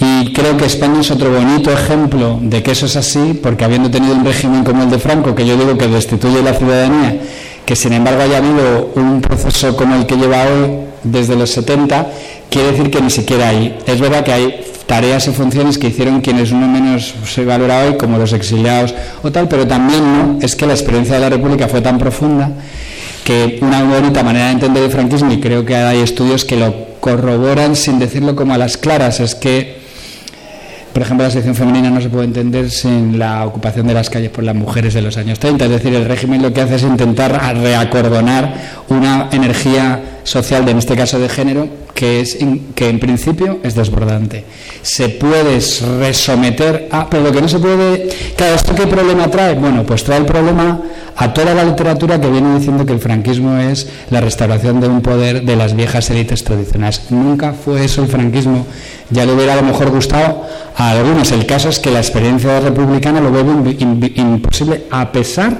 [0.00, 3.90] Y creo que España es otro bonito ejemplo de que eso es así, porque habiendo
[3.90, 7.20] tenido un régimen como el de Franco, que yo digo que destituye la ciudadanía,
[7.64, 10.70] que sin embargo haya habido un proceso como el que lleva hoy
[11.04, 12.06] desde los 70,
[12.50, 13.78] quiere decir que ni siquiera hay.
[13.86, 17.96] Es verdad que hay tareas y funciones que hicieron quienes uno menos se valora hoy,
[17.96, 21.68] como los exiliados o tal, pero también no, es que la experiencia de la República
[21.68, 22.50] fue tan profunda
[23.24, 26.74] que una bonita manera de entender el franquismo, y creo que hay estudios que lo
[26.98, 29.79] corroboran sin decirlo como a las claras, es que
[31.00, 34.28] por ejemplo, la sección femenina no se puede entender sin la ocupación de las calles
[34.28, 35.64] por las mujeres de los años 30.
[35.64, 40.76] Es decir, el régimen lo que hace es intentar reacordonar una energía social, de, en
[40.76, 42.36] este caso de género, que, es,
[42.74, 44.44] que en principio es desbordante.
[44.82, 45.58] Se puede
[46.00, 47.08] resometer a...
[47.08, 48.08] Pero lo que no se puede...
[48.36, 49.54] Claro, ¿esto qué problema trae?
[49.54, 50.82] Bueno, pues trae el problema
[51.16, 55.02] a toda la literatura que viene diciendo que el franquismo es la restauración de un
[55.02, 57.02] poder de las viejas élites tradicionales.
[57.10, 58.66] Nunca fue eso el franquismo.
[59.10, 60.46] Ya le hubiera a lo mejor gustado
[60.76, 61.30] a algunos.
[61.32, 63.76] El caso es que la experiencia republicana lo vuelve
[64.16, 65.56] imposible a pesar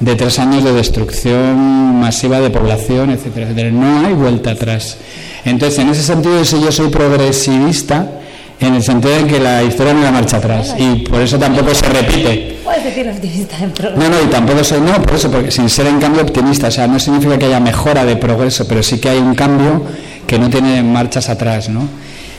[0.00, 3.70] de tres años de destrucción masiva de población, etcétera, etcétera.
[3.70, 4.98] No hay vuelta atrás.
[5.44, 8.12] Entonces, en ese sentido, si yo soy progresivista,
[8.60, 11.74] en el sentido de que la historia no da marcha atrás y por eso tampoco
[11.74, 12.58] se repite.
[12.64, 14.02] Puedes decir optimista en progreso.
[14.02, 16.70] No, no, y tampoco soy, no, por eso, porque sin ser en cambio optimista, o
[16.70, 19.84] sea, no significa que haya mejora de progreso, pero sí que hay un cambio
[20.26, 21.88] que no tiene marchas atrás, ¿no?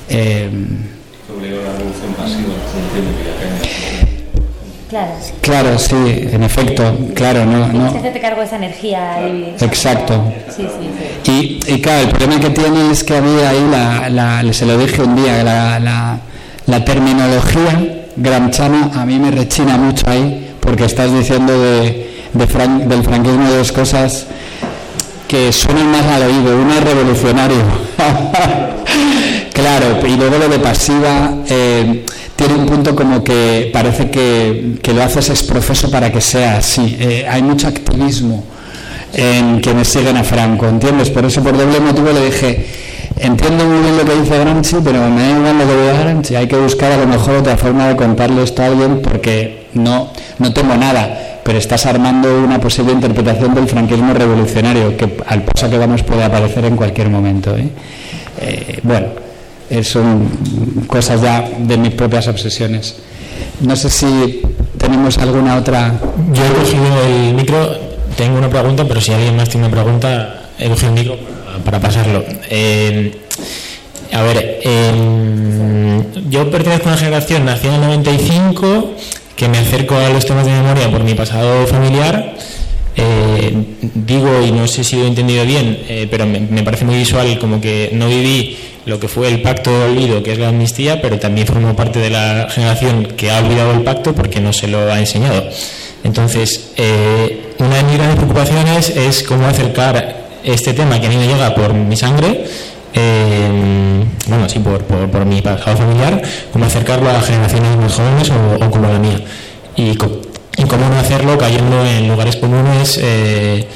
[0.09, 0.49] Eh,
[4.89, 5.11] Claro.
[5.41, 7.67] Claro, sí, en efecto, claro, no.
[7.67, 7.91] no.
[7.91, 9.19] te cargo esa energía.
[9.61, 10.33] Exacto.
[10.49, 10.65] Sí,
[11.23, 14.09] sí, Y, y, claro, el problema que tiene es que había ahí, la,
[14.41, 16.19] la, se lo dije un día, la, la,
[16.65, 22.45] la terminología gramchana a mí me rechina mucho ahí, porque estás diciendo de, de
[22.87, 24.25] del franquismo dos cosas
[25.27, 26.59] que suenan más al oído.
[26.59, 27.61] Uno es revolucionario.
[29.53, 31.35] claro, y luego lo de pasiva.
[31.47, 32.05] Eh,
[32.39, 36.95] tiene un punto como que parece que, lo haces es profeso para que sea así.
[36.97, 38.45] Eh, hay mucho activismo
[39.13, 41.09] en quienes siguen a Franco, ¿entiendes?
[41.09, 42.65] Por eso, por doble motivo, le dije,
[43.17, 46.35] entiendo muy bien lo que dice Gramsci, pero me da igual lo que diga Gramsci.
[46.37, 50.13] Hay que buscar a lo mejor otra forma de contarle esto a alguien porque no,
[50.37, 55.69] no tengo nada, pero estás armando una posible interpretación del franquismo revolucionario que al paso
[55.69, 57.57] que vamos puede aparecer en cualquier momento.
[57.57, 57.67] ¿eh?
[58.39, 59.28] Eh, bueno
[59.83, 60.29] son
[60.87, 62.95] cosas ya de mis propias obsesiones.
[63.61, 64.41] No sé si
[64.77, 65.99] tenemos alguna otra.
[66.33, 67.79] Yo he cogido el micro,
[68.15, 71.17] tengo una pregunta, pero si alguien más tiene una pregunta, he cogido el micro
[71.63, 72.23] para pasarlo.
[72.49, 73.17] Eh,
[74.11, 78.95] a ver, eh, yo pertenezco a una generación nacida en el 95
[79.35, 82.35] que me acerco a los temas de memoria por mi pasado familiar
[83.01, 83.53] eh,
[83.93, 87.39] digo, y no sé si he entendido bien, eh, pero me, me parece muy visual
[87.39, 91.19] como que no viví lo que fue el pacto olvido, que es la amnistía, pero
[91.19, 94.91] también formo parte de la generación que ha olvidado el pacto porque no se lo
[94.91, 95.47] ha enseñado.
[96.03, 101.17] Entonces, eh, una de mis grandes preocupaciones es cómo acercar este tema que a mí
[101.17, 102.45] me llega por mi sangre,
[102.93, 108.31] eh, bueno, sí, por, por, por mi pasado familiar, cómo acercarlo a generaciones más jóvenes
[108.31, 109.19] o, como la mía.
[109.75, 112.99] Y cómo no hacerlo cayendo en lugares comunes.
[113.01, 113.67] eh,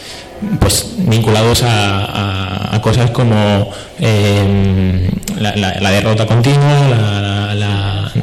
[0.60, 5.56] pues vinculados a, a- cosas como eh, la,
[5.92, 7.54] derrota continua,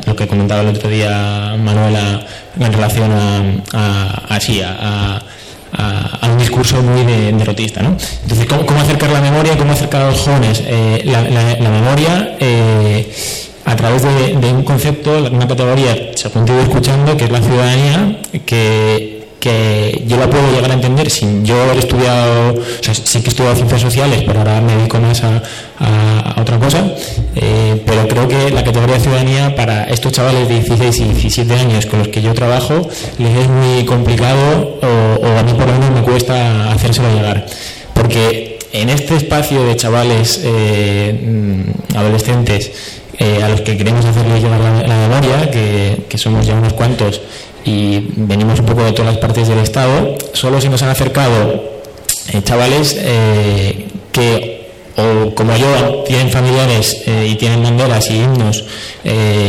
[0.06, 2.20] lo que comentaba el otro día Manuela
[2.58, 3.42] en relación a,
[3.72, 5.22] a-
[6.22, 7.82] a- un discurso muy de- derrotista.
[7.82, 7.96] ¿no?
[8.22, 9.56] Entonces, ¿cómo, acercar la memoria?
[9.56, 11.22] ¿Cómo acercar a los jóvenes eh, la,
[11.70, 12.36] memoria?
[12.38, 13.12] eh,
[13.64, 18.16] a través de, un concepto, una categoría, según te ido escuchando, que es la ciudadanía,
[18.44, 23.20] que, que yo la puedo llegar a entender sin yo haber estudiado, o sea, sí
[23.20, 25.42] que he estudiado ciencias sociales, pero ahora me dedico más a,
[26.38, 26.94] otra cosa,
[27.36, 31.54] eh, pero creo que la categoría de ciudadanía para estos chavales de 16 y 17
[31.54, 32.88] años con los que yo trabajo
[33.18, 37.46] les es muy complicado o, a mí por lo menos me cuesta hacérselo llegar,
[37.94, 42.72] porque en este espacio de chavales eh, mm, adolescentes
[43.18, 47.20] eh, a los que queremos hacerles llegar la, memoria, que somos ya unos cuantos
[47.64, 51.62] y venimos un poco de todas las partes del Estado, solo se nos han acercado
[52.32, 54.60] eh, chavales eh, que
[54.96, 58.64] o como yo tienen familiares eh, y tienen banderas y himnos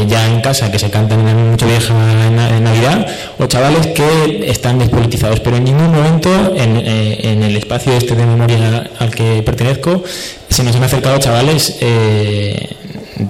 [0.08, 1.94] ya en casa que se cantan en Nochevieja
[2.28, 3.06] en, Na- en Navidad
[3.40, 8.26] o chavales que están despolitizados pero en ningún momento en, en el espacio este de
[8.26, 10.04] memoria al que pertenezco
[10.50, 11.78] se nos han acercado chavales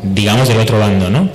[0.03, 1.29] digamos del otro bando ¿no?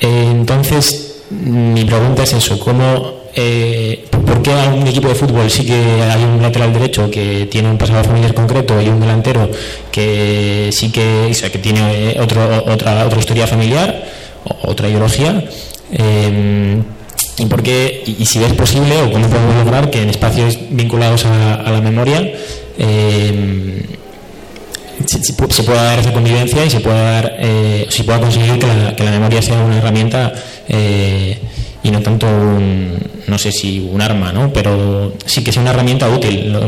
[0.00, 5.64] Entonces mi pregunta es eso ¿cómo eh, ¿por qué a un equipo de fútbol sí
[5.64, 9.48] que hay un lateral derecho que tiene un pasado familiar concreto y un delantero
[9.92, 14.04] que sí que, que tiene otro, otra, otra historia familiar,
[14.62, 15.44] otra ideología?
[15.92, 16.82] Eh,
[17.38, 21.24] ¿Y por qué, y, si es posible, o cómo podemos lograr que en espacios vinculados
[21.24, 22.34] a, la memoria
[22.76, 23.82] eh,
[25.06, 28.94] se pueda dar esa convivencia y se pueda dar, eh, se pueda conseguir que la,
[28.94, 30.34] que la memoria sea una herramienta
[30.70, 31.38] eh,
[31.82, 34.52] y no tanto un, no sé si un arma, ¿no?
[34.52, 36.52] Pero sí que sea una herramienta útil.
[36.52, 36.60] Lo-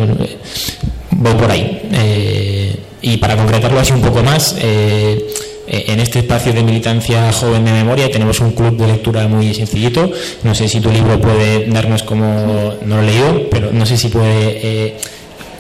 [1.13, 1.83] voy por ahí.
[1.93, 5.27] Eh, y para concretarlo así un poco más, eh,
[5.69, 9.55] eh, en este espacio de militancia joven de memoria tenemos un club de lectura muy
[9.55, 10.11] sencillito.
[10.45, 13.97] No sé si tu libro puede darnos como, no lo he leído, pero no sé
[13.97, 14.97] si puede...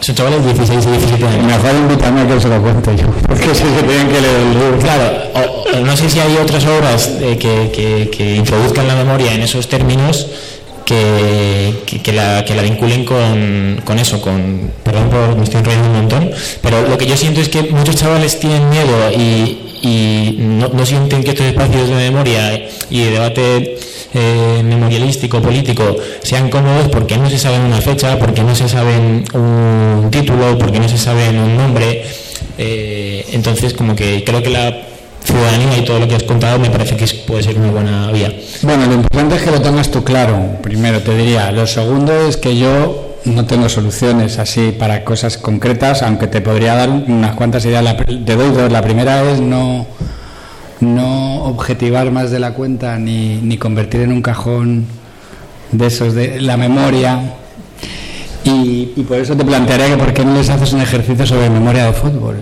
[0.02, 1.46] Son chavales de 16 y 17 años.
[1.46, 4.50] Mejor invítame a que se lo cuente yo, porque sé que tienen que leer el
[4.50, 4.78] libro.
[4.80, 5.12] Claro,
[5.74, 9.42] o no sé si hay otras obras eh, que, que- que introduzcan la memoria en
[9.42, 10.26] esos términos
[10.84, 15.60] que, que- que la, que la vinculen con, con eso, con, perdón por me estoy
[15.60, 16.30] enrollando un montón,
[16.60, 20.84] pero lo que yo siento es que muchos chavales tienen miedo y, y no, no
[20.84, 22.60] sienten que estos espacios de memoria
[22.90, 23.78] y de debate
[24.14, 29.24] eh, memorialístico, político, sean cómodos porque no se saben una fecha, porque no se saben
[29.34, 32.05] un título, porque no se saben un nombre.
[32.59, 34.82] Eh, entonces, como que creo que la
[35.24, 38.32] ciudadanía y todo lo que has contado me parece que puede ser una buena vía.
[38.62, 41.51] Bueno, lo importante es que lo tengas tú claro, primero te diría.
[41.52, 46.74] Lo segundo es que yo no tengo soluciones así para cosas concretas, aunque te podría
[46.74, 47.97] dar unas cuantas ideas.
[48.06, 48.70] Te doy dos.
[48.70, 49.86] La primera es no,
[50.82, 54.86] no objetivar más de la cuenta ni, ni convertir en un cajón
[55.70, 57.34] de esos de la memoria.
[58.44, 61.86] Y, por eso te plantearía que por qué no les haces un ejercicio sobre memoria
[61.86, 62.36] de fútbol.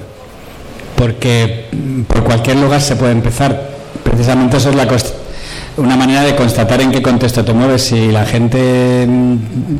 [0.97, 1.67] Porque
[2.09, 3.71] por cualquier lugar se puede empezar.
[4.03, 4.87] Precisamente eso es la
[5.77, 7.83] una manera de constatar en qué contexto te mueves.
[7.83, 9.07] Si la gente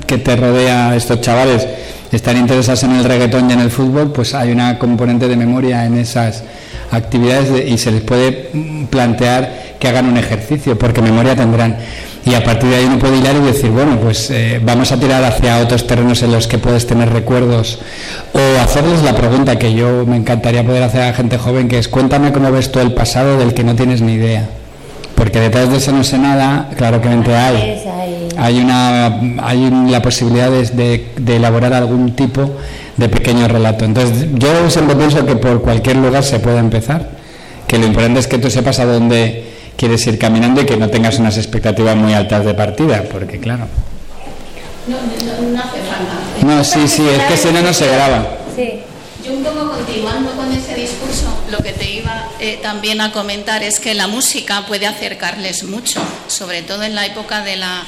[0.07, 1.67] que te rodea, estos chavales,
[2.13, 5.85] están interesados en el reggaetón y en el fútbol, pues hay una componente de memoria
[5.85, 6.43] en esas
[6.91, 8.51] actividades de- y se les puede
[8.91, 11.77] plantear que hagan un ejercicio, porque memoria tendrán.
[12.25, 14.99] Y a partir de ahí uno puede hilar y decir, bueno, pues eh, vamos a
[15.01, 17.79] tirar hacia otros terrenos en los que puedes tener recuerdos.
[18.35, 21.79] O hacerles la pregunta que yo me encantaría poder hacer a la gente joven, que
[21.79, 24.49] es, cuéntame cómo ves tú el pasado del que no tienes ni idea.
[25.15, 27.83] Porque detrás de ese no sé nada, claro que hay.
[28.37, 29.07] Hay, una,
[29.43, 32.51] hay la posibilidad de, de- de elaborar algún tipo
[33.01, 33.85] de pequeño relato.
[33.85, 37.09] Entonces, yo siempre pienso que por cualquier lugar se puede empezar.
[37.67, 39.45] Que lo importante es que tú sepas a dónde
[39.77, 43.67] quieres ir caminando y que no tengas unas expectativas muy altas de partida, porque claro.
[44.87, 46.47] No, no, no hace falta.
[46.47, 48.27] No, sí, sí, es que si no, no se graba.
[48.55, 48.81] Sí.
[49.25, 53.63] Yo un poco continuando con ese discurso, lo que te iba eh, también a comentar
[53.63, 57.85] es que la música puede acercarles mucho, sobre todo en la época de la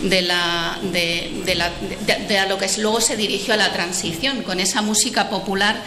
[0.00, 1.70] de, la, de, de, la,
[2.06, 5.82] de, de a lo que luego se dirigió a la transición, con esa música popular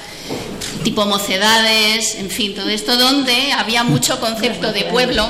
[0.83, 5.27] tipo mocedades, en fin, todo esto donde había mucho concepto de pueblo,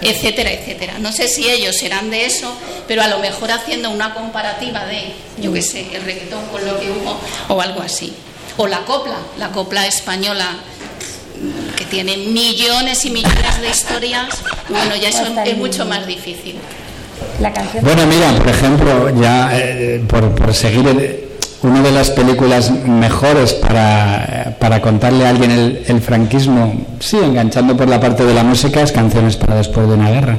[0.00, 0.98] etcétera, etcétera.
[0.98, 2.52] No sé si ellos serán de eso,
[2.88, 6.78] pero a lo mejor haciendo una comparativa de, yo qué sé, el reggaetón con lo
[6.78, 7.18] que hubo
[7.48, 8.12] o algo así.
[8.56, 10.56] O la copla, la copla española
[11.76, 14.28] que tiene millones y millones de historias,
[14.68, 16.56] bueno, ya eso es mucho más difícil.
[17.82, 21.24] Bueno, mira, por ejemplo, ya eh, por, por, seguir el,
[21.64, 27.88] una de las películas mejores para, para contarle a alguien el, franquismo, sí, enganchando por
[27.88, 30.38] la parte de la música, es Canciones para después de una guerra,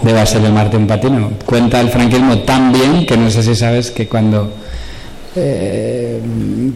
[0.00, 1.32] de Basilio Martín Patino.
[1.44, 4.52] Cuenta el franquismo tan bien que no sé si sabes que cuando
[5.34, 6.20] eh,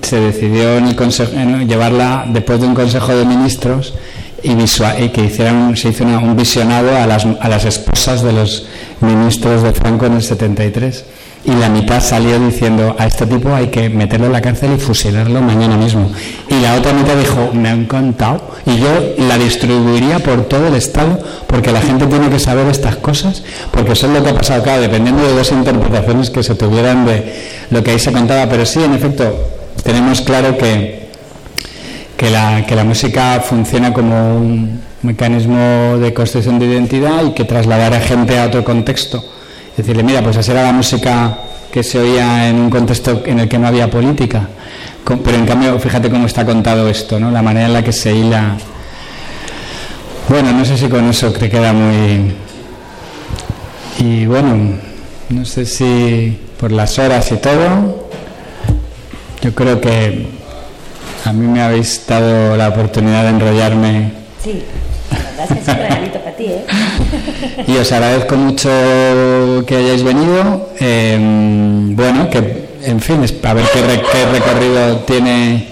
[0.03, 1.33] se decidió en el consejo,
[1.67, 3.95] llevarla después de un consejo de ministros
[4.43, 8.23] y, visual, y que hicieran, se hizo una, un visionado a las, a las esposas
[8.23, 8.67] de los
[9.05, 11.05] ministros de Franco en el 73
[11.45, 14.81] y la mitad salió diciendo a este tipo hay que meterlo en la cárcel y
[14.81, 16.11] fusilarlo mañana mismo.
[16.49, 20.75] Y la otra mitad dijo, me han contado y yo la distribuiría por todo el
[20.75, 24.35] Estado porque la gente tiene que saber estas cosas, porque eso es lo que ha
[24.35, 27.35] pasado, claro, dependiendo de dos interpretaciones que se tuvieran de
[27.71, 29.35] lo que ahí se contaba, pero sí, en efecto,
[29.83, 31.04] tenemos claro que,
[32.17, 37.45] que, la, que la música funciona como un mecanismo de construcción de identidad y que
[37.45, 39.25] trasladar a gente a otro contexto
[39.77, 41.39] decirle, mira, pues esa era la música
[41.73, 44.49] que se oía en un contexto en el que no había política.
[45.05, 47.31] Pero en cambio, fíjate cómo está contado esto, ¿no?
[47.31, 48.57] La manera en la que se hila.
[50.29, 52.33] Bueno, no sé si con eso que queda muy.
[53.99, 54.79] Y bueno,
[55.29, 58.09] no sé si por las horas y todo,
[59.43, 60.27] yo creo que
[61.25, 64.13] a mí me habéis dado la oportunidad de enrollarme.
[64.43, 64.63] Sí
[65.43, 66.65] es un regalito para ti, ¿eh?
[67.67, 68.69] Y os agradezco mucho
[69.67, 70.71] que hayáis venido.
[70.81, 75.69] Eh, bueno, que en fin, a ver qué, re, qué, recorrido tiene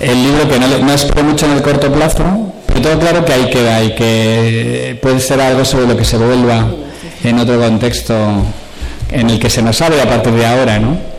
[0.00, 3.32] el libro, que no, no espero mucho en el corto plazo, pero todo claro que
[3.32, 6.66] ahí queda y que puede ser algo sobre lo que se vuelva
[7.24, 8.14] en otro contexto
[9.10, 11.17] en el que se nos hable a partir de ahora, ¿no?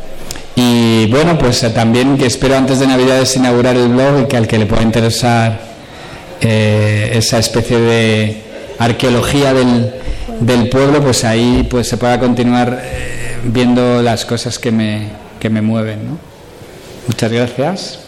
[0.61, 4.45] Y bueno, pues también que espero antes de Navidades inaugurar el blog y que al
[4.45, 5.57] que le pueda interesar
[6.41, 8.41] eh, esa especie de
[8.77, 9.93] arqueología del,
[10.41, 15.07] del, pueblo, pues ahí pues se pueda continuar eh, viendo las cosas que me,
[15.39, 16.19] que me mueven.
[17.07, 17.99] Muchas gracias.